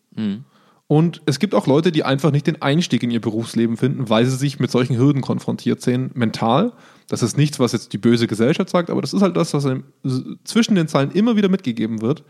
Und 0.87 1.21
es 1.25 1.39
gibt 1.39 1.53
auch 1.53 1.67
Leute, 1.67 1.91
die 1.91 2.03
einfach 2.03 2.31
nicht 2.31 2.47
den 2.47 2.61
Einstieg 2.61 3.03
in 3.03 3.11
ihr 3.11 3.19
Berufsleben 3.19 3.75
finden, 3.77 4.09
weil 4.09 4.25
sie 4.25 4.37
sich 4.37 4.59
mit 4.59 4.71
solchen 4.71 4.97
Hürden 4.97 5.21
konfrontiert 5.21 5.81
sehen, 5.81 6.11
mental. 6.13 6.71
Das 7.09 7.23
ist 7.23 7.37
nichts, 7.37 7.59
was 7.59 7.73
jetzt 7.73 7.91
die 7.93 7.97
böse 7.97 8.25
Gesellschaft 8.27 8.69
sagt, 8.69 8.89
aber 8.89 9.01
das 9.01 9.13
ist 9.13 9.21
halt 9.21 9.35
das, 9.35 9.53
was 9.53 9.65
einem 9.65 9.83
zwischen 10.43 10.75
den 10.75 10.87
Zeilen 10.87 11.11
immer 11.11 11.35
wieder 11.35 11.49
mitgegeben 11.49 12.01
wird. 12.01 12.23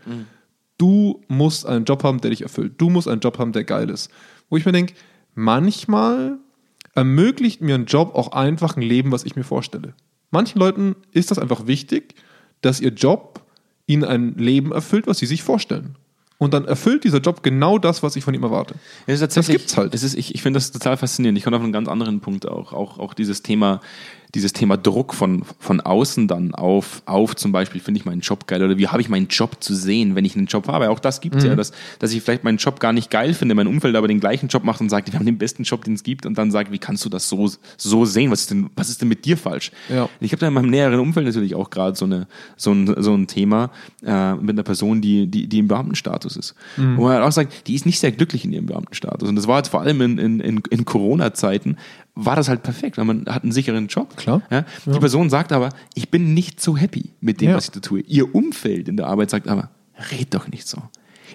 Du 0.76 1.22
musst 1.28 1.66
einen 1.66 1.84
Job 1.84 2.04
haben, 2.04 2.20
der 2.20 2.30
dich 2.30 2.42
erfüllt. 2.42 2.74
Du 2.78 2.90
musst 2.90 3.08
einen 3.08 3.20
Job 3.20 3.38
haben, 3.38 3.52
der 3.52 3.64
geil 3.64 3.90
ist. 3.90 4.10
Wo 4.48 4.56
ich 4.56 4.66
mir 4.66 4.72
denke, 4.72 4.94
manchmal 5.34 6.38
ermöglicht 6.98 7.60
mir 7.60 7.76
ein 7.76 7.86
Job 7.86 8.14
auch 8.14 8.32
einfach 8.32 8.76
ein 8.76 8.82
Leben, 8.82 9.12
was 9.12 9.24
ich 9.24 9.36
mir 9.36 9.44
vorstelle. 9.44 9.94
Manchen 10.30 10.58
Leuten 10.58 10.96
ist 11.12 11.30
das 11.30 11.38
einfach 11.38 11.66
wichtig, 11.66 12.14
dass 12.60 12.80
ihr 12.80 12.90
Job 12.90 13.40
ihnen 13.86 14.04
ein 14.04 14.34
Leben 14.34 14.72
erfüllt, 14.72 15.06
was 15.06 15.18
sie 15.18 15.26
sich 15.26 15.42
vorstellen. 15.42 15.94
Und 16.38 16.54
dann 16.54 16.66
erfüllt 16.66 17.04
dieser 17.04 17.18
Job 17.18 17.42
genau 17.42 17.78
das, 17.78 18.02
was 18.02 18.14
ich 18.16 18.24
von 18.24 18.34
ihm 18.34 18.42
erwarte. 18.42 18.74
Es 19.06 19.14
ist 19.14 19.20
tatsächlich, 19.20 19.56
Das 19.56 19.62
gibt's 19.62 19.76
halt. 19.76 19.94
Es 19.94 20.02
ist, 20.02 20.14
ich 20.14 20.34
ich 20.34 20.42
finde 20.42 20.58
das 20.58 20.70
total 20.70 20.96
faszinierend. 20.96 21.38
Ich 21.38 21.44
komme 21.44 21.56
auf 21.56 21.62
einen 21.62 21.72
ganz 21.72 21.88
anderen 21.88 22.20
Punkt 22.20 22.46
auch. 22.46 22.72
Auch, 22.72 22.98
auch 22.98 23.14
dieses 23.14 23.42
Thema, 23.42 23.80
dieses 24.34 24.52
Thema 24.52 24.76
Druck 24.76 25.14
von, 25.14 25.42
von 25.58 25.80
außen 25.80 26.28
dann 26.28 26.54
auf, 26.54 27.02
auf 27.06 27.34
zum 27.36 27.52
Beispiel, 27.52 27.80
finde 27.80 27.98
ich 28.00 28.04
meinen 28.04 28.20
Job 28.20 28.46
geil 28.46 28.62
oder 28.62 28.76
wie 28.76 28.88
habe 28.88 29.00
ich 29.00 29.08
meinen 29.08 29.28
Job 29.28 29.56
zu 29.60 29.74
sehen, 29.74 30.14
wenn 30.14 30.24
ich 30.24 30.36
einen 30.36 30.46
Job 30.46 30.68
habe. 30.68 30.90
Auch 30.90 30.98
das 30.98 31.20
gibt 31.20 31.36
es 31.36 31.44
Mhm. 31.44 31.50
ja, 31.50 31.56
dass, 31.56 31.72
dass 31.98 32.12
ich 32.12 32.22
vielleicht 32.22 32.44
meinen 32.44 32.58
Job 32.58 32.80
gar 32.80 32.92
nicht 32.92 33.10
geil 33.10 33.32
finde, 33.34 33.54
mein 33.54 33.66
Umfeld 33.66 33.96
aber 33.96 34.08
den 34.08 34.20
gleichen 34.20 34.48
Job 34.48 34.64
macht 34.64 34.80
und 34.80 34.88
sagt, 34.88 35.10
wir 35.10 35.18
haben 35.18 35.26
den 35.26 35.38
besten 35.38 35.62
Job, 35.62 35.84
den 35.84 35.94
es 35.94 36.02
gibt 36.02 36.26
und 36.26 36.36
dann 36.36 36.50
sagt, 36.50 36.72
wie 36.72 36.78
kannst 36.78 37.04
du 37.04 37.08
das 37.08 37.28
so, 37.28 37.50
so 37.76 38.04
sehen? 38.04 38.30
Was 38.30 38.40
ist 38.42 38.50
denn, 38.50 38.70
was 38.76 38.90
ist 38.90 39.00
denn 39.00 39.08
mit 39.08 39.24
dir 39.24 39.36
falsch? 39.36 39.72
Ja. 39.88 40.08
Ich 40.20 40.32
habe 40.32 40.40
da 40.40 40.48
in 40.48 40.54
meinem 40.54 40.70
näheren 40.70 41.00
Umfeld 41.00 41.26
natürlich 41.26 41.54
auch 41.54 41.70
gerade 41.70 41.96
so, 41.96 42.04
eine, 42.04 42.26
so, 42.56 42.72
ein, 42.72 42.94
so 43.02 43.14
ein 43.14 43.26
Thema 43.26 43.70
äh, 44.04 44.34
mit 44.34 44.50
einer 44.50 44.62
Person, 44.62 45.00
die, 45.00 45.26
die, 45.26 45.46
die 45.46 45.58
im 45.58 45.68
Beamtenstatus 45.68 46.36
ist. 46.36 46.54
Mhm. 46.76 46.96
Wo 46.96 47.04
man 47.04 47.14
halt 47.14 47.24
auch 47.24 47.32
sagt, 47.32 47.66
die 47.66 47.74
ist 47.74 47.86
nicht 47.86 47.98
sehr 47.98 48.12
glücklich 48.12 48.44
in 48.44 48.52
ihrem 48.52 48.66
Beamtenstatus. 48.66 49.28
Und 49.28 49.36
das 49.36 49.46
war 49.46 49.58
jetzt 49.58 49.68
vor 49.68 49.80
allem 49.80 50.00
in, 50.00 50.18
in, 50.18 50.40
in, 50.40 50.62
in 50.70 50.84
Corona-Zeiten, 50.84 51.76
war 52.20 52.34
das 52.34 52.48
halt 52.48 52.64
perfekt, 52.64 52.98
weil 52.98 53.04
man 53.04 53.26
hat 53.26 53.44
einen 53.44 53.52
sicheren 53.52 53.86
Job. 53.86 54.16
Klar. 54.16 54.42
Ja? 54.50 54.64
Die 54.86 54.98
Person 54.98 55.30
sagt 55.30 55.52
aber, 55.52 55.68
ich 55.94 56.10
bin 56.10 56.34
nicht 56.34 56.60
so 56.60 56.76
happy 56.76 57.10
mit 57.20 57.40
dem, 57.40 57.50
Ja. 57.50 57.56
was 57.56 57.66
ich 57.66 57.70
da 57.70 57.80
tue. 57.80 58.00
Ihr 58.00 58.34
Umfeld 58.34 58.88
in 58.88 58.96
der 58.96 59.06
Arbeit 59.06 59.30
sagt 59.30 59.46
aber, 59.46 59.70
red 60.10 60.34
doch 60.34 60.48
nicht 60.48 60.66
so. 60.66 60.82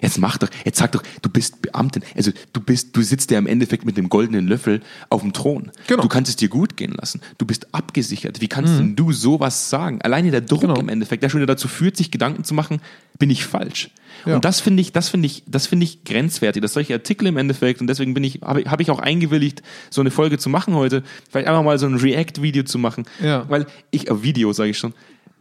Jetzt 0.02 0.18
mach 0.18 0.38
doch, 0.38 0.48
jetzt 0.64 0.78
sag 0.78 0.92
doch, 0.92 1.02
du 1.22 1.28
bist 1.28 1.62
Beamtin. 1.62 2.02
Also 2.16 2.32
du 2.52 2.60
bist, 2.60 2.96
du 2.96 3.02
sitzt 3.02 3.30
ja 3.30 3.38
im 3.38 3.46
Endeffekt 3.46 3.84
mit 3.84 3.96
dem 3.96 4.08
goldenen 4.08 4.46
Löffel 4.46 4.80
auf 5.10 5.22
dem 5.22 5.32
Thron. 5.32 5.70
Genau. 5.86 6.02
Du 6.02 6.08
kannst 6.08 6.28
es 6.28 6.36
dir 6.36 6.48
gut 6.48 6.76
gehen 6.76 6.92
lassen. 6.92 7.20
Du 7.38 7.46
bist 7.46 7.74
abgesichert. 7.74 8.40
Wie 8.40 8.48
kannst 8.48 8.78
denn 8.78 8.96
du 8.96 9.12
sowas 9.12 9.70
sagen? 9.70 10.00
Alleine 10.02 10.30
der 10.30 10.40
Druck 10.40 10.62
Genau. 10.62 10.76
im 10.80 10.88
Endeffekt, 10.88 11.22
der 11.22 11.28
schon 11.28 11.40
wieder 11.40 11.52
dazu 11.54 11.68
führt, 11.68 11.96
sich 11.96 12.10
Gedanken 12.10 12.44
zu 12.44 12.54
machen, 12.54 12.80
bin 13.18 13.28
ich 13.30 13.44
falsch. 13.44 13.90
Ja. 14.26 14.36
Und 14.36 14.44
das 14.44 14.60
finde 14.60 14.80
ich, 14.80 14.92
das 14.92 15.08
finde 15.08 15.26
ich, 15.26 15.42
das 15.46 15.66
finde 15.66 15.84
ich 15.84 16.04
grenzwertig, 16.04 16.62
dass 16.62 16.72
solche 16.72 16.94
Artikel 16.94 17.26
im 17.26 17.36
Endeffekt, 17.36 17.80
und 17.80 17.86
deswegen 17.86 18.14
bin 18.14 18.24
ich, 18.24 18.40
habe 18.42 18.62
ich, 18.62 18.68
habe 18.68 18.82
ich 18.82 18.90
auch 18.90 18.98
eingewilligt, 19.00 19.62
so 19.90 20.00
eine 20.00 20.10
Folge 20.10 20.38
zu 20.38 20.48
machen 20.48 20.74
heute, 20.74 21.02
vielleicht 21.30 21.48
einfach 21.48 21.62
mal 21.62 21.78
so 21.78 21.86
ein 21.86 21.96
React-Video 21.96 22.62
zu 22.64 22.78
machen. 22.78 23.04
Ja. 23.22 23.44
Weil 23.48 23.66
ich, 23.90 24.08
äh, 24.08 24.22
Video 24.22 24.52
sage 24.52 24.70
ich 24.70 24.78
schon, 24.78 24.94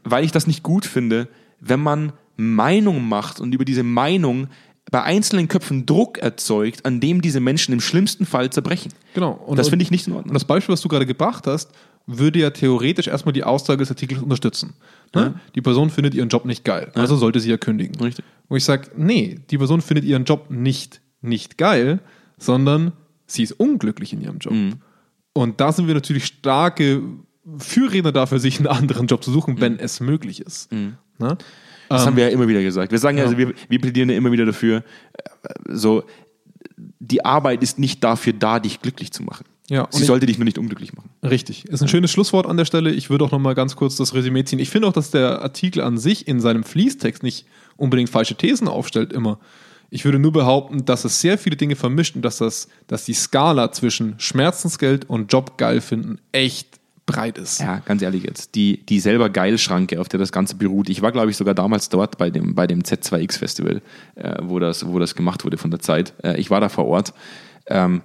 weil 0.04 0.26
ich 0.26 0.32
das 0.32 0.48
nicht 0.48 0.64
gut 0.64 0.86
finde, 0.86 1.28
wenn 1.62 1.80
man 1.80 2.12
Meinung 2.36 3.08
macht 3.08 3.40
und 3.40 3.54
über 3.54 3.66
diese 3.66 3.84
Meinung 3.84 4.48
bei 4.92 5.02
einzelnen 5.02 5.48
Köpfen 5.48 5.86
Druck 5.86 6.18
erzeugt, 6.20 6.86
an 6.86 7.00
dem 7.00 7.22
diese 7.22 7.40
Menschen 7.40 7.74
im 7.74 7.80
schlimmsten 7.80 8.26
Fall 8.26 8.50
zerbrechen. 8.52 8.92
Genau. 9.14 9.32
Und, 9.32 9.58
das 9.58 9.68
und- 9.68 9.72
finde 9.72 9.84
ich 9.84 9.92
nicht 9.92 10.08
in 10.08 10.14
Und 10.14 10.18
Ordnung. 10.20 10.34
das 10.34 10.46
Beispiel, 10.46 10.74
was 10.74 10.82
du 10.82 10.88
gerade 10.90 11.06
gebracht 11.06 11.48
hast, 11.48 11.72
würde 12.06 12.40
ja 12.40 12.50
theoretisch 12.50 13.08
erstmal 13.08 13.32
die 13.32 13.46
Aussage 13.46 13.80
des 13.80 13.90
Artikels 13.90 14.22
unterstützen. 14.22 14.74
Ne? 15.16 15.36
Die 15.56 15.62
Person 15.62 15.90
findet 15.90 16.14
ihren 16.14 16.28
Job 16.28 16.44
nicht 16.44 16.66
geil, 16.66 16.92
also 16.96 17.16
sollte 17.16 17.40
sie 17.40 17.50
ja 17.50 17.58
kündigen. 17.58 17.96
Richtig. 18.04 18.26
Wo 18.50 18.58
ich 18.58 18.66
sage, 18.66 18.92
nee, 18.98 19.40
die 19.50 19.58
Person 19.58 19.82
findet 19.82 20.04
ihren 20.04 20.26
Job 20.26 20.50
nicht, 20.50 21.00
nicht 21.22 21.58
geil, 21.58 22.00
sondern 22.38 22.92
sie 23.26 23.44
ist 23.44 23.54
unglücklich 23.54 24.12
in 24.12 24.20
ihrem 24.22 24.40
Job. 24.40 24.54
Mhm. 24.54 24.74
Und 25.32 25.62
da 25.62 25.72
sind 25.72 25.88
wir 25.88 25.94
natürlich 25.94 26.26
starke 26.26 27.02
Führredner 27.58 28.12
dafür, 28.12 28.40
sich 28.40 28.58
einen 28.58 28.68
anderen 28.68 29.08
Job 29.08 29.24
zu 29.24 29.32
suchen, 29.32 29.62
wenn 29.62 29.80
es 29.80 30.02
möglich 30.02 30.42
ist. 30.42 30.72
Ne? 30.74 31.38
Das 31.94 32.02
Ähm, 32.04 32.08
haben 32.08 32.18
wir 32.18 32.24
ja 32.26 32.30
immer 32.32 32.48
wieder 32.48 32.62
gesagt. 32.62 32.92
Wir 32.92 33.00
sagen 33.00 33.18
ja, 33.18 33.24
also 33.26 33.38
wir, 33.38 33.54
wir 33.70 33.80
plädieren 33.82 34.10
ja 34.10 34.16
immer 34.18 34.32
wieder 34.32 34.46
dafür, 34.46 34.78
äh, 35.14 35.50
so, 35.70 36.04
die 37.00 37.24
Arbeit 37.26 37.62
ist 37.64 37.80
nicht 37.80 38.04
dafür 38.04 38.34
da, 38.34 38.60
dich 38.60 38.82
glücklich 38.82 39.12
zu 39.12 39.24
machen. 39.24 39.46
Ja, 39.70 39.84
und 39.84 39.94
Sie 39.94 40.02
ich- 40.02 40.08
sollte 40.08 40.26
dich 40.26 40.38
nur 40.38 40.46
nicht 40.46 40.58
unglücklich 40.58 40.94
machen. 40.94 41.10
Richtig. 41.24 41.66
Ist 41.66 41.82
ein 41.82 41.88
schönes 41.88 42.12
Schlusswort 42.12 42.46
an 42.48 42.58
der 42.58 42.66
Stelle. 42.66 42.92
Ich 42.92 43.10
würde 43.10 43.24
auch 43.26 43.32
noch 43.32 43.40
mal 43.40 43.56
ganz 43.56 43.76
kurz 43.76 43.96
das 43.96 44.14
Resümee 44.14 44.44
ziehen. 44.44 44.60
Ich 44.60 44.70
finde 44.70 44.88
auch, 44.88 44.94
dass 44.94 45.12
der 45.12 45.42
Artikel 45.42 45.82
an 45.82 45.98
sich 45.98 46.28
in 46.28 46.42
seinem 46.42 46.64
Fließtext 46.64 47.24
nicht 47.24 47.46
unbedingt 47.78 48.10
falsche 48.10 48.36
Thesen 48.36 48.68
aufstellt 48.68 49.14
immer. 49.14 49.40
Ich 49.90 50.04
würde 50.06 50.20
nur 50.20 50.32
behaupten, 50.34 50.86
dass 50.86 51.06
es 51.06 51.22
sehr 51.22 51.38
viele 51.38 51.56
Dinge 51.56 51.76
vermischt 51.76 52.16
und 52.16 52.24
dass, 52.24 52.38
das, 52.40 52.68
dass 52.88 53.06
die 53.06 53.14
Skala 53.14 53.72
zwischen 53.72 54.16
Schmerzensgeld 54.18 55.10
und 55.10 55.32
Job 55.32 55.58
geil 55.58 55.82
finden 55.82 56.20
echt 56.32 56.68
breit 57.06 57.38
ist. 57.38 57.60
Ja, 57.60 57.80
ganz 57.80 58.02
ehrlich 58.02 58.24
jetzt. 58.24 58.56
Die, 58.56 58.86
die 58.86 59.00
selber 59.00 59.30
Geilschranke, 59.30 60.00
auf 60.00 60.08
der 60.08 60.20
das 60.20 60.32
Ganze 60.32 60.56
beruht. 60.56 60.90
Ich 60.90 61.02
war, 61.02 61.12
glaube 61.12 61.32
ich, 61.32 61.38
sogar 61.38 61.54
damals 61.54 61.90
dort 61.90 62.18
bei 62.18 62.30
dem, 62.30 62.56
bei 62.56 62.68
dem 62.68 62.82
Z2X-Festival, 62.82 63.82
äh, 64.16 64.36
wo, 64.42 64.60
das, 64.60 64.88
wo 64.88 65.00
das 65.00 65.16
gemacht 65.16 65.44
wurde 65.44 65.58
von 65.58 65.72
der 65.72 65.80
Zeit. 65.80 66.14
Äh, 66.24 66.40
ich 66.40 66.50
war 66.50 66.62
da 66.62 66.70
vor 66.70 66.86
Ort. 66.86 67.14
Ähm, 67.68 68.02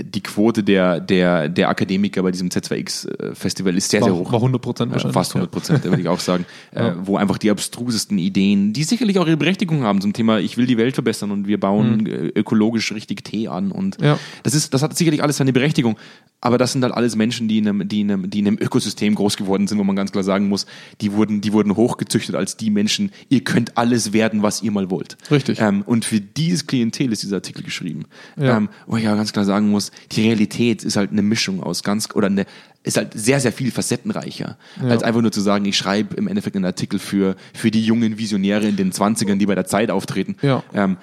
die 0.00 0.22
Quote 0.22 0.62
der, 0.62 1.00
der, 1.00 1.48
der 1.48 1.68
Akademiker 1.68 2.22
bei 2.22 2.30
diesem 2.30 2.48
Z2X-Festival 2.48 3.76
ist 3.76 3.90
sehr, 3.90 4.00
War, 4.00 4.08
sehr 4.08 4.16
hoch. 4.18 4.32
war 4.32 4.38
100 4.38 4.60
Prozent 4.62 4.90
Äh, 4.90 4.92
wahrscheinlich. 4.94 5.14
Fast 5.14 5.32
100 5.34 5.50
Prozent, 5.50 5.84
würde 5.84 6.00
ich 6.00 6.08
auch 6.08 6.20
sagen. 6.20 6.44
Ja. 6.74 6.88
äh, 6.88 6.94
wo 7.02 7.16
einfach 7.16 7.38
die 7.38 7.50
abstrusesten 7.50 8.18
Ideen, 8.18 8.72
die 8.72 8.84
sicherlich 8.84 9.18
auch 9.18 9.26
ihre 9.26 9.36
Berechtigung 9.36 9.82
haben 9.84 10.00
zum 10.00 10.12
Thema, 10.12 10.38
ich 10.40 10.56
will 10.56 10.66
die 10.66 10.76
Welt 10.76 10.94
verbessern 10.94 11.30
und 11.30 11.46
wir 11.46 11.58
bauen 11.60 12.06
äh, 12.06 12.26
ökologisch 12.34 12.92
richtig 12.92 13.24
Tee 13.24 13.48
an. 13.48 13.70
Und 13.72 13.98
Mhm. 14.00 14.04
Ja. 14.04 14.18
das, 14.42 14.54
ist, 14.54 14.74
das 14.74 14.82
hat 14.82 14.96
sicherlich 14.96 15.22
alles 15.22 15.36
seine 15.38 15.52
Berechtigung. 15.52 15.96
Aber 16.42 16.58
das 16.58 16.72
sind 16.72 16.82
halt 16.84 16.92
alles 16.92 17.16
Menschen, 17.16 17.48
die 17.48 17.58
in, 17.58 17.66
einem, 17.68 17.88
die, 17.88 18.02
in 18.02 18.10
einem, 18.10 18.28
die 18.30 18.40
in 18.40 18.46
einem 18.46 18.58
Ökosystem 18.60 19.14
groß 19.14 19.36
geworden 19.38 19.66
sind, 19.66 19.78
wo 19.78 19.84
man 19.84 19.96
ganz 19.96 20.12
klar 20.12 20.22
sagen 20.22 20.48
muss, 20.48 20.66
die 21.00 21.12
wurden, 21.12 21.40
die 21.40 21.52
wurden 21.52 21.74
hochgezüchtet 21.74 22.34
als 22.34 22.56
die 22.58 22.68
Menschen, 22.70 23.10
ihr 23.30 23.42
könnt 23.42 23.78
alles 23.78 24.12
werden, 24.12 24.42
was 24.42 24.62
ihr 24.62 24.70
mal 24.70 24.90
wollt. 24.90 25.16
Richtig. 25.30 25.60
Ähm, 25.60 25.82
und 25.86 26.04
für 26.04 26.20
dieses 26.20 26.66
Klientel 26.66 27.10
ist 27.12 27.22
dieser 27.22 27.36
Artikel 27.36 27.62
geschrieben. 27.62 28.04
Ja. 28.38 28.58
Ähm, 28.58 28.68
wo 28.86 28.96
ich 28.98 29.06
aber 29.08 29.16
ganz 29.16 29.32
klar 29.32 29.46
sagen 29.46 29.65
muss, 29.68 29.90
die 30.12 30.22
Realität 30.22 30.84
ist 30.84 30.96
halt 30.96 31.10
eine 31.10 31.22
Mischung 31.22 31.62
aus 31.62 31.82
ganz, 31.82 32.08
oder 32.14 32.26
eine, 32.26 32.46
ist 32.82 32.96
halt 32.96 33.14
sehr, 33.14 33.40
sehr 33.40 33.52
viel 33.52 33.70
facettenreicher, 33.70 34.56
als 34.82 35.02
einfach 35.02 35.20
nur 35.20 35.32
zu 35.32 35.40
sagen, 35.40 35.64
ich 35.64 35.76
schreibe 35.76 36.14
im 36.16 36.28
Endeffekt 36.28 36.54
einen 36.54 36.64
Artikel 36.64 36.98
für, 36.98 37.36
für 37.52 37.70
die 37.70 37.84
jungen 37.84 38.18
Visionäre 38.18 38.66
in 38.66 38.76
den 38.76 38.92
20ern, 38.92 39.38
die 39.38 39.46
bei 39.46 39.54
der 39.56 39.66
Zeit 39.66 39.90
auftreten. 39.90 40.36
Ja. 40.42 40.62
Ähm, 40.72 40.96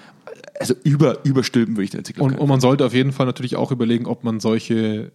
also 0.59 0.75
über, 0.83 1.25
überstülpen 1.25 1.75
würde 1.75 1.83
ich 1.83 1.89
den 1.89 1.99
Artikel 1.99 2.21
Und, 2.21 2.39
und 2.39 2.47
man 2.47 2.61
sollte 2.61 2.85
auf 2.85 2.93
jeden 2.93 3.11
Fall 3.11 3.25
natürlich 3.25 3.55
auch 3.55 3.71
überlegen, 3.71 4.05
ob 4.05 4.23
man 4.23 4.39
solche. 4.39 5.11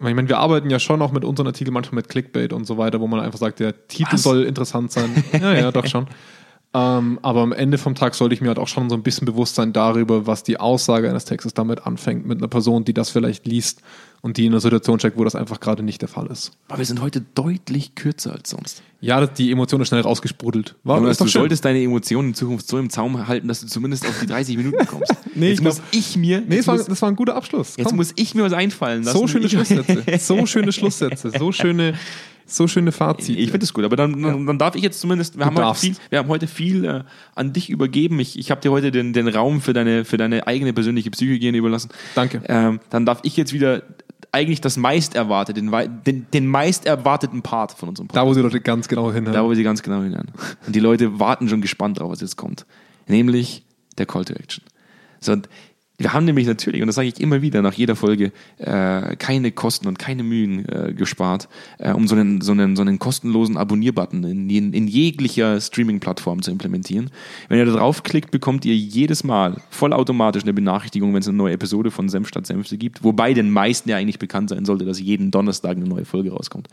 Ich 0.00 0.14
meine, 0.14 0.28
wir 0.28 0.38
arbeiten 0.38 0.70
ja 0.70 0.78
schon 0.78 1.02
auch 1.02 1.10
mit 1.10 1.24
unseren 1.24 1.48
Artikeln 1.48 1.74
manchmal 1.74 1.96
mit 1.96 2.08
Clickbait 2.08 2.52
und 2.52 2.64
so 2.64 2.78
weiter, 2.78 3.00
wo 3.00 3.08
man 3.08 3.18
einfach 3.18 3.40
sagt, 3.40 3.58
der 3.58 3.88
Titel 3.88 4.12
Was? 4.12 4.22
soll 4.22 4.44
interessant 4.44 4.92
sein. 4.92 5.10
ja, 5.32 5.52
ja, 5.54 5.72
doch 5.72 5.86
schon. 5.86 6.06
Ähm, 6.74 7.18
aber 7.22 7.40
am 7.40 7.52
Ende 7.52 7.78
vom 7.78 7.94
Tag 7.94 8.14
sollte 8.14 8.34
ich 8.34 8.42
mir 8.42 8.48
halt 8.48 8.58
auch 8.58 8.68
schon 8.68 8.90
so 8.90 8.94
ein 8.96 9.02
bisschen 9.02 9.24
bewusst 9.24 9.54
sein 9.54 9.72
darüber, 9.72 10.26
was 10.26 10.42
die 10.42 10.60
Aussage 10.60 11.08
eines 11.08 11.24
Textes 11.24 11.54
damit 11.54 11.86
anfängt, 11.86 12.26
mit 12.26 12.38
einer 12.38 12.48
Person, 12.48 12.84
die 12.84 12.92
das 12.92 13.08
vielleicht 13.08 13.46
liest 13.46 13.80
und 14.20 14.36
die 14.36 14.44
in 14.44 14.52
einer 14.52 14.60
Situation 14.60 14.98
steckt, 14.98 15.16
wo 15.16 15.24
das 15.24 15.34
einfach 15.34 15.60
gerade 15.60 15.82
nicht 15.82 16.02
der 16.02 16.08
Fall 16.10 16.26
ist. 16.26 16.52
Aber 16.68 16.78
wir 16.78 16.84
sind 16.84 17.00
heute 17.00 17.22
deutlich 17.34 17.94
kürzer 17.94 18.32
als 18.32 18.50
sonst. 18.50 18.82
Ja, 19.00 19.26
die 19.26 19.50
Emotion 19.50 19.80
ist 19.80 19.88
schnell 19.88 20.02
rausgesprudelt. 20.02 20.74
War, 20.84 21.02
ist 21.08 21.20
doch 21.20 21.24
du 21.26 21.30
schön. 21.32 21.40
solltest 21.42 21.64
deine 21.64 21.82
Emotionen 21.82 22.28
in 22.30 22.34
Zukunft 22.34 22.68
so 22.68 22.78
im 22.78 22.90
Zaum 22.90 23.26
halten, 23.28 23.48
dass 23.48 23.60
du 23.60 23.66
zumindest 23.66 24.06
auf 24.06 24.18
die 24.20 24.26
30 24.26 24.56
Minuten 24.58 24.84
kommst. 24.86 25.14
Nee, 25.34 25.50
jetzt 25.50 25.54
ich 25.58 25.60
glaub- 25.60 25.74
muss 25.76 25.82
ich 25.92 26.16
mir, 26.16 26.40
Nee, 26.40 26.56
jetzt, 26.56 26.58
das 26.58 26.66
war, 26.66 26.76
muss, 26.76 26.86
das 26.86 27.02
war 27.02 27.08
ein 27.10 27.16
guter 27.16 27.36
Abschluss. 27.36 27.76
jetzt 27.76 27.86
Komm. 27.86 27.96
muss 27.96 28.12
ich 28.16 28.34
mir 28.34 28.42
was 28.42 28.52
einfallen 28.52 29.04
lassen. 29.04 29.16
so 29.18 29.26
schöne 29.28 29.48
Schlusssätze. 29.48 30.02
So 30.18 30.46
schöne 30.46 30.72
Schlusssätze. 30.72 31.30
So 31.38 31.52
schöne, 31.52 31.94
so 32.48 32.66
schöne 32.66 32.92
Fazit. 32.92 33.38
Ich 33.38 33.50
finde 33.50 33.64
es 33.64 33.72
gut, 33.72 33.84
aber 33.84 33.96
dann, 33.96 34.22
dann, 34.22 34.46
dann 34.46 34.58
darf 34.58 34.74
ich 34.74 34.82
jetzt 34.82 35.00
zumindest, 35.00 35.38
wir, 35.38 35.46
haben 35.46 35.56
heute, 35.56 35.78
viel, 35.78 35.96
wir 36.10 36.18
haben 36.18 36.28
heute 36.28 36.46
viel 36.46 36.84
äh, 36.84 37.02
an 37.34 37.52
dich 37.52 37.70
übergeben. 37.70 38.18
Ich, 38.20 38.38
ich 38.38 38.50
habe 38.50 38.60
dir 38.60 38.70
heute 38.70 38.90
den, 38.90 39.12
den 39.12 39.28
Raum 39.28 39.60
für 39.60 39.72
deine, 39.72 40.04
für 40.04 40.16
deine 40.16 40.46
eigene 40.46 40.72
persönliche 40.72 41.10
Psychohygiene 41.10 41.58
überlassen. 41.58 41.90
Danke. 42.14 42.42
Ähm, 42.46 42.80
dann 42.90 43.06
darf 43.06 43.20
ich 43.22 43.36
jetzt 43.36 43.52
wieder 43.52 43.82
eigentlich 44.32 44.60
das 44.60 44.76
meist 44.76 45.14
erwartete, 45.14 45.60
den, 45.60 45.72
den, 46.06 46.26
den 46.32 46.46
meist 46.46 46.86
erwarteten 46.86 47.42
Part 47.42 47.72
von 47.72 47.88
unserem 47.88 48.08
Podcast. 48.08 48.24
Da, 48.24 48.28
wo 48.28 48.34
sie 48.34 48.40
Leute 48.40 48.60
ganz 48.60 48.88
genau 48.88 49.12
hinhören. 49.12 49.34
Da, 49.34 49.44
wo 49.44 49.54
sie 49.54 49.62
ganz 49.62 49.82
genau 49.82 50.02
hinhören. 50.02 50.30
Und 50.66 50.74
die 50.74 50.80
Leute 50.80 51.18
warten 51.18 51.48
schon 51.48 51.60
gespannt 51.60 51.98
drauf, 51.98 52.10
was 52.10 52.20
jetzt 52.20 52.36
kommt. 52.36 52.66
Nämlich 53.06 53.64
der 53.96 54.06
Call 54.06 54.24
to 54.24 54.34
Action. 54.34 54.64
So, 55.20 55.32
und 55.32 55.48
wir 55.98 56.12
haben 56.12 56.24
nämlich 56.24 56.46
natürlich, 56.46 56.80
und 56.80 56.86
das 56.86 56.94
sage 56.94 57.08
ich 57.08 57.20
immer 57.20 57.42
wieder 57.42 57.60
nach 57.60 57.74
jeder 57.74 57.96
Folge, 57.96 58.30
äh, 58.58 59.16
keine 59.16 59.50
Kosten 59.50 59.88
und 59.88 59.98
keine 59.98 60.22
Mühen 60.22 60.64
äh, 60.68 60.94
gespart, 60.94 61.48
äh, 61.78 61.92
um 61.92 62.06
so 62.06 62.14
einen, 62.14 62.40
so, 62.40 62.52
einen, 62.52 62.76
so 62.76 62.82
einen 62.82 63.00
kostenlosen 63.00 63.56
Abonnierbutton 63.56 64.22
in, 64.22 64.48
in, 64.48 64.72
in 64.72 64.86
jeglicher 64.86 65.60
Streaming-Plattform 65.60 66.40
zu 66.40 66.52
implementieren. 66.52 67.10
Wenn 67.48 67.58
ihr 67.58 67.66
da 67.66 67.72
draufklickt, 67.72 68.30
bekommt 68.30 68.64
ihr 68.64 68.76
jedes 68.76 69.24
Mal 69.24 69.60
vollautomatisch 69.70 70.44
eine 70.44 70.52
Benachrichtigung, 70.52 71.12
wenn 71.14 71.20
es 71.20 71.28
eine 71.28 71.36
neue 71.36 71.54
Episode 71.54 71.90
von 71.90 72.08
Senf 72.08 72.28
statt 72.28 72.46
Senfte 72.46 72.78
gibt, 72.78 73.02
wobei 73.02 73.34
den 73.34 73.50
meisten 73.50 73.90
ja 73.90 73.96
eigentlich 73.96 74.20
bekannt 74.20 74.50
sein 74.50 74.64
sollte, 74.64 74.84
dass 74.84 75.00
jeden 75.00 75.32
Donnerstag 75.32 75.76
eine 75.76 75.86
neue 75.86 76.04
Folge 76.04 76.30
rauskommt. 76.30 76.68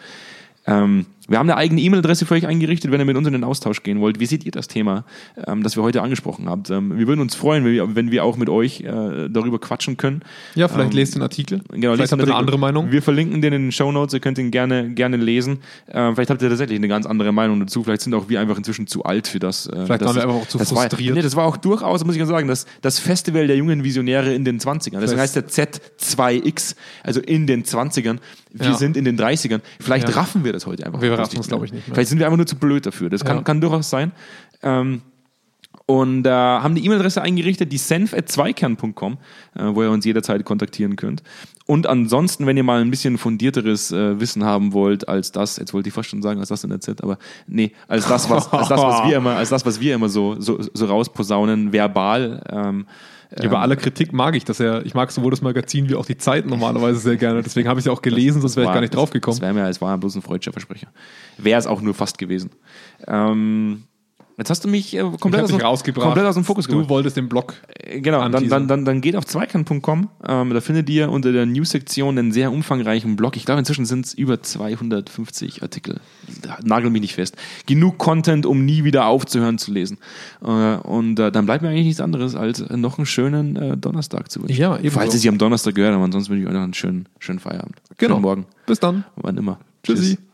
Ähm, 0.68 1.08
wir 1.28 1.40
haben 1.40 1.50
eine 1.50 1.58
eigene 1.58 1.82
E-Mail-Adresse 1.82 2.26
für 2.26 2.36
euch 2.36 2.46
eingerichtet, 2.46 2.92
wenn 2.92 3.00
ihr 3.02 3.06
mit 3.06 3.18
uns 3.18 3.26
in 3.28 3.34
den 3.34 3.44
Austausch 3.44 3.82
gehen 3.84 4.00
wollt. 4.00 4.20
Wie 4.20 4.26
seht 4.28 4.46
ihr 4.46 4.52
das 4.52 4.68
Thema, 4.68 5.06
ähm, 5.48 5.64
das 5.64 5.76
wir 5.76 5.84
heute 5.84 6.02
angesprochen 6.02 6.48
habt? 6.48 6.70
Ähm, 6.70 6.98
wir 6.98 7.08
würden 7.08 7.22
uns 7.22 7.34
freuen, 7.36 7.66
wenn 7.66 7.74
wir, 7.74 7.96
wenn 7.96 8.12
wir 8.12 8.24
auch 8.24 8.38
mit 8.38 8.50
euch 8.50 8.82
äh, 8.82 9.28
darüber 9.30 9.60
quatschen 9.60 9.98
können. 9.98 10.22
Ja, 10.56 10.68
vielleicht 10.68 10.92
Ähm, 10.92 10.98
lest 10.98 11.16
den 11.16 11.22
Artikel. 11.24 11.62
Genau, 11.72 11.94
vielleicht 11.96 12.12
habt 12.12 12.22
ihr 12.22 12.28
eine 12.28 12.36
andere 12.36 12.60
Meinung. 12.60 12.92
Wir 12.92 13.02
verlinken 13.02 13.42
den 13.42 13.54
in 13.54 13.62
den 13.64 13.72
Show 13.72 13.92
Notes. 13.92 14.14
Ihr 14.14 14.20
könnt 14.20 14.38
ihn 14.38 14.52
gerne, 14.52 14.92
gerne 14.92 15.18
lesen. 15.18 15.60
Äh, 15.88 16.14
vielleicht 16.14 16.30
habt 16.30 16.42
ihr 16.42 16.50
tatsächlich 16.50 16.78
eine 16.78 16.88
ganz 16.88 17.06
andere 17.06 17.32
Meinung 17.32 17.60
dazu. 17.60 17.84
Vielleicht 17.84 18.02
sind 18.02 18.14
auch 18.14 18.30
wir 18.30 18.40
einfach 18.40 18.58
inzwischen 18.58 18.86
zu 18.88 19.04
alt 19.04 19.28
für 19.28 19.40
das. 19.40 19.66
Äh, 19.68 19.86
Vielleicht 19.86 20.02
das 20.02 20.08
waren 20.10 20.16
wir 20.18 20.24
einfach 20.24 20.36
auch 20.36 20.48
zu 20.48 20.60
frustriert. 20.60 20.92
War, 20.94 21.16
nee, 21.16 21.22
das 21.24 21.36
war 21.36 21.46
auch 21.46 21.58
durchaus, 21.58 22.06
muss 22.06 22.16
ich 22.16 22.20
ja 22.20 22.26
sagen, 22.28 22.48
das, 22.48 22.66
das 22.82 23.00
Festival 23.00 23.48
der 23.48 23.58
jungen 23.58 23.84
Visionäre 23.84 24.34
in 24.34 24.46
den 24.46 24.60
20ern. 24.60 25.00
Deswegen 25.00 25.20
heißt 25.22 25.36
der 25.36 25.48
Z2X, 25.48 26.76
also 27.04 27.20
in 27.22 27.48
den 27.48 27.64
20ern. 27.64 28.20
Wir 28.58 28.68
Ja. 28.68 28.74
sind 28.76 28.96
in 28.96 29.04
den 29.04 29.18
30ern. 29.18 29.62
Vielleicht 29.82 30.08
Ja. 30.08 30.16
raffen 30.16 30.46
wir 30.46 30.54
das 30.54 30.66
heute 30.66 30.86
einfach. 30.86 31.02
Wir 31.02 31.15
verraten 31.16 31.38
uns, 31.38 31.48
glaube 31.48 31.66
ich, 31.66 31.74
nicht 31.74 31.88
mehr. 31.88 31.96
Vielleicht 31.96 32.10
sind 32.10 32.20
wir 32.20 32.26
einfach 32.26 32.38
nur 32.38 32.48
zu 32.48 32.56
blöd 32.58 32.86
dafür. 32.86 33.10
Das 33.10 33.24
kann, 33.26 33.38
Ja. 33.38 33.44
kann 33.44 33.62
durchaus 33.62 33.90
sein. 33.90 34.12
Ähm, 34.64 35.02
und 35.88 36.26
äh, 36.26 36.32
haben 36.32 36.72
eine 36.72 36.80
E-Mail-Adresse 36.80 37.22
eingerichtet, 37.22 37.72
die 37.72 37.78
senf.zweikern.com, 37.78 39.18
äh, 39.56 39.64
wo 39.66 39.84
ihr 39.84 39.92
uns 39.92 40.04
jederzeit 40.04 40.44
kontaktieren 40.44 40.96
könnt. 40.96 41.22
Und 41.68 41.86
ansonsten, 41.86 42.48
wenn 42.48 42.58
ihr 42.58 42.64
mal 42.64 42.82
ein 42.82 42.90
bisschen 42.90 43.18
fundierteres 43.20 43.92
äh, 43.92 44.20
Wissen 44.20 44.44
haben 44.46 44.74
wollt, 44.74 45.08
als 45.08 45.32
das, 45.32 45.58
jetzt 45.58 45.74
wollte 45.74 45.90
ich 45.90 45.94
fast 45.94 46.10
schon 46.10 46.24
sagen, 46.24 46.40
als 46.40 46.50
das 46.50 46.64
in 46.64 46.72
der 46.72 46.82
Z, 46.82 47.04
aber 47.04 47.18
nee, 47.48 47.72
als 47.88 48.08
das, 48.08 48.30
was, 48.30 48.52
als 48.52 48.70
das, 48.70 48.82
was 48.82 49.08
wir 49.08 49.18
immer, 49.18 49.36
als 49.36 49.50
das, 49.50 49.64
was 49.66 49.80
wir 49.80 49.94
immer 49.94 50.10
so, 50.10 50.40
so, 50.40 50.60
so 50.74 50.86
rausposaunen, 50.86 51.72
verbal. 51.72 52.42
Ähm, 52.52 52.86
Ja, 53.42 53.50
bei 53.50 53.58
aller 53.60 53.76
Kritik 53.76 54.14
mag 54.14 54.36
ich 54.36 54.46
das 54.46 54.60
ja. 54.60 54.82
Ich 54.84 54.94
mag 54.94 55.12
sowohl 55.12 55.32
das 55.32 55.42
Magazin 55.42 55.90
wie 55.90 55.96
auch 55.96 56.06
die 56.06 56.18
Zeit 56.18 56.46
normalerweise 56.46 57.00
sehr 57.00 57.18
gerne. 57.18 57.42
Deswegen 57.44 57.68
habe 57.68 57.80
ich 57.80 57.84
es 57.84 57.88
ja 57.88 57.92
auch 57.92 58.02
gelesen, 58.02 58.40
sonst 58.42 58.56
wäre 58.56 58.68
ich 58.68 58.74
gar 58.74 58.82
nicht 58.82 58.96
drauf 58.96 59.10
Das 59.10 59.14
gekommen. 59.14 59.42
wäre 59.42 59.54
mir, 59.54 59.68
es 59.68 59.82
war 59.82 59.98
bloß 59.98 60.16
ein 60.16 60.22
freudscher 60.22 60.54
Versprecher. 60.54 60.88
Wäre 61.38 61.60
es 61.60 61.68
auch 61.68 61.82
nur 61.82 61.94
fast 61.94 62.18
gewesen. 62.18 62.52
Ähm, 63.08 63.84
jetzt 64.38 64.50
hast 64.50 64.64
du 64.64 64.68
mich 64.68 64.96
äh, 64.96 65.00
komplett, 65.20 65.44
aus 65.64 65.84
komplett 65.84 66.26
aus 66.26 66.36
dem 66.36 66.44
Fokus 66.44 66.66
Du 66.66 66.72
geholt. 66.74 66.90
wolltest 66.90 67.18
den 67.18 67.30
Blog. 67.30 67.54
Äh, 67.68 68.02
Genau, 68.02 68.28
dann, 68.28 68.50
dann, 68.50 68.68
dann, 68.68 68.84
dann 68.86 69.02
geht 69.02 69.16
auf 69.16 69.26
zweikern.com. 69.26 70.10
Ähm, 70.28 70.50
da 70.54 70.62
findet 70.62 70.90
ihr 70.90 71.10
unter 71.10 71.32
der 71.32 71.46
News-Sektion 71.46 72.18
einen 72.18 72.32
sehr 72.32 72.52
umfangreichen 72.52 73.16
Blog. 73.16 73.38
Ich 73.38 73.46
glaube, 73.46 73.60
inzwischen 73.60 73.86
sind 73.86 74.06
es 74.06 74.14
über 74.14 74.42
250 74.42 75.62
Artikel. 75.64 76.00
Nagel 76.64 76.90
mich 76.90 77.02
nicht 77.02 77.16
fest. 77.16 77.36
Genug 77.66 77.98
Content, 77.98 78.46
um 78.46 78.66
nie 78.66 78.84
wieder 78.84 79.06
aufzuhören 79.06 79.58
zu 79.58 79.72
lesen. 79.72 79.98
Äh, 80.44 80.48
und 80.78 81.20
äh, 81.20 81.32
dann 81.32 81.46
bleibt 81.46 81.62
mir 81.64 81.70
eigentlich 81.70 81.86
nichts 81.86 82.02
anderes, 82.02 82.36
als 82.36 82.62
äh, 82.62 82.76
noch 82.78 82.98
einen 82.98 83.06
schönen 83.06 83.56
äh, 83.56 83.78
Donnerstag 83.78 84.30
zu 84.32 84.42
wünschen. 84.42 84.60
Ja. 84.60 84.78
Falls 84.90 85.14
ihr 85.14 85.20
sie 85.20 85.30
am 85.30 85.38
Donnerstag 85.38 85.76
gehört 85.76 85.94
habt, 85.94 86.04
ansonsten 86.04 86.32
wünsche 86.34 86.44
ich 86.44 86.48
euch 86.50 86.54
noch 86.56 86.64
einen 86.64 86.74
schönen, 86.74 87.08
schönen 87.20 87.40
Feierabend. 87.40 87.76
Genau. 87.98 88.16
Schönen 88.16 88.22
Morgen. 88.22 88.46
Bis 88.66 88.80
dann. 88.80 89.06
Wann 89.16 89.38
immer. 89.38 89.60
Tschüssi. 89.84 90.16
Tschüss. 90.16 90.25